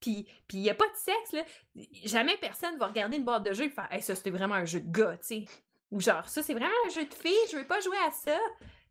Puis 0.00 0.26
il 0.52 0.60
n'y 0.60 0.70
a 0.70 0.74
pas 0.74 0.88
de 0.88 0.96
sexe, 0.96 1.32
là. 1.32 1.44
Jamais 2.04 2.36
personne 2.36 2.76
va 2.78 2.88
regarder 2.88 3.16
une 3.16 3.24
boîte 3.24 3.44
de 3.44 3.52
jeu 3.54 3.64
et 3.64 3.70
faire, 3.70 3.88
hey, 3.90 4.02
ça, 4.02 4.14
c'était 4.14 4.30
vraiment 4.30 4.54
un 4.54 4.64
jeu 4.64 4.80
de 4.80 4.90
gars, 4.90 5.16
tu 5.18 5.26
sais. 5.26 5.44
Ou 5.90 6.00
genre, 6.00 6.28
ça, 6.28 6.42
c'est 6.42 6.54
vraiment 6.54 6.66
un 6.86 6.90
jeu 6.90 7.04
de 7.04 7.14
filles, 7.14 7.32
je 7.50 7.56
veux 7.56 7.66
pas 7.66 7.80
jouer 7.80 7.96
à 8.06 8.10
ça. 8.10 8.38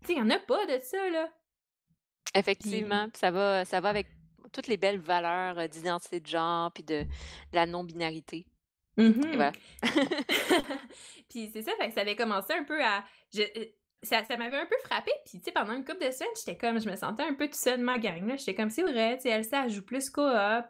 Tu 0.02 0.08
sais, 0.08 0.14
il 0.14 0.16
n'y 0.16 0.22
en 0.22 0.30
a 0.30 0.40
pas 0.40 0.66
de 0.66 0.80
ça, 0.80 1.10
là. 1.10 1.30
Effectivement, 2.36 3.08
ça 3.14 3.30
va, 3.30 3.66
ça 3.66 3.80
va 3.80 3.90
avec 3.90 4.08
toutes 4.52 4.68
les 4.68 4.78
belles 4.78 5.00
valeurs 5.00 5.60
euh, 5.60 5.68
d'identité 5.68 6.20
de 6.20 6.28
genre 6.28 6.72
puis 6.72 6.84
de 6.84 7.06
la 7.52 7.66
non-binarité. 7.66 8.46
Mmh 8.96 9.12
C'est 11.34 11.62
ça, 11.64 11.72
fait 11.80 11.90
que 11.90 11.94
ça 11.94 12.02
avait 12.02 12.16
commencé 12.16 12.54
un 12.54 12.64
peu 12.64 12.84
à 12.84 13.04
ça, 14.04 14.24
ça 14.24 14.38
m'avait 14.38 14.58
un 14.58 14.66
peu 14.66 14.76
frappé. 14.84 15.12
Puis, 15.26 15.40
tu 15.40 15.46
sais, 15.46 15.52
pendant 15.52 15.74
une 15.74 15.86
couple 15.86 16.06
de 16.06 16.12
semaines, 16.12 16.30
j'étais 16.38 16.58
comme, 16.58 16.80
je 16.80 16.90
me 16.90 16.96
sentais 16.96 17.24
un 17.24 17.34
peu 17.34 17.48
tout 17.48 17.58
seul 17.58 17.80
de 17.80 17.84
ma 17.84 17.98
gang. 17.98 18.28
Là. 18.28 18.36
J'étais 18.36 18.54
comme, 18.54 18.70
c'est 18.70 18.84
vrai, 18.84 19.18
tu 19.18 19.30
sais, 19.30 19.44
elle 19.52 19.70
joue 19.70 19.82
plus 19.82 20.10
coop, 20.10 20.26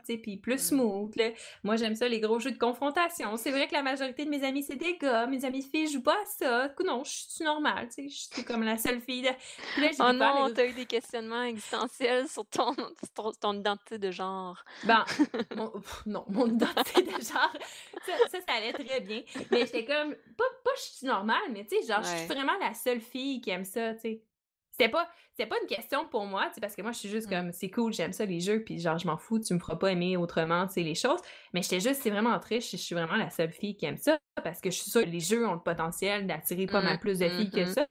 tu 0.06 0.14
sais, 0.14 0.18
puis 0.18 0.38
plus 0.38 0.56
mm. 0.56 0.58
smooth. 0.58 1.16
Là. 1.16 1.30
Moi, 1.64 1.76
j'aime 1.76 1.96
ça, 1.96 2.08
les 2.08 2.20
gros 2.20 2.40
jeux 2.40 2.52
de 2.52 2.58
confrontation. 2.58 3.36
C'est 3.38 3.52
vrai 3.52 3.68
que 3.68 3.74
la 3.74 3.82
majorité 3.82 4.26
de 4.26 4.30
mes 4.30 4.44
amis, 4.44 4.64
c'est 4.64 4.76
des 4.76 4.98
gars. 4.98 5.26
Mes 5.26 5.44
amis 5.46 5.64
filles 5.64 5.88
jouent 5.92 6.04
pas 6.04 6.14
à 6.14 6.26
ça. 6.26 6.68
Du 6.68 6.76
coup, 6.76 6.84
non, 6.84 7.04
je 7.04 7.12
suis 7.12 7.44
normale, 7.44 7.88
tu 7.88 8.04
sais. 8.04 8.10
Je 8.10 8.36
suis 8.36 8.44
comme 8.44 8.64
la 8.64 8.78
seule 8.78 9.02
fille. 9.02 9.24
De... 9.24 9.28
Là, 9.82 9.90
oh 10.00 10.14
non, 10.14 10.54
t'as 10.54 10.68
eu 10.68 10.74
des 10.74 10.86
questionnements 10.86 11.44
existentiels 11.44 12.28
sur 12.28 12.46
ton, 12.46 12.76
ton, 13.40 13.54
identité 13.54 13.98
de 13.98 14.12
genre. 14.12 14.64
Ben, 14.84 15.04
non, 16.06 16.26
mon 16.30 16.48
identité 16.48 17.02
de 17.02 17.12
genre, 17.12 17.54
ça, 18.06 18.14
ça, 18.30 18.54
allait 18.56 18.74
très 18.74 19.00
bien. 19.02 19.24
Mais 19.52 19.62
j'étais 19.62 19.86
comme, 19.86 20.16
pas, 20.38 20.44
pas 20.64 20.72
je 20.78 20.98
suis 20.98 21.08
normale, 21.08 21.42
mais 21.52 21.66
tu 21.66 21.76
sais, 21.82 21.88
genre, 21.88 22.04
je 22.04 22.18
suis 22.18 22.28
vraiment 22.28 22.58
la 22.60 22.74
seule 22.74 23.02
fille 23.02 23.23
qui 23.42 23.50
aiment 23.50 23.66
ça, 23.66 23.94
tu 23.96 24.02
sais. 24.02 24.24
C'était 24.72 24.90
pas, 24.90 25.08
pas 25.38 25.56
une 25.62 25.68
question 25.68 26.08
pour 26.08 26.26
moi, 26.26 26.48
tu 26.48 26.56
sais, 26.56 26.62
parce 26.62 26.76
que 26.76 26.82
moi, 26.82 26.92
je 26.94 26.98
suis 26.98 27.10
juste 27.10 27.28
mmh. 27.28 27.30
comme, 27.30 27.52
c'est 27.52 27.70
cool, 27.70 27.94
j'aime 27.94 28.12
ça, 28.12 28.26
les 28.26 28.40
jeux, 28.40 28.64
puis 28.64 28.80
genre, 28.80 28.98
je 28.98 29.06
m'en 29.06 29.18
fous, 29.18 29.40
tu 29.40 29.54
me 29.54 29.60
feras 29.60 29.76
pas 29.76 29.92
aimer 29.92 30.18
autrement, 30.18 30.66
tu 30.66 30.74
sais, 30.74 30.82
les 30.82 30.96
choses. 30.96 31.20
Mais 31.54 31.62
j'étais 31.62 31.80
juste, 31.80 32.02
c'est 32.02 32.10
vraiment 32.10 32.38
triste, 32.40 32.72
je 32.72 32.78
suis 32.78 32.96
vraiment 32.96 33.16
la 33.16 33.30
seule 33.30 33.52
fille 33.52 33.78
qui 33.78 33.86
aime 33.86 33.98
ça, 33.98 34.18
parce 34.44 34.62
que 34.62 34.72
je 34.72 34.78
suis 34.78 34.90
sûre 34.90 35.04
que 35.04 35.10
les 35.10 35.20
jeux 35.20 35.48
ont 35.48 35.54
le 35.54 35.60
potentiel 35.60 36.26
d'attirer 36.26 36.66
pas 36.66 36.82
mal 36.82 36.96
mmh. 36.96 37.00
plus 37.00 37.20
de 37.20 37.30
filles 37.30 37.52
que 37.52 37.70
mmh 37.70 37.74
ça. 37.74 37.88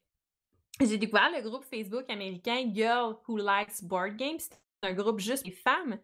j'ai 0.81 0.99
découvert 0.99 1.31
le 1.33 1.49
groupe 1.49 1.65
Facebook 1.65 2.05
américain 2.11 2.69
Girl 2.75 3.15
Who 3.29 3.39
Likes 3.39 3.85
Board 3.85 4.17
Games. 4.17 4.41
C'est 4.41 4.91
un 4.91 4.93
groupe 4.93 5.21
juste 5.21 5.45
des 5.45 5.53
femmes. 5.53 5.99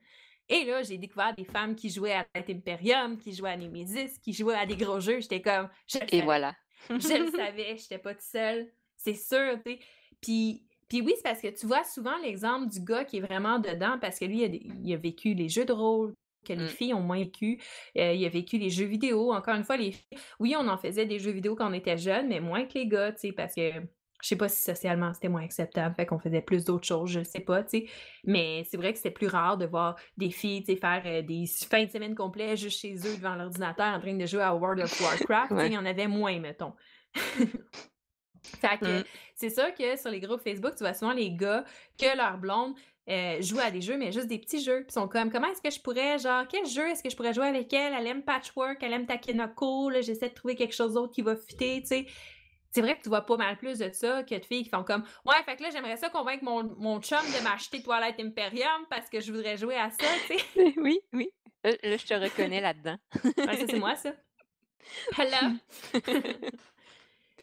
Et 0.49 0.65
là, 0.65 0.83
j'ai 0.83 0.97
découvert 0.97 1.35
des 1.35 1.45
femmes 1.45 1.75
qui 1.75 1.91
jouaient 1.91 2.15
à 2.15 2.27
Light 2.35 2.49
Imperium, 2.51 3.19
qui 3.19 3.35
jouaient 3.35 3.51
à 3.51 3.57
Nemesis, 3.57 4.19
qui 4.23 4.33
jouaient 4.33 4.55
à 4.55 4.65
des 4.65 4.77
gros 4.77 5.01
jeux. 5.01 5.21
J'étais 5.21 5.43
comme, 5.43 5.69
je 5.87 5.99
Et 6.11 6.23
voilà. 6.23 6.55
je 6.89 6.95
le 6.95 7.31
savais, 7.37 7.77
j'étais 7.77 7.99
pas 7.99 8.15
toute 8.15 8.23
seule. 8.23 8.71
C'est 8.99 9.15
sûr, 9.15 9.55
tu 9.65 9.73
sais. 9.73 9.79
Puis, 10.21 10.67
puis 10.89 11.01
oui, 11.01 11.13
c'est 11.17 11.23
parce 11.23 11.41
que 11.41 11.49
tu 11.49 11.67
vois 11.67 11.85
souvent 11.85 12.17
l'exemple 12.19 12.69
du 12.69 12.81
gars 12.81 13.05
qui 13.05 13.19
est 13.19 13.21
vraiment 13.21 13.59
dedans 13.59 13.99
parce 14.01 14.19
que 14.19 14.25
lui, 14.27 14.43
il 14.43 14.45
a, 14.45 14.49
il 14.85 14.93
a 14.95 14.97
vécu 14.97 15.35
les 15.35 15.49
jeux 15.49 15.65
de 15.65 15.73
rôle, 15.73 16.15
que 16.45 16.53
les 16.53 16.65
Mm. 16.65 16.69
filles 16.69 16.95
ont 16.95 17.01
moins 17.03 17.19
vécu. 17.19 17.61
Euh, 17.97 18.13
il 18.13 18.25
a 18.25 18.29
vécu 18.29 18.59
les 18.59 18.71
jeux 18.71 18.87
vidéo. 18.87 19.33
Encore 19.33 19.55
une 19.55 19.65
fois, 19.65 19.77
les 19.77 19.93
filles, 19.93 20.19
oui, 20.41 20.55
on 20.59 20.67
en 20.69 20.79
faisait 20.79 21.07
des 21.07 21.19
jeux 21.19 21.31
vidéo 21.33 21.57
quand 21.57 21.69
on 21.71 21.75
était 21.75 21.99
jeunes, 21.99 22.29
mais 22.29 22.41
moins 22.41 22.65
que 22.65 22.75
les 22.75 22.87
gars, 22.87 23.13
tu 23.13 23.21
sais, 23.21 23.33
parce 23.33 23.55
que 23.55 23.71
je 24.21 24.27
sais 24.29 24.37
pas 24.37 24.49
si 24.49 24.61
socialement 24.63 25.13
c'était 25.15 25.29
moins 25.29 25.45
acceptable, 25.45 25.95
fait 25.95 26.07
qu'on 26.07 26.19
faisait 26.19 26.41
plus 26.43 26.65
d'autres 26.65 26.87
choses, 26.87 27.11
je 27.11 27.23
sais 27.23 27.41
pas, 27.41 27.63
tu 27.63 27.81
sais. 27.81 27.87
Mais 28.25 28.65
c'est 28.69 28.77
vrai 28.77 28.93
que 28.93 28.97
c'était 28.99 29.11
plus 29.13 29.29
rare 29.29 29.59
de 29.59 29.67
voir 29.67 29.97
des 30.17 30.31
filles, 30.31 30.63
tu 30.65 30.73
sais, 30.73 30.79
faire 30.79 31.03
euh, 31.07 31.23
des 31.23 31.45
fins 31.47 31.85
de 31.85 31.91
semaine 31.91 32.15
complètes 32.17 32.57
juste 32.59 32.81
chez 32.81 32.95
eux 32.97 33.17
devant 33.17 33.35
l'ordinateur 33.37 33.87
en 33.95 34.01
train 34.01 34.15
de 34.17 34.27
jouer 34.27 34.43
à 34.43 34.55
World 34.55 34.81
of 34.83 35.01
Warcraft. 35.01 35.53
Ouais. 35.53 35.67
Il 35.69 35.73
y 35.75 35.79
en 35.79 35.85
avait 35.87 36.09
moins, 36.09 36.39
mettons. 36.41 36.73
fait 38.61 38.79
que 38.79 39.01
Mm. 39.01 39.05
c'est 39.35 39.51
sûr 39.51 39.75
que 39.75 39.97
sur 39.97 40.11
les 40.11 40.21
groupes 40.21 40.41
Facebook, 40.43 40.75
tu 40.77 40.85
vois 40.85 40.95
souvent 40.95 41.13
les 41.13 41.31
gars 41.31 41.65
que 41.99 42.17
leur 42.17 42.39
blonde 42.39 42.75
euh, 43.09 43.41
joue 43.41 43.59
à 43.59 43.71
des 43.71 43.81
jeux, 43.81 43.97
mais 43.97 44.13
juste 44.13 44.27
des 44.27 44.39
petits 44.39 44.63
jeux. 44.63 44.81
Puis 44.81 44.89
ils 44.91 44.93
sont 44.93 45.09
comme, 45.09 45.31
comment 45.31 45.49
est-ce 45.49 45.63
que 45.63 45.71
je 45.71 45.81
pourrais, 45.81 46.19
genre, 46.19 46.45
quel 46.47 46.67
jeu 46.67 46.87
est-ce 46.89 47.03
que 47.03 47.09
je 47.09 47.17
pourrais 47.17 47.33
jouer 47.33 47.47
avec 47.47 47.73
elle? 47.73 47.95
Elle 47.95 48.07
aime 48.07 48.23
Patchwork, 48.23 48.83
elle 48.83 48.93
aime 48.93 49.07
Takenoko, 49.07 49.89
là, 49.89 50.03
j'essaie 50.03 50.29
de 50.29 50.35
trouver 50.35 50.55
quelque 50.57 50.75
chose 50.75 50.93
d'autre 50.95 51.15
qui 51.15 51.23
va 51.23 51.35
fitter, 51.35 51.81
tu 51.81 51.87
sais. 51.89 52.07
C'est 52.71 52.83
vrai 52.83 52.99
que 52.99 53.03
tu 53.03 53.09
vois 53.09 53.23
pas 53.23 53.39
mal 53.39 53.57
plus 53.57 53.79
de 53.79 53.91
ça 53.93 54.23
que 54.25 54.35
de 54.35 54.45
filles 54.45 54.65
qui 54.65 54.69
font 54.69 54.85
comme, 54.85 55.03
ouais, 55.25 55.43
fait 55.47 55.57
que 55.57 55.63
là, 55.63 55.71
j'aimerais 55.73 55.97
ça 55.97 56.11
convaincre 56.11 56.45
mon, 56.45 56.65
mon 56.79 57.01
chum 57.01 57.19
de 57.19 57.43
m'acheter 57.43 57.83
Twilight 57.83 58.21
Imperium 58.21 58.85
parce 58.91 59.09
que 59.09 59.21
je 59.21 59.33
voudrais 59.33 59.57
jouer 59.57 59.77
à 59.77 59.91
ça, 59.91 60.07
tu 60.27 60.37
sais. 60.39 60.75
oui, 60.77 61.01
oui. 61.15 61.31
Là, 61.65 61.71
là, 61.83 61.97
je 61.97 62.05
te 62.07 62.13
reconnais 62.13 62.61
là-dedans. 62.61 62.99
Ouais, 63.25 63.57
ça, 63.57 63.67
c'est 63.67 63.79
moi, 63.79 63.97
ça. 63.97 64.13
Hello! 65.19 65.57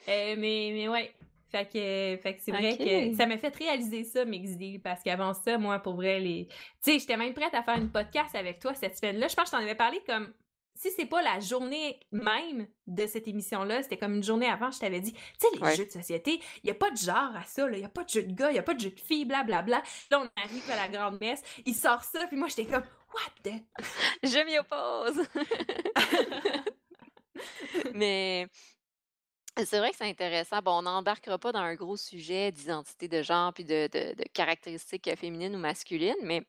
Euh, 0.07 0.35
mais, 0.37 0.71
mais 0.73 0.87
ouais. 0.87 1.13
Fait 1.51 1.65
que, 1.65 2.21
fait 2.21 2.35
que 2.35 2.41
c'est 2.41 2.51
vrai 2.51 2.77
que 2.77 3.15
ça 3.15 3.25
m'a 3.27 3.37
fait 3.37 3.55
réaliser 3.55 4.03
ça, 4.03 4.25
Mixed 4.25 4.81
parce 4.81 5.01
qu'avant 5.03 5.33
ça, 5.33 5.57
moi, 5.57 5.79
pour 5.79 5.95
vrai, 5.95 6.19
les. 6.19 6.47
Tu 6.47 6.55
sais, 6.81 6.99
j'étais 6.99 7.15
même 7.17 7.33
prête 7.33 7.53
à 7.53 7.63
faire 7.63 7.77
une 7.77 7.91
podcast 7.91 8.35
avec 8.35 8.59
toi 8.59 8.73
cette 8.73 8.97
semaine-là. 8.97 9.27
Je 9.27 9.35
pense 9.35 9.45
que 9.49 9.55
je 9.55 9.61
t'en 9.61 9.63
avais 9.63 9.75
parlé 9.75 10.01
comme. 10.07 10.33
Si 10.77 10.91
c'est 10.91 11.05
pas 11.05 11.21
la 11.21 11.39
journée 11.39 12.01
même 12.11 12.67
de 12.87 13.07
cette 13.07 13.29
émission-là, 13.29 13.81
c'était 13.83 13.95
comme 13.95 14.15
une 14.15 14.23
journée 14.23 14.49
avant, 14.49 14.71
je 14.71 14.79
t'avais 14.79 14.99
dit, 14.99 15.13
tu 15.13 15.19
sais, 15.39 15.47
les 15.55 15.61
Ouais. 15.61 15.73
jeux 15.73 15.85
de 15.85 15.89
société, 15.91 16.41
il 16.63 16.65
n'y 16.65 16.71
a 16.71 16.73
pas 16.75 16.91
de 16.91 16.97
genre 16.97 17.33
à 17.33 17.43
ça, 17.45 17.65
il 17.71 17.77
n'y 17.79 17.85
a 17.85 17.89
pas 17.89 18.03
de 18.03 18.09
jeu 18.09 18.23
de 18.23 18.33
gars, 18.33 18.49
il 18.49 18.53
n'y 18.53 18.59
a 18.59 18.63
pas 18.63 18.73
de 18.73 18.81
jeu 18.81 18.89
de 18.89 18.99
filles, 18.99 19.23
blablabla. 19.23 19.81
Là, 20.11 20.19
on 20.19 20.29
arrive 20.41 20.69
à 20.69 20.75
la 20.75 20.89
grande 20.89 21.21
messe, 21.21 21.41
il 21.65 21.73
sort 21.75 22.03
ça, 22.03 22.27
puis 22.27 22.35
moi, 22.35 22.49
j'étais 22.49 22.65
comme, 22.65 22.83
what 23.13 23.31
the. 23.49 23.53
Je 24.23 24.45
m'y 24.45 24.57
oppose. 24.59 25.25
Mais 27.93 28.47
c'est 29.63 29.79
vrai 29.79 29.91
que 29.91 29.97
c'est 29.97 30.09
intéressant. 30.09 30.59
Bon, 30.61 30.79
on 30.79 30.81
n'embarquera 30.83 31.37
pas 31.39 31.51
dans 31.51 31.59
un 31.59 31.75
gros 31.75 31.97
sujet 31.97 32.51
d'identité 32.51 33.07
de 33.07 33.21
genre 33.21 33.53
puis 33.53 33.63
de, 33.63 33.87
de- 33.91 34.13
de 34.15 34.23
caractéristiques 34.33 35.07
euh, 35.07 35.15
féminines 35.15 35.55
ou 35.55 35.59
masculines, 35.59 36.15
mais 36.23 36.45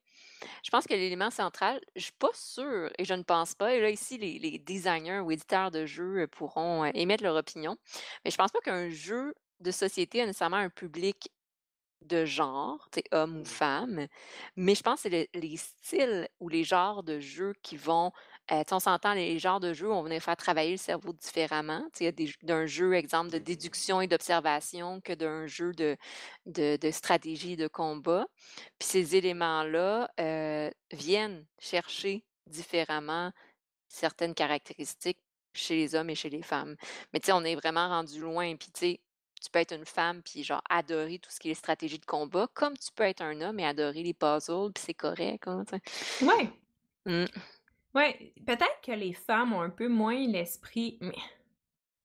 je 0.64 0.70
pense 0.70 0.86
que 0.86 0.94
l'élément 0.94 1.30
central, 1.30 1.80
je 1.96 2.02
suis 2.04 2.12
pas 2.12 2.30
sûre 2.34 2.90
et 2.98 3.04
je 3.04 3.14
ne 3.14 3.22
pense 3.22 3.54
pas, 3.54 3.74
et 3.74 3.80
là 3.80 3.90
ici 3.90 4.18
les, 4.18 4.38
les 4.38 4.58
designers 4.58 5.20
ou 5.20 5.30
éditeurs 5.32 5.70
de 5.70 5.86
jeux 5.86 6.22
euh, 6.22 6.26
pourront 6.28 6.84
euh, 6.84 6.90
émettre 6.94 7.24
leur 7.24 7.36
opinion, 7.36 7.76
mais 8.24 8.30
je 8.32 8.36
pense 8.36 8.52
pas 8.52 8.60
qu'un 8.60 8.90
jeu 8.90 9.34
de 9.60 9.70
société 9.72 10.22
a 10.22 10.26
nécessairement 10.26 10.56
un 10.58 10.70
public 10.70 11.30
de 12.02 12.24
genre, 12.24 12.88
homme 13.12 13.40
ou 13.40 13.44
femme, 13.44 14.06
mais 14.56 14.74
je 14.74 14.82
pense 14.82 15.02
que 15.02 15.08
c'est 15.10 15.28
le- 15.34 15.40
les 15.40 15.56
styles 15.56 16.28
ou 16.40 16.48
les 16.48 16.62
genres 16.64 17.02
de 17.02 17.18
jeux 17.20 17.54
qui 17.62 17.76
vont, 17.76 18.12
euh, 18.52 18.62
on 18.70 18.78
s'entend, 18.78 19.14
les 19.14 19.38
genres 19.38 19.60
de 19.60 19.72
jeux, 19.72 19.90
on 19.90 20.02
venir 20.02 20.22
faire 20.22 20.36
travailler 20.36 20.72
le 20.72 20.76
cerveau 20.76 21.12
différemment. 21.12 21.84
Il 22.00 22.04
y 22.04 22.08
a 22.08 22.32
d'un 22.42 22.66
jeu, 22.66 22.94
exemple, 22.94 23.30
de 23.30 23.38
déduction 23.38 24.00
et 24.00 24.06
d'observation 24.06 25.00
que 25.00 25.12
d'un 25.12 25.46
jeu 25.46 25.72
de, 25.72 25.96
de, 26.46 26.76
de 26.76 26.90
stratégie 26.90 27.52
et 27.52 27.56
de 27.56 27.68
combat. 27.68 28.26
Puis 28.78 28.88
ces 28.88 29.16
éléments-là 29.16 30.10
euh, 30.20 30.70
viennent 30.92 31.44
chercher 31.58 32.24
différemment 32.46 33.32
certaines 33.88 34.34
caractéristiques 34.34 35.18
chez 35.54 35.76
les 35.76 35.94
hommes 35.94 36.10
et 36.10 36.14
chez 36.14 36.30
les 36.30 36.42
femmes. 36.42 36.76
Mais 37.12 37.20
tu 37.20 37.26
sais, 37.26 37.32
on 37.32 37.44
est 37.44 37.56
vraiment 37.56 37.88
rendu 37.88 38.20
loin. 38.20 38.54
Puis 38.56 38.70
tu 38.72 38.80
sais, 38.80 39.00
tu 39.42 39.50
peux 39.50 39.58
être 39.58 39.74
une 39.74 39.86
femme 39.86 40.22
puis 40.22 40.44
genre 40.44 40.62
adorer 40.70 41.18
tout 41.18 41.30
ce 41.30 41.40
qui 41.40 41.50
est 41.50 41.54
stratégie 41.54 41.98
de 41.98 42.06
combat, 42.06 42.48
comme 42.54 42.76
tu 42.76 42.90
peux 42.94 43.04
être 43.04 43.22
un 43.22 43.40
homme 43.40 43.58
et 43.58 43.66
adorer 43.66 44.02
les 44.02 44.14
puzzles, 44.14 44.72
puis 44.74 44.84
c'est 44.86 44.94
correct. 44.94 45.46
hein. 45.48 45.64
Ouais. 46.20 46.50
Mm. 47.06 47.26
Ouais, 47.96 48.34
peut-être 48.46 48.80
que 48.82 48.92
les 48.92 49.14
femmes 49.14 49.54
ont 49.54 49.62
un 49.62 49.70
peu 49.70 49.88
moins 49.88 50.26
l'esprit. 50.26 50.98
Mais 51.00 51.16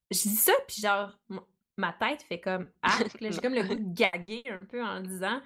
je 0.10 0.22
dis 0.22 0.36
ça, 0.36 0.54
puis 0.68 0.82
genre, 0.82 1.12
ma 1.78 1.92
tête 1.92 2.24
fait 2.24 2.40
comme 2.40 2.70
arc. 2.82 3.18
J'ai 3.20 3.42
comme 3.42 3.54
le 3.54 3.64
goût 3.64 3.76
de 3.76 3.94
gaguer 3.94 4.44
un 4.50 4.66
peu 4.66 4.82
en 4.82 5.00
le 5.00 5.08
disant. 5.08 5.42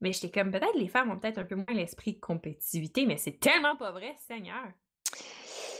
Mais 0.00 0.12
j'étais 0.12 0.30
comme, 0.30 0.50
peut-être 0.50 0.76
les 0.76 0.88
femmes 0.88 1.10
ont 1.10 1.18
peut-être 1.18 1.38
un 1.38 1.44
peu 1.44 1.54
moins 1.54 1.74
l'esprit 1.74 2.14
de 2.14 2.20
compétitivité, 2.20 3.04
mais 3.06 3.18
c'est 3.18 3.38
tellement 3.38 3.76
pas 3.76 3.92
vrai, 3.92 4.16
Seigneur. 4.26 4.64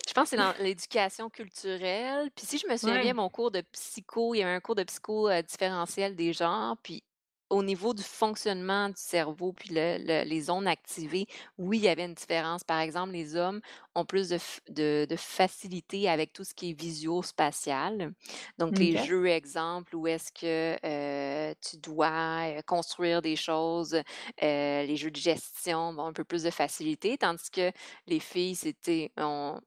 Je 0.07 0.13
pense 0.13 0.31
que 0.31 0.37
c'est 0.37 0.37
dans 0.37 0.55
l'éducation 0.63 1.31
culturelle. 1.31 2.31
Puis 2.37 2.45
si 2.47 2.59
je 2.59 2.67
me 2.67 2.77
souviens 2.77 2.97
Ouais. 2.97 3.03
bien, 3.03 3.15
mon 3.15 3.31
cours 3.31 3.51
de 3.51 3.63
psycho, 3.73 4.35
il 4.35 4.39
y 4.39 4.43
avait 4.43 4.53
un 4.53 4.61
cours 4.61 4.75
de 4.75 4.85
psycho 4.85 5.29
euh, 5.29 5.41
différentiel 5.43 6.15
des 6.15 6.33
genres. 6.35 6.77
Puis 6.83 7.03
au 7.51 7.63
niveau 7.63 7.95
du 7.95 8.03
fonctionnement 8.03 8.89
du 8.89 8.95
cerveau, 8.97 9.53
puis 9.53 9.71
le- 9.73 9.99
le- 9.99 10.25
les 10.29 10.41
zones 10.43 10.67
activées, 10.67 11.27
oui, 11.59 11.79
il 11.79 11.85
y 11.85 11.89
avait 11.89 12.05
une 12.05 12.15
différence. 12.15 12.65
Par 12.65 12.81
exemple, 12.81 13.13
les 13.13 13.37
hommes 13.37 13.61
ont 13.95 14.05
plus 14.05 14.29
de, 14.31 14.37
f- 14.37 14.61
de- 14.71 15.07
de 15.09 15.17
facilité 15.17 16.09
avec 16.09 16.33
tout 16.33 16.45
ce 16.45 16.55
qui 16.55 16.71
est 16.71 16.81
visio-spatial. 16.81 18.13
Donc, 18.59 18.79
les 18.79 18.97
jeux, 18.97 19.27
exemple, 19.29 19.95
où 19.97 20.07
est-ce 20.07 20.33
que 20.33 20.77
euh, 20.85 21.55
tu 21.61 21.77
dois 21.79 22.49
euh, 22.59 22.63
construire 22.67 23.23
des 23.23 23.37
choses, 23.37 23.95
euh, 24.43 24.83
les 24.85 24.97
jeux 24.97 25.11
de 25.11 25.17
gestion 25.17 25.79
ont 25.91 26.07
un 26.07 26.13
peu 26.13 26.25
plus 26.25 26.43
de 26.43 26.51
facilité, 26.51 27.17
tandis 27.19 27.51
que 27.51 27.71
les 28.07 28.21
filles, 28.21 28.55
c'était, 28.57 29.13
on, 29.17 29.61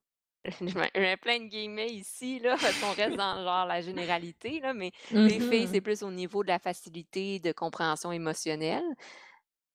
je 0.61 0.99
mets 0.99 1.17
plein 1.17 1.39
de 1.39 1.45
guillemets 1.45 1.89
ici, 1.89 2.39
là, 2.39 2.55
parce 2.59 2.79
qu'on 2.79 2.93
reste 2.93 3.17
dans 3.17 3.43
genre 3.43 3.65
la 3.65 3.81
généralité, 3.81 4.59
là, 4.59 4.73
mais 4.73 4.91
les 5.11 5.39
filles, 5.39 5.67
c'est 5.71 5.81
plus 5.81 6.03
au 6.03 6.11
niveau 6.11 6.43
de 6.43 6.47
la 6.47 6.59
facilité 6.59 7.39
de 7.39 7.51
compréhension 7.51 8.11
émotionnelle. 8.11 8.85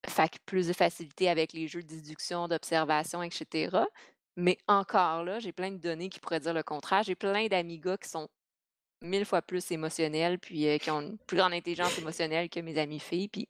Fait 0.08 0.28
que 0.28 0.38
plus 0.46 0.66
de 0.66 0.72
facilité 0.72 1.28
avec 1.28 1.52
les 1.52 1.68
jeux 1.68 1.82
de 1.82 1.88
déduction, 1.88 2.48
d'observation, 2.48 3.22
etc. 3.22 3.70
Mais 4.36 4.58
encore 4.66 5.24
là, 5.24 5.38
j'ai 5.38 5.52
plein 5.52 5.70
de 5.70 5.76
données 5.76 6.08
qui 6.08 6.18
pourraient 6.18 6.40
dire 6.40 6.54
le 6.54 6.62
contraire. 6.62 7.02
J'ai 7.02 7.14
plein 7.14 7.46
d'amis 7.46 7.78
gars 7.78 7.98
qui 7.98 8.08
sont 8.08 8.28
mille 9.02 9.24
fois 9.24 9.42
plus 9.42 9.70
émotionnels, 9.70 10.38
puis 10.38 10.66
euh, 10.68 10.78
qui 10.78 10.90
ont 10.90 11.00
une 11.00 11.18
plus 11.18 11.36
grande 11.36 11.52
intelligence 11.52 11.98
émotionnelle 11.98 12.48
que 12.48 12.60
mes 12.60 12.78
amis 12.78 13.00
filles. 13.00 13.28
Puis, 13.28 13.48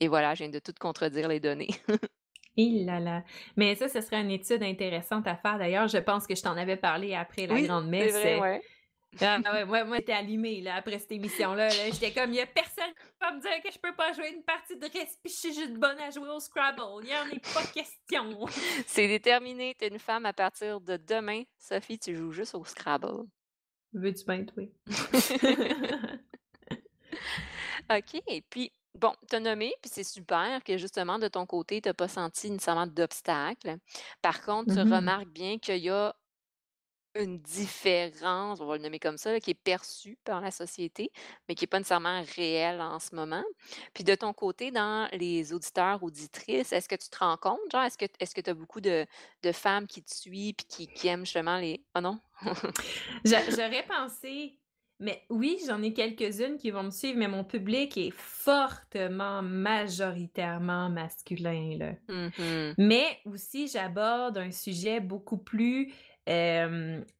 et 0.00 0.08
voilà, 0.08 0.34
je 0.34 0.44
viens 0.44 0.52
de 0.52 0.58
tout 0.58 0.74
contredire 0.78 1.28
les 1.28 1.40
données. 1.40 1.70
Il 2.56 2.84
là 2.86 3.00
là. 3.00 3.24
Mais 3.56 3.74
ça, 3.74 3.88
ce 3.88 4.00
serait 4.00 4.20
une 4.20 4.30
étude 4.30 4.62
intéressante 4.62 5.26
à 5.26 5.36
faire. 5.36 5.58
D'ailleurs, 5.58 5.88
je 5.88 5.98
pense 5.98 6.26
que 6.26 6.34
je 6.34 6.42
t'en 6.42 6.56
avais 6.56 6.76
parlé 6.76 7.14
après 7.14 7.46
la 7.46 7.54
Oui, 7.54 7.66
grande 7.66 7.88
messe. 7.88 8.12
vrai, 8.12 8.38
euh, 8.38 8.40
ouais. 8.40 8.62
Ah, 9.20 9.38
ah 9.44 9.52
ouais, 9.54 9.64
moi, 9.64 9.84
moi 9.84 9.96
j'étais 9.98 10.12
allumée 10.12 10.60
là, 10.60 10.76
après 10.76 10.98
cette 10.98 11.12
émission-là. 11.12 11.68
Là. 11.68 11.90
J'étais 11.90 12.12
comme, 12.12 12.30
il 12.32 12.36
y 12.36 12.40
a 12.40 12.46
personne 12.46 12.92
qui 12.94 13.06
va 13.20 13.32
me 13.32 13.40
dire 13.40 13.62
que 13.62 13.70
je 13.72 13.78
peux 13.78 13.94
pas 13.94 14.12
jouer 14.12 14.32
une 14.34 14.42
partie 14.42 14.76
de 14.76 14.84
reste, 14.84 15.18
puis 15.22 15.32
je 15.32 15.38
suis 15.38 15.54
juste 15.54 15.74
bonne 15.74 15.98
à 15.98 16.10
jouer 16.10 16.28
au 16.28 16.40
Scrabble. 16.40 16.82
Il 17.02 17.08
y 17.08 17.14
en 17.14 17.26
est 17.30 17.54
pas 17.54 17.64
question. 17.66 18.46
C'est 18.86 19.08
déterminé. 19.08 19.74
T'es 19.74 19.88
une 19.88 19.98
femme 19.98 20.26
à 20.26 20.32
partir 20.32 20.80
de 20.80 20.96
demain. 20.96 21.42
Sophie, 21.58 21.98
tu 21.98 22.16
joues 22.16 22.32
juste 22.32 22.54
au 22.54 22.64
Scrabble. 22.64 23.24
Veux-tu 23.92 24.24
bien? 24.24 24.46
OK. 27.90 28.22
Et 28.26 28.42
puis, 28.48 28.72
bon, 28.98 29.12
t'as 29.28 29.40
nommé, 29.40 29.74
puis 29.82 29.90
c'est 29.92 30.04
super 30.04 30.62
que 30.64 30.76
justement, 30.78 31.18
de 31.18 31.28
ton 31.28 31.46
côté, 31.46 31.80
t'as 31.80 31.94
pas 31.94 32.08
senti 32.08 32.50
nécessairement 32.50 32.86
d'obstacle. 32.86 33.76
Par 34.22 34.42
contre, 34.42 34.74
tu 34.74 34.80
Mhm. 34.80 34.88
remarques 34.94 35.28
bien 35.28 35.58
qu'il 35.58 35.78
y 35.78 35.90
a 35.90 36.14
une 37.14 37.40
différence, 37.40 38.60
on 38.62 38.66
va 38.66 38.78
le 38.78 38.82
nommer 38.82 38.98
comme 38.98 39.18
ça, 39.18 39.32
là, 39.32 39.38
qui 39.40 39.50
est 39.50 39.54
perçue 39.54 40.16
par 40.24 40.40
la 40.40 40.50
société, 40.50 41.12
mais 41.46 41.54
qui 41.54 41.64
n'est 41.64 41.66
pas 41.68 41.76
nécessairement 41.78 42.24
réelle 42.36 42.80
en 42.80 42.98
ce 42.98 43.14
moment. 43.14 43.44
Puis 43.92 44.02
de 44.02 44.14
ton 44.14 44.32
côté, 44.32 44.70
dans 44.70 45.10
les 45.12 45.52
auditeurs, 45.52 46.02
auditrices, 46.02 46.72
est-ce 46.72 46.88
que 46.88 46.94
tu 46.94 47.10
te 47.10 47.18
rends 47.18 47.36
compte, 47.36 47.60
genre, 47.70 47.82
est-ce 47.82 47.98
que 47.98 48.06
est-ce 48.18 48.34
que 48.34 48.40
tu 48.40 48.48
as 48.48 48.54
beaucoup 48.54 48.80
de, 48.80 49.04
de 49.42 49.52
femmes 49.52 49.86
qui 49.86 50.02
te 50.02 50.14
suivent 50.14 50.54
puis 50.54 50.66
qui, 50.66 50.88
qui 50.88 51.08
aiment 51.08 51.26
justement 51.26 51.58
les. 51.58 51.84
Oh 51.94 52.00
non? 52.00 52.18
J'a- 53.24 53.50
J'aurais 53.50 53.86
pensé, 53.86 54.61
mais 55.02 55.22
oui, 55.30 55.58
j'en 55.66 55.82
ai 55.82 55.92
quelques-unes 55.92 56.56
qui 56.58 56.70
vont 56.70 56.84
me 56.84 56.90
suivre, 56.90 57.18
mais 57.18 57.26
mon 57.26 57.42
public 57.42 57.98
est 57.98 58.12
fortement, 58.14 59.42
majoritairement 59.42 60.88
masculin. 60.90 61.76
Là. 61.76 61.92
Mhm. 62.08 62.74
Mais 62.78 63.18
aussi, 63.26 63.66
j'aborde 63.66 64.38
un 64.38 64.52
sujet 64.52 65.00
beaucoup 65.00 65.38
plus 65.38 65.92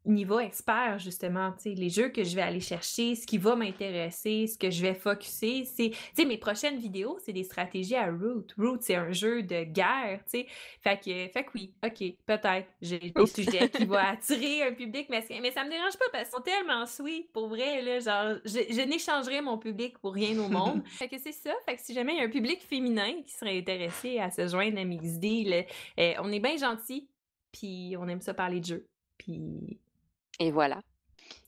niveau 0.04 0.38
expert, 0.38 0.98
justement, 0.98 1.52
les 1.64 1.90
jeux 1.90 2.08
que 2.08 2.22
je 2.24 2.36
vais 2.36 2.42
aller 2.42 2.60
chercher, 2.60 3.14
ce 3.14 3.26
qui 3.26 3.38
va 3.38 3.56
m'intéresser, 3.56 4.46
ce 4.46 4.58
que 4.58 4.70
je 4.70 4.82
vais 4.82 4.94
focuser, 4.94 5.64
c'est, 5.64 6.24
mes 6.24 6.38
prochaines 6.38 6.78
vidéos, 6.78 7.18
c'est 7.24 7.32
des 7.32 7.44
stratégies 7.44 7.96
à 7.96 8.06
Root. 8.06 8.46
Root, 8.58 8.78
c'est 8.80 8.94
un 8.94 9.12
jeu 9.12 9.42
de 9.42 9.64
guerre, 9.64 10.20
tu 10.24 10.40
sais. 10.40 10.46
Fait 10.80 10.96
que, 10.96 11.32
fait 11.32 11.44
que 11.44 11.50
oui, 11.54 11.74
OK, 11.84 11.98
peut-être, 12.26 12.68
j'ai 12.80 12.98
des 12.98 13.26
sujets 13.26 13.68
qui 13.68 13.84
vont 13.84 13.94
attirer 13.98 14.62
un 14.62 14.72
public, 14.72 15.08
mais, 15.10 15.24
mais 15.40 15.50
ça 15.50 15.64
me 15.64 15.70
dérange 15.70 15.96
pas 15.98 16.04
parce 16.12 16.28
qu'ils 16.28 16.36
sont 16.36 16.42
tellement 16.42 16.86
sweet, 16.86 17.32
pour 17.32 17.48
vrai, 17.48 17.82
là, 17.82 17.98
genre, 17.98 18.38
je, 18.44 18.60
je 18.70 18.88
n'échangerai 18.88 19.40
mon 19.40 19.58
public 19.58 19.98
pour 19.98 20.14
rien 20.14 20.38
au 20.38 20.48
monde. 20.48 20.82
fait 20.86 21.08
que 21.08 21.18
c'est 21.18 21.32
ça, 21.32 21.52
fait 21.66 21.76
que 21.76 21.82
si 21.82 21.94
jamais 21.94 22.14
il 22.14 22.18
y 22.18 22.20
a 22.20 22.24
un 22.24 22.30
public 22.30 22.60
féminin 22.60 23.22
qui 23.26 23.32
serait 23.32 23.58
intéressé 23.58 24.18
à 24.18 24.30
se 24.30 24.46
joindre 24.46 24.78
à 24.78 24.84
MixD, 24.84 25.66
eh, 25.96 26.14
on 26.20 26.30
est 26.30 26.40
bien 26.40 26.56
gentil, 26.56 27.08
puis 27.52 27.94
on 27.98 28.08
aime 28.08 28.20
ça 28.20 28.34
parler 28.34 28.60
de 28.60 28.66
jeux. 28.66 28.91
Puis. 29.18 29.80
Et 30.38 30.50
voilà. 30.50 30.80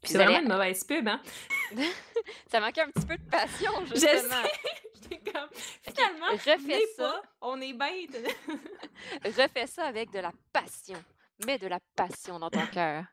c'est 0.03 0.19
vraiment 0.19 0.41
une 0.41 0.49
mauvaise 0.49 0.85
pub, 0.85 1.09
hein? 1.09 1.21
ça 2.51 2.61
manquait 2.61 2.83
un 2.83 2.91
petit 2.91 3.07
peu 3.07 3.17
de 3.17 3.31
passion, 3.31 3.73
justement. 3.87 4.43
Je 5.11 5.31
comme, 5.31 5.49
finalement, 5.83 6.31
refais 6.31 6.87
ça. 6.97 7.21
on 7.43 7.61
est 7.61 7.75
bête. 7.75 8.27
refais 9.23 9.67
ça 9.67 9.85
avec 9.85 10.11
de 10.11 10.21
la 10.21 10.33
passion. 10.51 10.99
Mets 11.45 11.59
de 11.59 11.67
la 11.67 11.79
passion 11.95 12.39
dans 12.39 12.49
ton 12.49 12.67
cœur. 12.69 13.05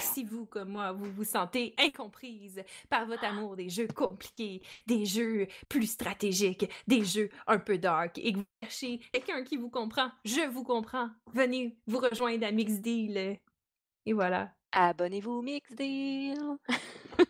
Si 0.00 0.24
vous, 0.24 0.46
comme 0.46 0.70
moi, 0.70 0.92
vous 0.92 1.10
vous 1.10 1.24
sentez 1.24 1.74
incomprise 1.78 2.62
par 2.88 3.06
votre 3.06 3.24
amour 3.24 3.56
des 3.56 3.68
jeux 3.68 3.88
compliqués, 3.88 4.62
des 4.86 5.06
jeux 5.06 5.46
plus 5.68 5.86
stratégiques, 5.86 6.68
des 6.86 7.04
jeux 7.04 7.30
un 7.46 7.58
peu 7.58 7.78
dark, 7.78 8.18
et 8.18 8.32
que 8.32 8.38
vous 8.38 8.44
cherchez 8.62 9.00
quelqu'un 9.12 9.42
qui 9.44 9.56
vous 9.56 9.70
comprend, 9.70 10.10
je 10.24 10.46
vous 10.48 10.64
comprends, 10.64 11.10
venez 11.32 11.76
vous 11.86 11.98
rejoindre 11.98 12.46
à 12.46 12.50
Mix 12.50 12.80
Deal. 12.80 13.38
Et 14.06 14.12
voilà. 14.12 14.50
Abonnez-vous 14.72 15.42
Mix 15.42 15.72
Deal. 15.72 16.38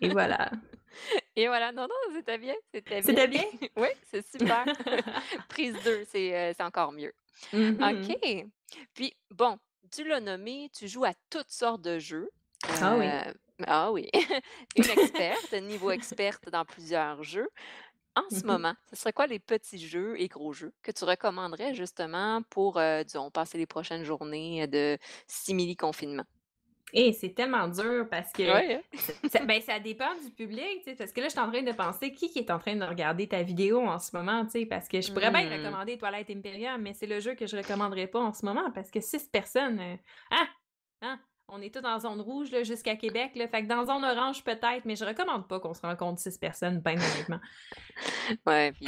Et 0.00 0.08
voilà. 0.10 0.50
Et 1.36 1.46
voilà, 1.46 1.72
non, 1.72 1.82
non, 1.82 2.14
c'était 2.14 2.38
bien. 2.38 2.54
C'était 2.72 3.00
bien. 3.00 3.02
C'était 3.02 3.28
bien? 3.28 3.44
oui, 3.76 3.88
c'est 4.10 4.26
super. 4.26 4.64
Prise 5.48 5.76
2, 5.84 5.90
euh, 5.90 6.04
c'est 6.56 6.62
encore 6.62 6.92
mieux. 6.92 7.12
Mm-hmm. 7.52 8.10
OK. 8.10 8.46
Puis, 8.94 9.14
bon, 9.30 9.58
tu 9.90 10.06
l'as 10.06 10.20
nommé, 10.20 10.70
tu 10.74 10.88
joues 10.88 11.04
à 11.04 11.12
toutes 11.30 11.50
sortes 11.50 11.82
de 11.82 11.98
jeux. 11.98 12.30
Ah 12.80 12.96
oui. 12.96 13.06
Euh, 13.06 13.32
ah 13.66 13.92
oui. 13.92 14.10
Une 14.76 14.84
experte, 14.84 15.52
niveau 15.62 15.90
experte 15.90 16.48
dans 16.50 16.64
plusieurs 16.64 17.22
jeux. 17.22 17.48
En 18.14 18.24
ce 18.30 18.42
mmh 18.42 18.46
moment, 18.46 18.74
ce 18.88 18.96
serait 18.96 19.12
quoi 19.12 19.26
les 19.26 19.38
petits 19.38 19.78
jeux 19.78 20.18
et 20.18 20.28
gros 20.28 20.54
jeux 20.54 20.72
que 20.82 20.90
tu 20.90 21.04
recommanderais 21.04 21.74
justement 21.74 22.40
pour, 22.48 22.78
euh, 22.78 23.04
disons, 23.04 23.30
passer 23.30 23.58
les 23.58 23.66
prochaines 23.66 24.04
journées 24.04 24.66
de 24.66 24.96
simili-confinement? 25.26 26.24
Et 26.92 27.12
c'est 27.12 27.30
tellement 27.30 27.66
dur 27.68 28.06
parce 28.08 28.32
que 28.32 28.42
hein? 28.42 28.80
ça, 29.28 29.44
ben, 29.44 29.60
ça 29.60 29.80
dépend 29.80 30.14
du 30.22 30.30
public, 30.30 30.88
parce 30.96 31.12
que 31.12 31.20
là, 31.20 31.26
je 31.26 31.32
suis 31.32 31.40
en 31.40 31.50
train 31.50 31.62
de 31.62 31.72
penser 31.72 32.12
qui, 32.12 32.30
qui 32.30 32.38
est 32.38 32.50
en 32.50 32.58
train 32.58 32.76
de 32.76 32.84
regarder 32.84 33.26
ta 33.26 33.42
vidéo 33.42 33.80
en 33.80 33.98
ce 33.98 34.16
moment, 34.16 34.46
parce 34.70 34.88
que 34.88 35.00
je 35.00 35.12
pourrais 35.12 35.30
bien 35.30 35.48
mmh. 35.48 35.52
recommander 35.52 35.98
Toilette 35.98 36.30
Imperium, 36.30 36.80
mais 36.80 36.94
c'est 36.94 37.06
le 37.06 37.18
jeu 37.20 37.34
que 37.34 37.46
je 37.46 37.56
recommanderais 37.56 38.06
pas 38.06 38.20
en 38.20 38.32
ce 38.32 38.44
moment 38.44 38.70
parce 38.70 38.90
que 38.90 39.00
six 39.00 39.24
personnes, 39.24 39.80
euh, 39.80 39.96
ah, 40.30 40.46
hein, 41.02 41.20
on 41.48 41.60
est 41.60 41.74
tous 41.74 41.84
en 41.84 41.98
zone 41.98 42.20
rouge 42.20 42.50
jusqu'à 42.62 42.96
Québec, 42.96 43.32
là, 43.34 43.48
fait 43.48 43.62
que 43.62 43.68
dans 43.68 43.84
zone 43.84 44.04
orange 44.04 44.42
peut-être, 44.44 44.84
mais 44.84 44.96
je 44.96 45.04
recommande 45.04 45.46
pas 45.48 45.60
qu'on 45.60 45.74
se 45.74 45.82
rencontre 45.82 46.20
six 46.20 46.38
personnes, 46.38 46.80
bien 46.80 46.94
honnêtement. 46.94 47.40
ouais, 48.46 48.72
puis 48.72 48.86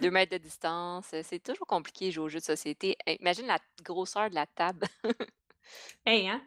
deux 0.00 0.10
mètres 0.10 0.32
de 0.32 0.38
distance, 0.38 1.14
c'est 1.22 1.42
toujours 1.42 1.66
compliqué 1.66 2.10
jouer 2.10 2.24
aux 2.24 2.28
jeux 2.28 2.40
de 2.40 2.44
société. 2.44 2.96
Imagine 3.20 3.46
la 3.46 3.58
grosseur 3.82 4.30
de 4.30 4.34
la 4.34 4.46
table. 4.46 4.86
hey, 6.06 6.28
hein? 6.28 6.42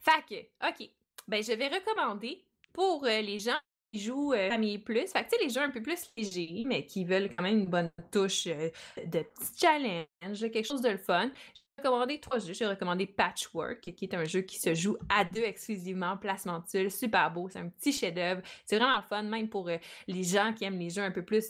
Fait 0.00 0.24
que, 0.28 0.68
OK. 0.68 0.88
Ben, 1.28 1.42
je 1.42 1.52
vais 1.52 1.68
recommander 1.68 2.42
pour 2.72 3.04
euh, 3.04 3.20
les 3.20 3.38
gens 3.38 3.58
qui 3.92 4.00
jouent 4.00 4.32
euh, 4.32 4.48
Famille 4.48 4.78
Plus. 4.78 5.06
Fait 5.06 5.24
que, 5.24 5.30
tu 5.30 5.36
sais, 5.36 5.44
les 5.44 5.50
jeux 5.50 5.60
un 5.60 5.70
peu 5.70 5.82
plus 5.82 6.10
légers, 6.16 6.64
mais 6.66 6.86
qui 6.86 7.04
veulent 7.04 7.28
quand 7.36 7.42
même 7.42 7.58
une 7.58 7.66
bonne 7.66 7.90
touche 8.10 8.46
euh, 8.46 8.70
de 8.96 9.20
petit 9.20 9.58
challenge, 9.60 10.40
quelque 10.50 10.66
chose 10.66 10.82
de 10.82 10.88
le 10.88 10.98
fun. 10.98 11.30
J'ai 11.54 11.82
recommandé 11.82 12.18
trois 12.18 12.38
jeux. 12.38 12.52
J'ai 12.52 12.66
recommandé 12.66 13.06
Patchwork, 13.06 13.80
qui 13.80 14.04
est 14.04 14.14
un 14.14 14.24
jeu 14.24 14.40
qui 14.40 14.58
se 14.58 14.74
joue 14.74 14.96
à 15.08 15.24
deux 15.24 15.42
exclusivement, 15.42 16.16
placement 16.16 16.64
de 16.72 16.88
super 16.88 17.30
beau. 17.30 17.48
C'est 17.48 17.58
un 17.58 17.68
petit 17.68 17.92
chef-d'œuvre. 17.92 18.42
C'est 18.66 18.76
vraiment 18.76 19.00
fun, 19.02 19.22
même 19.22 19.48
pour 19.48 19.70
les 20.06 20.22
gens 20.22 20.52
qui 20.52 20.64
aiment 20.64 20.78
les 20.78 20.90
jeux 20.90 21.02
un 21.02 21.10
peu 21.10 21.24
plus, 21.24 21.46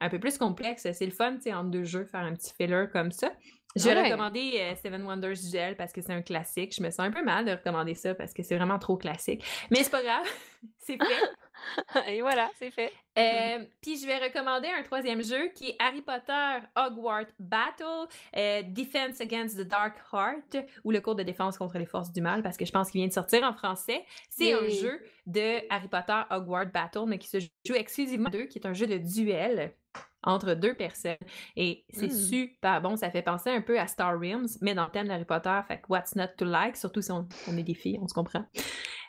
un 0.00 0.08
peu 0.08 0.18
plus 0.18 0.36
complexes. 0.36 0.88
C'est 0.92 1.06
le 1.06 1.12
fun, 1.12 1.36
tu 1.36 1.42
sais, 1.42 1.54
entre 1.54 1.70
deux 1.70 1.84
jeux, 1.84 2.04
faire 2.04 2.20
un 2.20 2.34
petit 2.34 2.52
filler 2.54 2.86
comme 2.92 3.12
ça. 3.12 3.30
Je 3.78 3.84
vais 3.84 4.02
recommander 4.02 4.52
euh, 4.56 4.74
Seven 4.82 5.02
Wonders 5.02 5.50
Gel 5.50 5.76
parce 5.76 5.92
que 5.92 6.00
c'est 6.00 6.12
un 6.12 6.22
classique. 6.22 6.74
Je 6.76 6.82
me 6.82 6.90
sens 6.90 7.00
un 7.00 7.10
peu 7.10 7.24
mal 7.24 7.44
de 7.44 7.52
recommander 7.52 7.94
ça 7.94 8.14
parce 8.14 8.32
que 8.32 8.42
c'est 8.42 8.56
vraiment 8.56 8.78
trop 8.78 8.96
classique. 8.96 9.44
Mais 9.70 9.82
c'est 9.82 9.90
pas 9.90 10.02
grave, 10.02 10.26
c'est 10.78 10.96
fait. 10.98 11.30
Et 12.08 12.20
voilà, 12.20 12.50
c'est 12.58 12.70
fait. 12.70 12.92
Euh, 13.18 13.64
puis 13.82 13.98
je 13.98 14.06
vais 14.06 14.18
recommander 14.18 14.68
un 14.68 14.82
troisième 14.82 15.22
jeu 15.22 15.48
qui 15.54 15.70
est 15.70 15.76
Harry 15.80 16.02
Potter 16.02 16.66
Hogwarts 16.76 17.32
Battle 17.38 18.06
euh, 18.36 18.62
Defense 18.62 19.20
Against 19.20 19.58
the 19.58 19.66
Dark 19.66 19.96
Heart 20.12 20.64
ou 20.84 20.92
le 20.92 21.00
cours 21.00 21.16
de 21.16 21.24
défense 21.24 21.58
contre 21.58 21.78
les 21.78 21.86
forces 21.86 22.12
du 22.12 22.20
mal 22.20 22.42
parce 22.42 22.56
que 22.56 22.64
je 22.64 22.70
pense 22.70 22.90
qu'il 22.90 23.00
vient 23.00 23.08
de 23.08 23.12
sortir 23.12 23.42
en 23.42 23.52
français. 23.52 24.04
C'est 24.30 24.52
un 24.52 24.68
jeu 24.68 25.00
de 25.26 25.60
Harry 25.68 25.88
Potter 25.88 26.20
Hogwarts 26.30 26.70
Battle 26.72 27.04
mais 27.06 27.18
qui 27.18 27.28
se 27.28 27.38
joue 27.38 27.74
exclusivement 27.74 28.30
deux, 28.30 28.44
qui 28.44 28.58
est 28.58 28.66
un 28.66 28.74
jeu 28.74 28.86
de 28.86 28.98
duel 28.98 29.74
entre 30.22 30.54
deux 30.54 30.74
personnes. 30.74 31.16
Et 31.56 31.84
c'est 31.90 32.08
mmh. 32.08 32.10
super 32.10 32.80
bon. 32.82 32.96
Ça 32.96 33.10
fait 33.10 33.22
penser 33.22 33.50
un 33.50 33.60
peu 33.60 33.78
à 33.78 33.86
Star 33.86 34.18
Realms, 34.18 34.48
mais 34.60 34.74
dans 34.74 34.84
le 34.84 34.90
thème 34.90 35.08
d'Harry 35.08 35.24
Potter. 35.24 35.58
Fait 35.66 35.78
que 35.78 35.86
what's 35.88 36.16
not 36.16 36.28
to 36.36 36.44
like, 36.44 36.76
surtout 36.76 37.02
si 37.02 37.12
on, 37.12 37.26
est 37.56 37.62
des 37.62 37.74
filles, 37.74 37.98
on 38.02 38.08
se 38.08 38.14
comprend. 38.14 38.44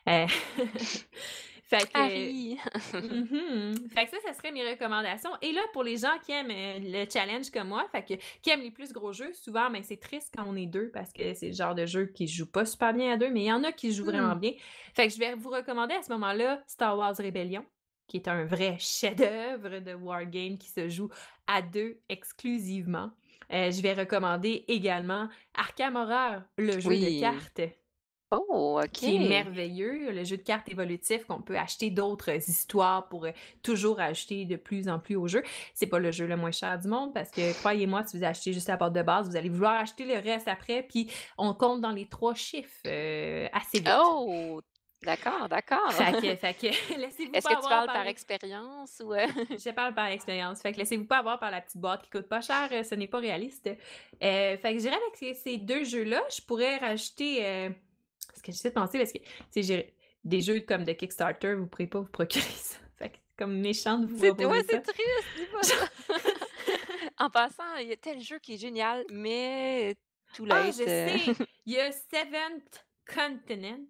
Euh, 0.08 0.28
fait 1.64 1.92
que, 1.92 1.98
Harry. 1.98 2.58
Mm-hmm. 2.94 3.90
Fait 3.92 4.06
que 4.06 4.12
ça, 4.12 4.18
ça 4.26 4.34
serait 4.34 4.52
mes 4.52 4.70
recommandations. 4.70 5.32
Et 5.42 5.52
là, 5.52 5.62
pour 5.74 5.84
les 5.84 5.98
gens 5.98 6.18
qui 6.24 6.32
aiment 6.32 6.52
euh, 6.52 6.80
le 6.82 7.10
challenge 7.12 7.50
comme 7.52 7.70
moi, 7.70 7.86
fait 7.92 8.04
que, 8.04 8.14
qui 8.42 8.50
aiment 8.50 8.62
les 8.62 8.72
plus 8.72 8.92
gros 8.92 9.14
jeux, 9.14 9.34
souvent, 9.34 9.70
mais 9.70 9.80
ben, 9.80 9.86
c'est 9.88 10.00
triste 10.00 10.34
quand 10.36 10.46
on 10.48 10.56
est 10.56 10.66
deux 10.66 10.90
parce 10.92 11.12
que 11.12 11.34
c'est 11.34 11.48
le 11.48 11.54
genre 11.54 11.76
de 11.76 11.86
jeu 11.86 12.08
qui 12.08 12.28
joue 12.28 12.50
pas 12.50 12.66
super 12.66 12.94
bien 12.94 13.14
à 13.14 13.18
deux, 13.18 13.30
mais 13.30 13.42
il 13.42 13.48
y 13.48 13.54
en 13.54 13.64
a 13.64 13.72
qui 13.72 13.92
jouent 13.92 14.06
vraiment 14.06 14.36
mmh. 14.36 14.40
bien. 14.40 14.52
Fait 14.96 15.08
que 15.08 15.14
je 15.14 15.20
vais 15.20 15.36
vous 15.36 15.50
recommander 15.50 15.96
à 15.96 16.02
ce 16.02 16.12
moment-là 16.14 16.62
Star 16.68 16.98
Wars 16.98 17.16
Rebellion 17.18 17.66
qui 18.10 18.18
est 18.18 18.28
un 18.28 18.44
vrai 18.44 18.76
chef-d'œuvre 18.80 19.80
de 19.80 19.94
wargame 19.94 20.58
qui 20.58 20.68
se 20.68 20.90
joue 20.90 21.10
à 21.48 21.62
deux 21.62 21.98
exclusivement. 22.10 23.12
Euh, 23.52 23.72
je 23.72 23.82
vais 23.82 23.94
recommander 23.94 24.66
également 24.68 25.30
Arkham 25.56 25.96
Horror, 25.96 26.42
le 26.58 26.80
jeu 26.80 26.90
de 26.90 27.20
cartes. 27.20 27.62
Oh, 28.32 28.80
OK. 28.80 28.92
Qui 28.92 29.16
est 29.16 29.28
merveilleux, 29.28 30.12
le 30.12 30.24
jeu 30.24 30.38
de 30.38 30.44
cartes 30.44 30.70
évolutif 30.70 31.26
qu'on 31.26 31.42
peut 31.42 31.58
acheter 31.58 31.90
d'autres 31.90 32.30
histoires 32.30 33.10
pour 33.10 33.26
euh, 33.26 33.32
toujours 33.64 34.00
acheter 34.00 34.46
de 34.46 34.56
plus 34.56 34.88
en 34.88 35.00
plus 35.00 35.16
au 35.16 35.28
jeu. 35.28 35.42
C'est 35.74 35.88
pas 35.88 35.98
le 35.98 36.12
jeu 36.12 36.28
le 36.28 36.38
moins 36.38 36.52
cher 36.52 36.78
du 36.78 36.88
monde 36.88 37.12
parce 37.12 37.32
que 37.32 37.58
croyez-moi, 37.58 38.04
si 38.06 38.18
vous 38.18 38.24
achetez 38.24 38.54
juste 38.54 38.68
la 38.68 38.78
porte 38.78 38.94
de 38.94 39.02
base, 39.02 39.30
vous 39.30 39.36
allez 39.36 39.50
vouloir 39.50 39.80
acheter 39.80 40.06
le 40.06 40.20
reste 40.20 40.48
après, 40.48 40.84
puis 40.84 41.10
on 41.40 41.56
compte 41.56 41.82
dans 41.82 41.90
les 41.90 42.08
trois 42.08 42.36
chiffres 42.36 42.70
euh, 42.86 43.48
assez 43.52 43.80
vite. 43.80 43.90
Oh, 44.00 44.62
D'accord, 45.04 45.48
d'accord. 45.48 45.94
Fait 45.94 46.12
que, 46.12 46.36
fait 46.36 46.54
que 46.54 46.68
laissez-vous 46.98 47.32
Est-ce 47.34 47.48
que 47.48 47.62
tu 47.62 47.70
parles 47.70 47.88
par, 47.88 48.08
expérience 48.08 49.02
ou... 49.04 49.14
Euh? 49.14 49.28
Je 49.52 49.72
parle 49.72 49.94
par 49.94 50.08
expérience. 50.08 50.62
Fait 50.62 50.74
que 50.74 50.78
laissez-vous 50.78 51.06
pas 51.06 51.20
avoir 51.20 51.40
par 51.40 51.52
la 51.52 51.62
petite 51.62 51.78
boîte 51.78 52.04
qui 52.04 52.10
coûte 52.10 52.28
pas 52.28 52.42
cher, 52.42 52.68
euh, 52.72 52.84
ce 52.84 52.96
n'est 52.96 53.08
pas 53.08 53.20
réaliste. 53.20 53.68
Euh, 53.68 54.58
fait 54.58 54.74
que 54.74 54.76
je 54.76 54.84
dirais 54.84 54.98
avec 55.08 55.38
ces 55.38 55.58
deux 55.58 55.84
jeux-là, 55.84 56.22
je 56.36 56.42
pourrais 56.42 56.78
rajouter... 56.78 57.46
Euh... 57.46 57.70
Ce 58.36 58.42
que 58.42 58.52
j'essaie 58.52 58.70
de 58.70 58.76
penser, 58.76 58.98
parce 58.98 59.12
que 59.12 59.20
j'ai 59.56 59.94
des 60.24 60.42
jeux 60.42 60.62
comme 60.62 60.84
de 60.84 60.94
Kickstarter, 60.94 61.56
vous 61.56 61.64
ne 61.64 61.66
pourrez 61.66 61.88
pas 61.88 62.00
vous 62.00 62.08
procurer 62.08 62.46
ça. 62.46 62.78
Fait 62.98 63.10
que 63.10 63.16
c'est 63.18 63.38
comme 63.38 63.58
méchant 63.60 64.00
de 64.00 64.06
vous 64.06 64.18
proposer 64.18 64.46
ouais, 64.46 64.66
c'est 64.70 64.82
triste, 64.82 65.26
dis 65.36 65.68
ça. 65.68 65.76
en 67.18 67.30
passant, 67.30 67.76
il 67.82 67.88
y 67.88 67.92
a 67.92 67.98
tel 67.98 68.22
jeu 68.22 68.40
qui 68.40 68.54
est 68.54 68.58
génial, 68.58 69.04
mais 69.10 69.96
tout 70.34 70.46
là. 70.46 70.64
Ah, 70.64 70.68
je 70.68 70.72
sais! 70.72 71.46
Il 71.66 71.74
y 71.74 71.80
a 71.80 71.92
Seventh 71.92 72.86
Continent 73.14 73.88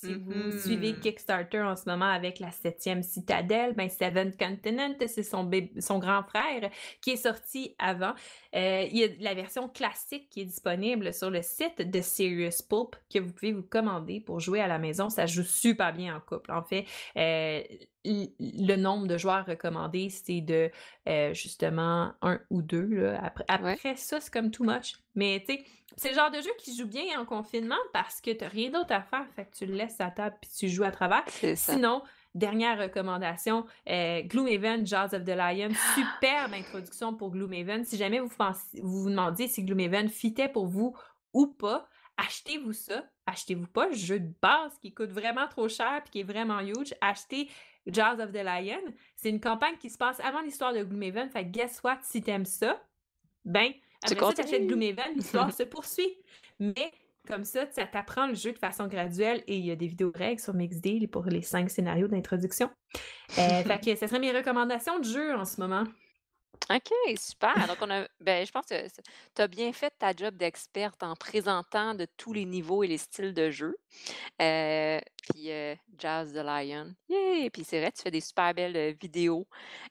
si 0.00 0.14
vous 0.14 0.58
suivez 0.58 0.92
mm-hmm. 0.92 1.00
Kickstarter 1.00 1.60
en 1.60 1.76
ce 1.76 1.88
moment 1.88 2.10
avec 2.10 2.38
la 2.38 2.50
septième 2.50 3.02
citadelle, 3.02 3.74
ben 3.74 3.88
Seven 3.88 4.32
Continent, 4.36 4.94
c'est 5.06 5.22
son, 5.22 5.50
son 5.80 5.98
grand 5.98 6.22
frère 6.22 6.70
qui 7.00 7.10
est 7.10 7.16
sorti 7.16 7.74
avant. 7.78 8.14
Euh, 8.54 8.86
il 8.90 8.98
y 8.98 9.04
a 9.04 9.08
la 9.20 9.34
version 9.34 9.68
classique 9.68 10.28
qui 10.30 10.42
est 10.42 10.46
disponible 10.46 11.12
sur 11.12 11.30
le 11.30 11.42
site 11.42 11.82
de 11.82 12.00
Serious 12.00 12.62
Pulp 12.68 12.96
que 13.12 13.18
vous 13.18 13.32
pouvez 13.32 13.52
vous 13.52 13.62
commander 13.62 14.20
pour 14.20 14.40
jouer 14.40 14.60
à 14.60 14.66
la 14.66 14.78
maison. 14.78 15.10
Ça 15.10 15.26
joue 15.26 15.42
super 15.42 15.92
bien 15.92 16.16
en 16.16 16.20
couple. 16.20 16.52
En 16.52 16.62
fait, 16.62 16.84
euh, 17.16 17.62
le 18.38 18.76
nombre 18.76 19.06
de 19.06 19.18
joueurs 19.18 19.46
recommandés, 19.46 20.10
c'est 20.10 20.40
de 20.40 20.70
euh, 21.08 21.34
justement 21.34 22.12
un 22.22 22.40
ou 22.50 22.62
deux. 22.62 23.14
Après, 23.22 23.44
après 23.48 23.96
ça, 23.96 24.20
c'est 24.20 24.32
comme 24.32 24.50
too 24.50 24.64
much. 24.64 24.94
Mais 25.14 25.42
tu 25.46 25.54
sais, 25.54 25.64
c'est 25.96 26.10
le 26.10 26.14
genre 26.14 26.30
de 26.30 26.40
jeu 26.40 26.50
qui 26.58 26.76
joue 26.76 26.86
bien 26.86 27.20
en 27.20 27.24
confinement 27.24 27.76
parce 27.92 28.20
que 28.20 28.30
tu 28.30 28.44
n'as 28.44 28.50
rien 28.50 28.70
d'autre 28.70 28.92
à 28.92 29.02
faire. 29.02 29.26
Fait 29.34 29.46
que 29.46 29.56
tu 29.56 29.66
le 29.66 29.74
laisses 29.74 30.00
à 30.00 30.10
table 30.10 30.36
puis 30.40 30.50
tu 30.56 30.68
joues 30.68 30.84
à 30.84 30.92
travers. 30.92 31.24
Sinon, 31.56 32.02
dernière 32.34 32.78
recommandation, 32.78 33.66
euh, 33.88 34.22
Gloomhaven, 34.22 34.86
Jaws 34.86 35.14
of 35.14 35.24
the 35.24 35.30
Lion. 35.30 35.70
Superbe 35.94 36.54
introduction 36.54 37.14
pour 37.14 37.30
Gloomhaven. 37.30 37.84
Si 37.84 37.96
jamais 37.96 38.20
vous, 38.20 38.28
pensez, 38.28 38.80
vous 38.80 39.02
vous 39.02 39.10
demandiez 39.10 39.48
si 39.48 39.64
Gloomhaven 39.64 40.08
fitait 40.08 40.48
pour 40.48 40.66
vous 40.66 40.96
ou 41.32 41.46
pas, 41.46 41.88
achetez-vous 42.16 42.72
ça. 42.72 43.04
Achetez-vous 43.26 43.66
pas 43.66 43.88
le 43.88 43.94
jeu 43.94 44.20
de 44.20 44.32
base 44.40 44.78
qui 44.80 44.94
coûte 44.94 45.10
vraiment 45.10 45.48
trop 45.48 45.68
cher 45.68 46.02
et 46.06 46.10
qui 46.10 46.20
est 46.20 46.24
vraiment 46.24 46.60
huge. 46.60 46.94
Achetez 47.00 47.50
Jazz 47.86 48.20
of 48.20 48.32
the 48.32 48.42
Lion. 48.44 48.92
C'est 49.16 49.30
une 49.30 49.40
campagne 49.40 49.76
qui 49.78 49.90
se 49.90 49.98
passe 49.98 50.20
avant 50.20 50.40
l'histoire 50.40 50.72
de 50.72 50.82
Gloomhaven. 50.82 51.30
Fait 51.30 51.44
guess 51.44 51.80
what, 51.82 51.98
si 52.02 52.22
t'aimes 52.22 52.44
ça, 52.44 52.82
ben, 53.44 53.72
après 54.02 54.26
ça, 54.26 54.32
t'achètes 54.32 54.66
Gloomhaven, 54.66 55.14
l'histoire 55.16 55.52
se 55.54 55.62
poursuit. 55.62 56.18
Mais 56.60 56.92
comme 57.26 57.44
ça, 57.44 57.66
ça 57.70 57.84
t'apprend 57.86 58.26
le 58.26 58.34
jeu 58.34 58.52
de 58.52 58.58
façon 58.58 58.86
graduelle 58.86 59.42
et 59.46 59.56
il 59.56 59.66
y 59.66 59.70
a 59.70 59.76
des 59.76 59.86
vidéos 59.86 60.12
règles 60.14 60.40
sur 60.40 60.54
Mixdeal 60.54 61.08
pour 61.08 61.24
les 61.26 61.42
cinq 61.42 61.70
scénarios 61.70 62.08
d'introduction. 62.08 62.70
Euh, 63.38 63.62
fait 63.64 63.84
que 63.84 63.96
ce 63.96 64.06
serait 64.06 64.18
mes 64.18 64.32
recommandations 64.32 64.98
de 64.98 65.04
jeu 65.04 65.34
en 65.34 65.44
ce 65.44 65.60
moment. 65.60 65.84
OK, 66.70 67.16
super. 67.16 67.66
Donc, 67.66 67.78
on 67.80 67.90
a, 67.90 68.06
ben, 68.20 68.44
je 68.44 68.52
pense 68.52 68.66
que 68.66 68.74
tu 69.34 69.42
as 69.42 69.48
bien 69.48 69.72
fait 69.72 69.92
ta 69.98 70.14
job 70.14 70.36
d'experte 70.36 71.02
en 71.02 71.14
présentant 71.16 71.94
de 71.94 72.06
tous 72.16 72.34
les 72.34 72.44
niveaux 72.44 72.82
et 72.82 72.86
les 72.86 72.98
styles 72.98 73.32
de 73.32 73.50
jeu. 73.50 73.78
Euh, 74.42 75.00
puis 75.22 75.50
euh, 75.50 75.74
Jazz 75.96 76.32
the 76.32 76.44
Lion. 76.44 76.94
Yay! 77.08 77.48
Puis 77.48 77.64
c'est 77.64 77.80
vrai, 77.80 77.90
tu 77.92 78.02
fais 78.02 78.10
des 78.10 78.20
super 78.20 78.52
belles 78.52 78.76
euh, 78.76 78.92
vidéos. 79.00 79.46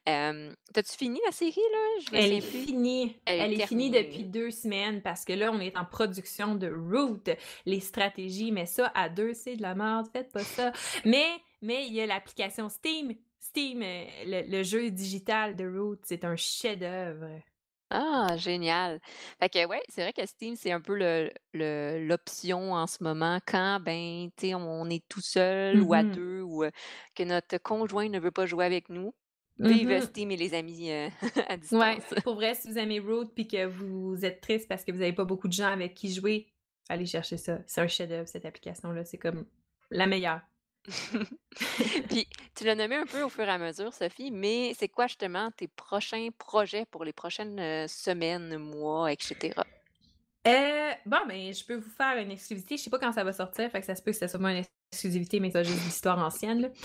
T'as-tu 0.06 0.96
fini 0.98 1.20
la 1.26 1.32
série, 1.32 1.56
là? 1.56 2.02
Je 2.02 2.16
Elle 2.16 2.34
est 2.34 2.42
finie. 2.42 3.18
Elle, 3.26 3.60
est, 3.60 3.66
finie 3.66 3.90
depuis 3.90 4.24
deux 4.24 4.52
semaines 4.52 5.02
parce 5.02 5.26
que 5.26 5.34
là, 5.34 5.52
on 5.52 5.60
est 5.60 5.78
en 5.78 5.86
production 5.86 6.54
de 6.54 6.70
Root. 6.70 7.24
Les 7.66 7.80
stratégies, 7.80 8.52
mais 8.52 8.68
ça, 8.68 8.92
à 8.94 9.10
deux, 9.10 9.34
c'est 9.34 9.56
de 9.56 9.64
la 9.64 9.74
merde. 9.74 10.08
Faites 10.14 10.32
pas 10.32 10.44
ça. 10.44 10.72
Mais, 11.06 11.28
mais 11.64 11.88
il 11.88 11.94
y 11.94 12.02
a 12.02 12.06
l'application 12.06 12.70
Steam 12.70 13.16
Steam, 13.58 13.84
le, 14.28 14.62
jeu 14.62 14.92
digital 14.92 15.56
de 15.56 15.68
Root, 15.68 15.98
c'est 16.04 16.24
un 16.26 16.36
chef-d'œuvre. 16.36 17.42
Ah, 17.90 18.38
génial. 18.38 19.00
Fait 19.40 19.50
que 19.50 19.66
ouais, 19.66 19.82
c'est 19.90 20.02
vrai 20.02 20.14
que 20.14 20.24
Steam, 20.28 20.56
c'est 20.56 20.72
un 20.72 20.80
peu 20.80 20.96
le, 20.96 21.32
l'option 22.06 22.74
en 22.74 22.86
ce 22.86 23.04
moment 23.04 23.40
quand 23.48 23.80
ben, 23.80 24.30
tu 24.38 24.54
on 24.54 24.88
est 24.92 25.04
tout 25.10 25.22
seul 25.22 25.82
ou 25.82 25.96
à 25.96 26.04
mm-hmm. 26.04 26.12
deux 26.12 26.42
ou 26.42 26.66
euh, 26.66 26.70
que 27.16 27.24
notre 27.24 27.58
conjoint 27.58 28.08
ne 28.10 28.20
veut 28.20 28.30
pas 28.30 28.46
jouer 28.46 28.64
avec 28.64 28.90
nous. 28.90 29.16
Vive 29.58 29.90
mm-hmm. 29.90 30.02
Steam 30.02 30.30
et 30.30 30.38
les 30.38 30.54
amis 30.54 30.92
euh, 30.92 31.10
à 31.48 31.58
distance. 31.58 31.82
Ouais, 31.82 32.22
pour 32.24 32.36
vrai, 32.36 32.54
si 32.54 32.70
vous 32.70 32.78
aimez 32.78 33.00
Root 33.00 33.26
puis 33.34 33.48
que 33.48 33.66
vous 33.66 34.24
êtes 34.24 34.40
triste 34.40 34.68
parce 34.68 34.84
que 34.84 34.92
vous 34.92 35.00
n'avez 35.00 35.14
pas 35.14 35.26
beaucoup 35.26 35.48
de 35.48 35.54
gens 35.54 35.72
avec 35.72 35.96
qui 35.96 36.14
jouer, 36.14 36.46
allez 36.90 37.08
chercher 37.08 37.38
ça. 37.38 37.58
C'est 37.66 37.82
un 37.82 37.88
chef-d'œuvre, 37.88 38.28
cette 38.28 38.46
application-là. 38.46 39.04
C'est 39.04 39.18
comme 39.18 39.48
la 39.90 40.06
meilleure. 40.06 40.42
Puis, 42.10 42.28
tu 42.56 42.64
l'as 42.64 42.76
nommé 42.76 42.96
un 42.96 43.06
peu 43.06 43.22
au 43.24 43.30
fur 43.30 43.44
et 43.44 43.50
à 43.50 43.58
mesure, 43.58 43.94
Sophie, 43.94 44.32
mais 44.32 44.74
c'est 44.78 44.88
quoi 44.88 45.08
justement 45.08 45.52
tes 45.52 45.68
prochains 45.68 46.30
projets 46.38 46.86
pour 46.86 47.04
les 47.04 47.14
prochaines 47.14 47.60
euh, 47.60 47.88
semaines, 47.88 48.58
mois, 48.58 49.12
etc.? 49.12 49.54
Euh, 50.48 50.92
bon, 51.06 51.18
ben, 51.28 51.54
je 51.54 51.66
peux 51.66 51.76
vous 51.76 51.90
faire 51.90 52.18
une 52.18 52.32
exclusivité. 52.32 52.78
Je 52.78 52.84
sais 52.84 52.90
pas 52.90 53.00
quand 53.00 53.12
ça 53.12 53.24
va 53.24 53.34
sortir, 53.34 53.70
fait 53.70 53.82
que 53.82 53.86
ça 53.86 53.96
se 53.96 54.02
peut 54.02 54.12
que 54.12 54.18
ce 54.18 54.28
soit 54.28 54.52
une 54.52 54.64
exclusivité, 54.92 55.40
mais 55.42 55.52
ça 55.52 55.64
juste 55.64 55.84
l'histoire 55.84 56.20
ancienne. 56.20 56.72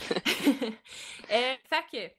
Euh, 1.31 1.55
fait 1.65 1.85
que, 1.91 2.13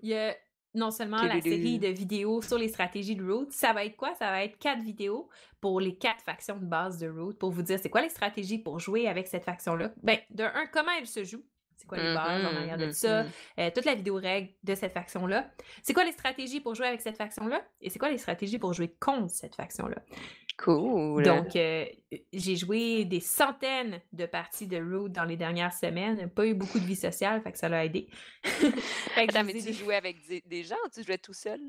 il 0.00 0.08
y 0.08 0.14
a 0.14 0.34
non 0.74 0.90
seulement 0.90 1.22
la 1.22 1.40
série 1.40 1.78
de 1.78 1.88
vidéos 1.88 2.42
sur 2.42 2.58
les 2.58 2.68
stratégies 2.68 3.16
de 3.16 3.24
Root, 3.24 3.46
ça 3.50 3.72
va 3.72 3.84
être 3.84 3.96
quoi? 3.96 4.14
Ça 4.14 4.30
va 4.30 4.44
être 4.44 4.58
quatre 4.58 4.82
vidéos 4.82 5.28
pour 5.60 5.80
les 5.80 5.96
quatre 5.96 6.22
factions 6.22 6.56
de 6.56 6.64
base 6.64 6.98
de 6.98 7.08
Root 7.08 7.34
pour 7.34 7.50
vous 7.50 7.62
dire 7.62 7.78
c'est 7.78 7.90
quoi 7.90 8.02
les 8.02 8.08
stratégies 8.08 8.58
pour 8.58 8.78
jouer 8.78 9.08
avec 9.08 9.26
cette 9.26 9.44
faction-là. 9.44 9.90
Ben, 10.02 10.18
de 10.30 10.44
un, 10.44 10.66
comment 10.72 10.92
elle 10.98 11.06
se 11.06 11.24
joue? 11.24 11.42
C'est 11.76 11.86
quoi 11.86 11.96
les 11.96 12.14
bases 12.14 12.44
en 12.44 12.56
arrière 12.56 12.76
de 12.76 12.86
mm-hmm, 12.86 12.92
ça? 12.92 13.22
Mm-hmm. 13.22 13.28
Euh, 13.58 13.70
toute 13.74 13.86
la 13.86 13.94
vidéo 13.94 14.16
règle 14.16 14.50
de 14.62 14.74
cette 14.74 14.92
faction-là. 14.92 15.50
C'est 15.82 15.94
quoi 15.94 16.04
les 16.04 16.12
stratégies 16.12 16.60
pour 16.60 16.74
jouer 16.74 16.86
avec 16.86 17.00
cette 17.00 17.16
faction-là? 17.16 17.62
Et 17.80 17.88
c'est 17.88 17.98
quoi 17.98 18.10
les 18.10 18.18
stratégies 18.18 18.58
pour 18.58 18.74
jouer 18.74 18.94
contre 19.00 19.30
cette 19.30 19.54
faction-là? 19.54 19.96
Cool. 20.62 21.22
Donc, 21.22 21.56
euh, 21.56 21.86
j'ai 22.34 22.56
joué 22.56 23.06
des 23.06 23.20
centaines 23.20 24.00
de 24.12 24.26
parties 24.26 24.66
de 24.66 24.76
Root 24.76 25.08
dans 25.08 25.24
les 25.24 25.38
dernières 25.38 25.72
semaines. 25.72 26.28
Pas 26.28 26.46
eu 26.46 26.52
beaucoup 26.52 26.78
de 26.78 26.84
vie 26.84 26.96
sociale, 26.96 27.40
fait 27.40 27.52
que 27.52 27.58
ça 27.58 27.70
l'a 27.70 27.86
aidé. 27.86 28.08
fait 28.42 29.26
que 29.26 29.42
mais 29.42 29.54
tu 29.54 29.72
jouais 29.72 29.96
avec 29.96 30.18
des 30.46 30.62
gens 30.62 30.76
ou 30.84 30.88
tu 30.90 31.02
jouais 31.02 31.16
tout 31.16 31.32
seul? 31.32 31.60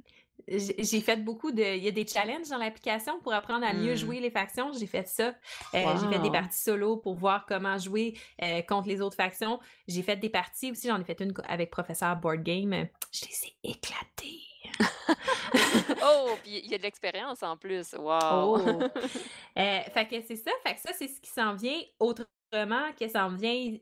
J'ai 0.48 1.00
fait 1.00 1.24
beaucoup 1.24 1.52
de. 1.52 1.78
Il 1.78 1.84
y 1.84 1.88
a 1.88 1.92
des 1.92 2.06
challenges 2.06 2.50
dans 2.50 2.58
l'application 2.58 3.20
pour 3.22 3.32
apprendre 3.32 3.66
à 3.66 3.74
mieux 3.74 3.94
hmm. 3.94 3.98
jouer 3.98 4.20
les 4.20 4.32
factions. 4.32 4.74
J'ai 4.74 4.88
fait 4.88 5.08
ça. 5.08 5.36
Euh, 5.74 5.86
j'ai 6.02 6.10
fait 6.10 6.22
des 6.22 6.32
parties 6.32 6.62
solo 6.62 6.98
pour 6.98 7.16
voir 7.16 7.46
comment 7.46 7.78
jouer 7.78 8.18
euh, 8.42 8.62
contre 8.64 8.90
les 8.90 9.00
autres 9.00 9.16
factions. 9.16 9.60
J'ai 9.88 10.02
fait 10.02 10.18
des 10.18 10.30
parties 10.30 10.72
aussi. 10.72 10.88
J'en 10.88 11.00
ai 11.00 11.06
fait 11.06 11.22
une 11.22 11.34
avec 11.48 11.70
professeur 11.70 12.18
Board 12.18 12.44
Game. 12.44 12.88
Je 13.12 13.26
les 13.26 13.48
ai 13.48 13.72
éclatées. 13.72 14.51
oh, 16.04 16.36
puis 16.44 16.62
il 16.64 16.72
y 16.72 16.76
a 16.76 16.78
de 16.78 16.84
l'expérience 16.84 17.44
en 17.44 17.58
plus. 17.58 17.94
Wow. 17.94 18.20
Oh. 18.22 18.80
Euh, 19.58 19.82
fait 19.94 20.08
que 20.08 20.22
c'est 20.22 20.38
ça. 20.38 20.52
Fait 20.66 20.76
que 20.76 20.80
ça, 20.80 20.92
c'est 20.94 21.10
ce 21.10 21.20
qui 21.20 21.30
s'en 21.30 21.56
vient. 21.56 21.78
Autrement, 22.00 22.94
que 22.98 23.08
s'en 23.10 23.28
vient, 23.28 23.78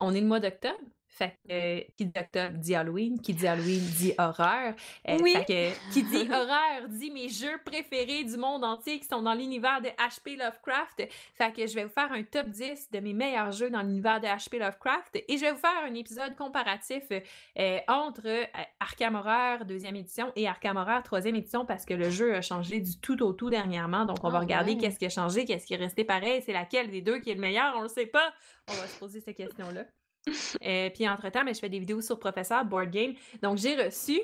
on 0.00 0.14
est 0.14 0.20
le 0.20 0.26
mois 0.26 0.40
d'octobre. 0.40 0.78
Fait 1.18 1.36
que 1.48 1.52
euh, 1.52 1.80
qui 1.96 2.06
dit 2.06 2.18
octobre 2.18 2.56
dit 2.58 2.74
Halloween, 2.76 3.20
qui 3.20 3.34
dit 3.34 3.48
Halloween 3.48 3.80
dit 3.80 4.12
horreur. 4.18 4.74
Euh, 5.08 5.18
oui. 5.20 5.32
Fait 5.32 5.44
que 5.44 5.92
qui 5.92 6.04
dit 6.04 6.28
horreur 6.32 6.88
dit 6.88 7.10
mes 7.10 7.28
jeux 7.28 7.58
préférés 7.64 8.22
du 8.22 8.36
monde 8.36 8.64
entier 8.64 9.00
qui 9.00 9.06
sont 9.08 9.22
dans 9.22 9.34
l'univers 9.34 9.80
de 9.80 9.88
HP 9.88 10.36
Lovecraft. 10.36 11.08
Fait 11.34 11.52
que 11.52 11.66
je 11.66 11.74
vais 11.74 11.84
vous 11.84 11.90
faire 11.90 12.12
un 12.12 12.22
top 12.22 12.48
10 12.48 12.90
de 12.92 13.00
mes 13.00 13.14
meilleurs 13.14 13.50
jeux 13.50 13.68
dans 13.68 13.82
l'univers 13.82 14.20
de 14.20 14.26
HP 14.26 14.60
Lovecraft 14.60 15.16
et 15.16 15.36
je 15.36 15.40
vais 15.40 15.50
vous 15.50 15.58
faire 15.58 15.82
un 15.84 15.94
épisode 15.94 16.36
comparatif 16.36 17.02
euh, 17.10 17.78
entre 17.88 18.46
Arkham 18.78 19.16
Horror 19.16 19.64
deuxième 19.64 19.96
édition 19.96 20.30
et 20.36 20.46
Arkham 20.46 20.76
Horror 20.76 21.02
troisième 21.02 21.34
édition 21.34 21.66
parce 21.66 21.84
que 21.84 21.94
le 21.94 22.10
jeu 22.10 22.36
a 22.36 22.42
changé 22.42 22.80
du 22.80 22.96
tout 23.00 23.20
au 23.24 23.32
tout 23.32 23.50
dernièrement. 23.50 24.04
Donc 24.04 24.22
on 24.22 24.30
va 24.30 24.38
ah 24.38 24.42
regarder 24.42 24.76
qu'est-ce 24.76 25.00
qui 25.00 25.06
a 25.06 25.10
changé, 25.10 25.44
qu'est-ce 25.44 25.66
qui 25.66 25.74
est 25.74 25.78
resté 25.78 26.04
pareil, 26.04 26.42
c'est 26.46 26.52
laquelle 26.52 26.90
des 26.90 27.02
deux 27.02 27.18
qui 27.18 27.30
est 27.30 27.34
le 27.34 27.40
meilleur, 27.40 27.74
on 27.76 27.82
le 27.82 27.88
sait 27.88 28.06
pas. 28.06 28.32
On 28.70 28.74
va 28.74 28.86
se 28.86 28.98
poser 28.98 29.20
cette 29.20 29.36
question-là. 29.36 29.84
Et 30.60 30.90
puis 30.94 31.08
entre-temps, 31.08 31.44
mais 31.44 31.54
je 31.54 31.60
fais 31.60 31.68
des 31.68 31.78
vidéos 31.78 32.00
sur 32.00 32.18
Professeur 32.18 32.64
Board 32.64 32.90
Game. 32.90 33.14
Donc 33.42 33.58
j'ai 33.58 33.76
reçu. 33.76 34.20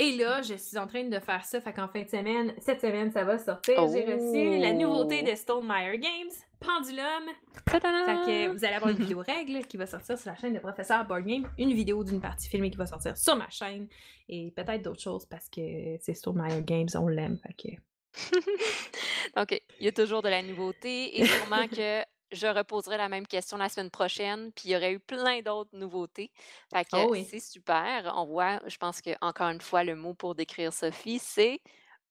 Et 0.00 0.16
là, 0.16 0.42
je 0.42 0.54
suis 0.54 0.76
en 0.76 0.86
train 0.86 1.04
de 1.04 1.18
faire 1.20 1.44
ça. 1.44 1.60
Fait 1.60 1.72
qu'en 1.72 1.86
fin 1.88 2.02
de 2.02 2.08
semaine, 2.08 2.52
cette 2.58 2.80
semaine, 2.80 3.12
ça 3.12 3.22
va 3.22 3.38
sortir. 3.38 3.76
J'ai 3.88 4.04
reçu 4.04 4.58
la 4.58 4.72
nouveauté 4.72 5.22
de 5.22 5.34
Stone 5.36 5.66
Meyer 5.66 5.98
Games, 5.98 6.30
Pendulum. 6.58 7.30
Fait 7.68 7.78
que 7.80 8.48
vous 8.48 8.64
allez 8.64 8.74
avoir 8.74 8.90
une 8.90 8.98
vidéo 8.98 9.20
règle 9.26 9.64
qui 9.66 9.76
va 9.76 9.86
sortir 9.86 10.18
sur 10.18 10.30
la 10.30 10.36
chaîne 10.36 10.52
de 10.52 10.58
Professeur 10.58 11.04
Board 11.04 11.24
Game, 11.24 11.48
une 11.58 11.72
vidéo 11.72 12.02
d'une 12.02 12.20
partie 12.20 12.48
filmée 12.48 12.70
qui 12.70 12.76
va 12.76 12.86
sortir 12.86 13.16
sur 13.16 13.36
ma 13.36 13.48
chaîne 13.50 13.86
et 14.28 14.52
peut-être 14.56 14.82
d'autres 14.82 15.02
choses 15.02 15.26
parce 15.26 15.48
que 15.48 15.96
c'est 16.00 16.14
Stone 16.14 16.36
Meyer 16.36 16.62
Games, 16.62 16.88
on 16.96 17.06
l'aime. 17.06 17.38
Fait 17.38 17.54
que. 17.54 17.76
Donc, 19.36 19.62
il 19.78 19.84
y 19.84 19.88
a 19.88 19.92
toujours 19.92 20.22
de 20.22 20.28
la 20.28 20.42
nouveauté 20.42 21.20
et 21.20 21.24
sûrement 21.24 21.68
que 21.68 22.02
je 22.32 22.46
reposerai 22.46 22.96
la 22.96 23.08
même 23.08 23.26
question 23.26 23.56
la 23.56 23.68
semaine 23.68 23.90
prochaine, 23.90 24.52
puis 24.52 24.68
il 24.68 24.72
y 24.72 24.76
aurait 24.76 24.92
eu 24.92 25.00
plein 25.00 25.40
d'autres 25.42 25.76
nouveautés. 25.76 26.30
Fait 26.72 26.84
que 26.84 26.96
oh 26.96 27.14
c'est 27.28 27.40
super. 27.40 28.12
On 28.16 28.24
voit, 28.24 28.60
je 28.66 28.76
pense 28.76 29.00
que 29.00 29.10
encore 29.20 29.48
une 29.48 29.60
fois, 29.60 29.84
le 29.84 29.96
mot 29.96 30.14
pour 30.14 30.34
décrire 30.34 30.72
Sophie, 30.72 31.18
c'est 31.18 31.60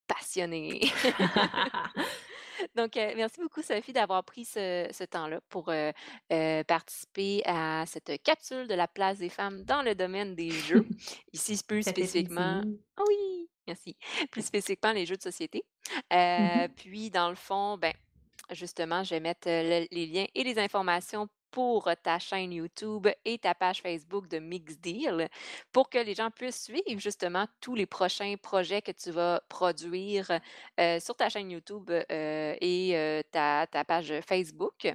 passionné. 0.08 0.82
Donc, 2.76 2.98
euh, 2.98 3.14
merci 3.16 3.40
beaucoup, 3.42 3.62
Sophie, 3.62 3.94
d'avoir 3.94 4.24
pris 4.24 4.46
ce, 4.46 5.04
temps-là 5.06 5.40
pour 5.50 5.70
euh, 5.70 5.92
euh, 6.32 6.64
participer 6.64 7.42
à 7.46 7.86
cette 7.86 8.22
capsule 8.24 8.68
de 8.68 8.74
la 8.74 8.88
place 8.88 9.20
des 9.20 9.30
femmes 9.30 9.64
dans 9.64 9.82
le 9.82 9.96
domaine 9.96 10.36
des 10.36 10.52
jeux. 10.52 10.86
Ici, 11.34 11.62
plus 11.66 11.84
spécifiquement. 11.84 12.62
Oh 13.00 13.04
oui, 13.08 13.50
merci. 13.68 13.96
Plus 14.32 14.46
spécifiquement, 14.46 14.92
les 14.92 15.06
jeux 15.06 15.18
de 15.18 15.22
société. 15.22 15.64
Puis, 16.76 17.10
dans 17.10 17.30
le 17.30 17.36
fond, 17.36 17.78
ben, 17.78 17.94
Justement, 18.52 19.04
je 19.04 19.12
vais 19.12 19.20
mettre 19.20 19.48
les 19.48 20.06
liens 20.06 20.26
et 20.34 20.44
les 20.44 20.60
informations 20.60 21.28
pour 21.52 21.90
ta 22.04 22.20
chaîne 22.20 22.52
YouTube 22.54 23.08
et 23.26 23.38
ta 23.40 23.56
page 23.56 23.82
Facebook 23.82 24.28
de 24.28 24.40
Mix 24.40 24.78
Deal 24.80 25.30
pour 25.72 25.90
que 25.90 25.98
les 25.98 26.14
gens 26.14 26.30
puissent 26.30 26.64
suivre 26.64 27.00
justement 27.00 27.48
tous 27.60 27.76
les 27.76 27.86
prochains 27.86 28.36
projets 28.42 28.82
que 28.82 28.92
tu 28.92 29.12
vas 29.12 29.42
produire 29.50 30.28
sur 31.00 31.16
ta 31.16 31.30
chaîne 31.30 31.52
YouTube 31.52 31.90
et 31.92 33.24
ta, 33.32 33.68
ta, 33.68 33.84
page 33.84 34.14
Facebook. 34.28 34.88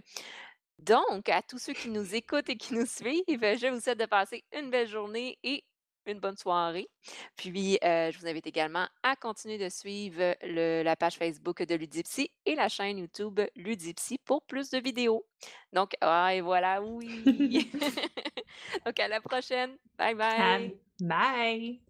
Donc, 0.79 1.29
à 1.29 1.43
tous 1.43 1.59
ceux 1.59 1.73
qui 1.73 1.89
nous 1.89 2.15
écoutent 2.15 2.49
et 2.49 2.57
qui 2.57 2.75
nous 2.75 2.87
suivent, 2.87 3.25
je 3.29 3.73
vous 3.73 3.81
souhaite 3.81 3.99
de 4.01 4.07
passer 4.07 4.45
une 4.53 4.71
belle 4.71 4.89
journée 4.89 5.39
et 5.43 5.65
une 6.13 6.21
bonne 6.21 6.37
soirée. 6.37 6.89
Puis, 7.37 7.79
euh, 7.85 8.11
je 8.11 8.19
vous 8.19 8.27
invite 8.27 8.47
également 8.47 8.87
à 9.03 9.17
continuer 9.17 9.59
de 9.59 9.69
suivre 9.69 10.35
la 10.43 10.97
page 10.97 11.17
Facebook 11.17 11.63
de 11.63 11.75
Ludipsy 11.75 12.31
et 12.47 12.55
la 12.55 12.69
chaîne 12.69 12.99
YouTube 12.99 13.41
Ludipsy 13.57 14.19
pour 14.25 14.43
plus 14.43 14.71
de 14.71 14.79
vidéos. 14.79 15.27
Donc, 15.73 15.95
ah, 16.01 16.35
et 16.35 16.41
voilà, 16.41 16.83
oui. 16.83 17.23
Donc, 18.85 19.01
à 19.01 19.09
la 19.09 19.21
prochaine. 19.21 19.77
Bye 19.99 20.15
bye. 20.15 20.75
Bye. 21.01 21.81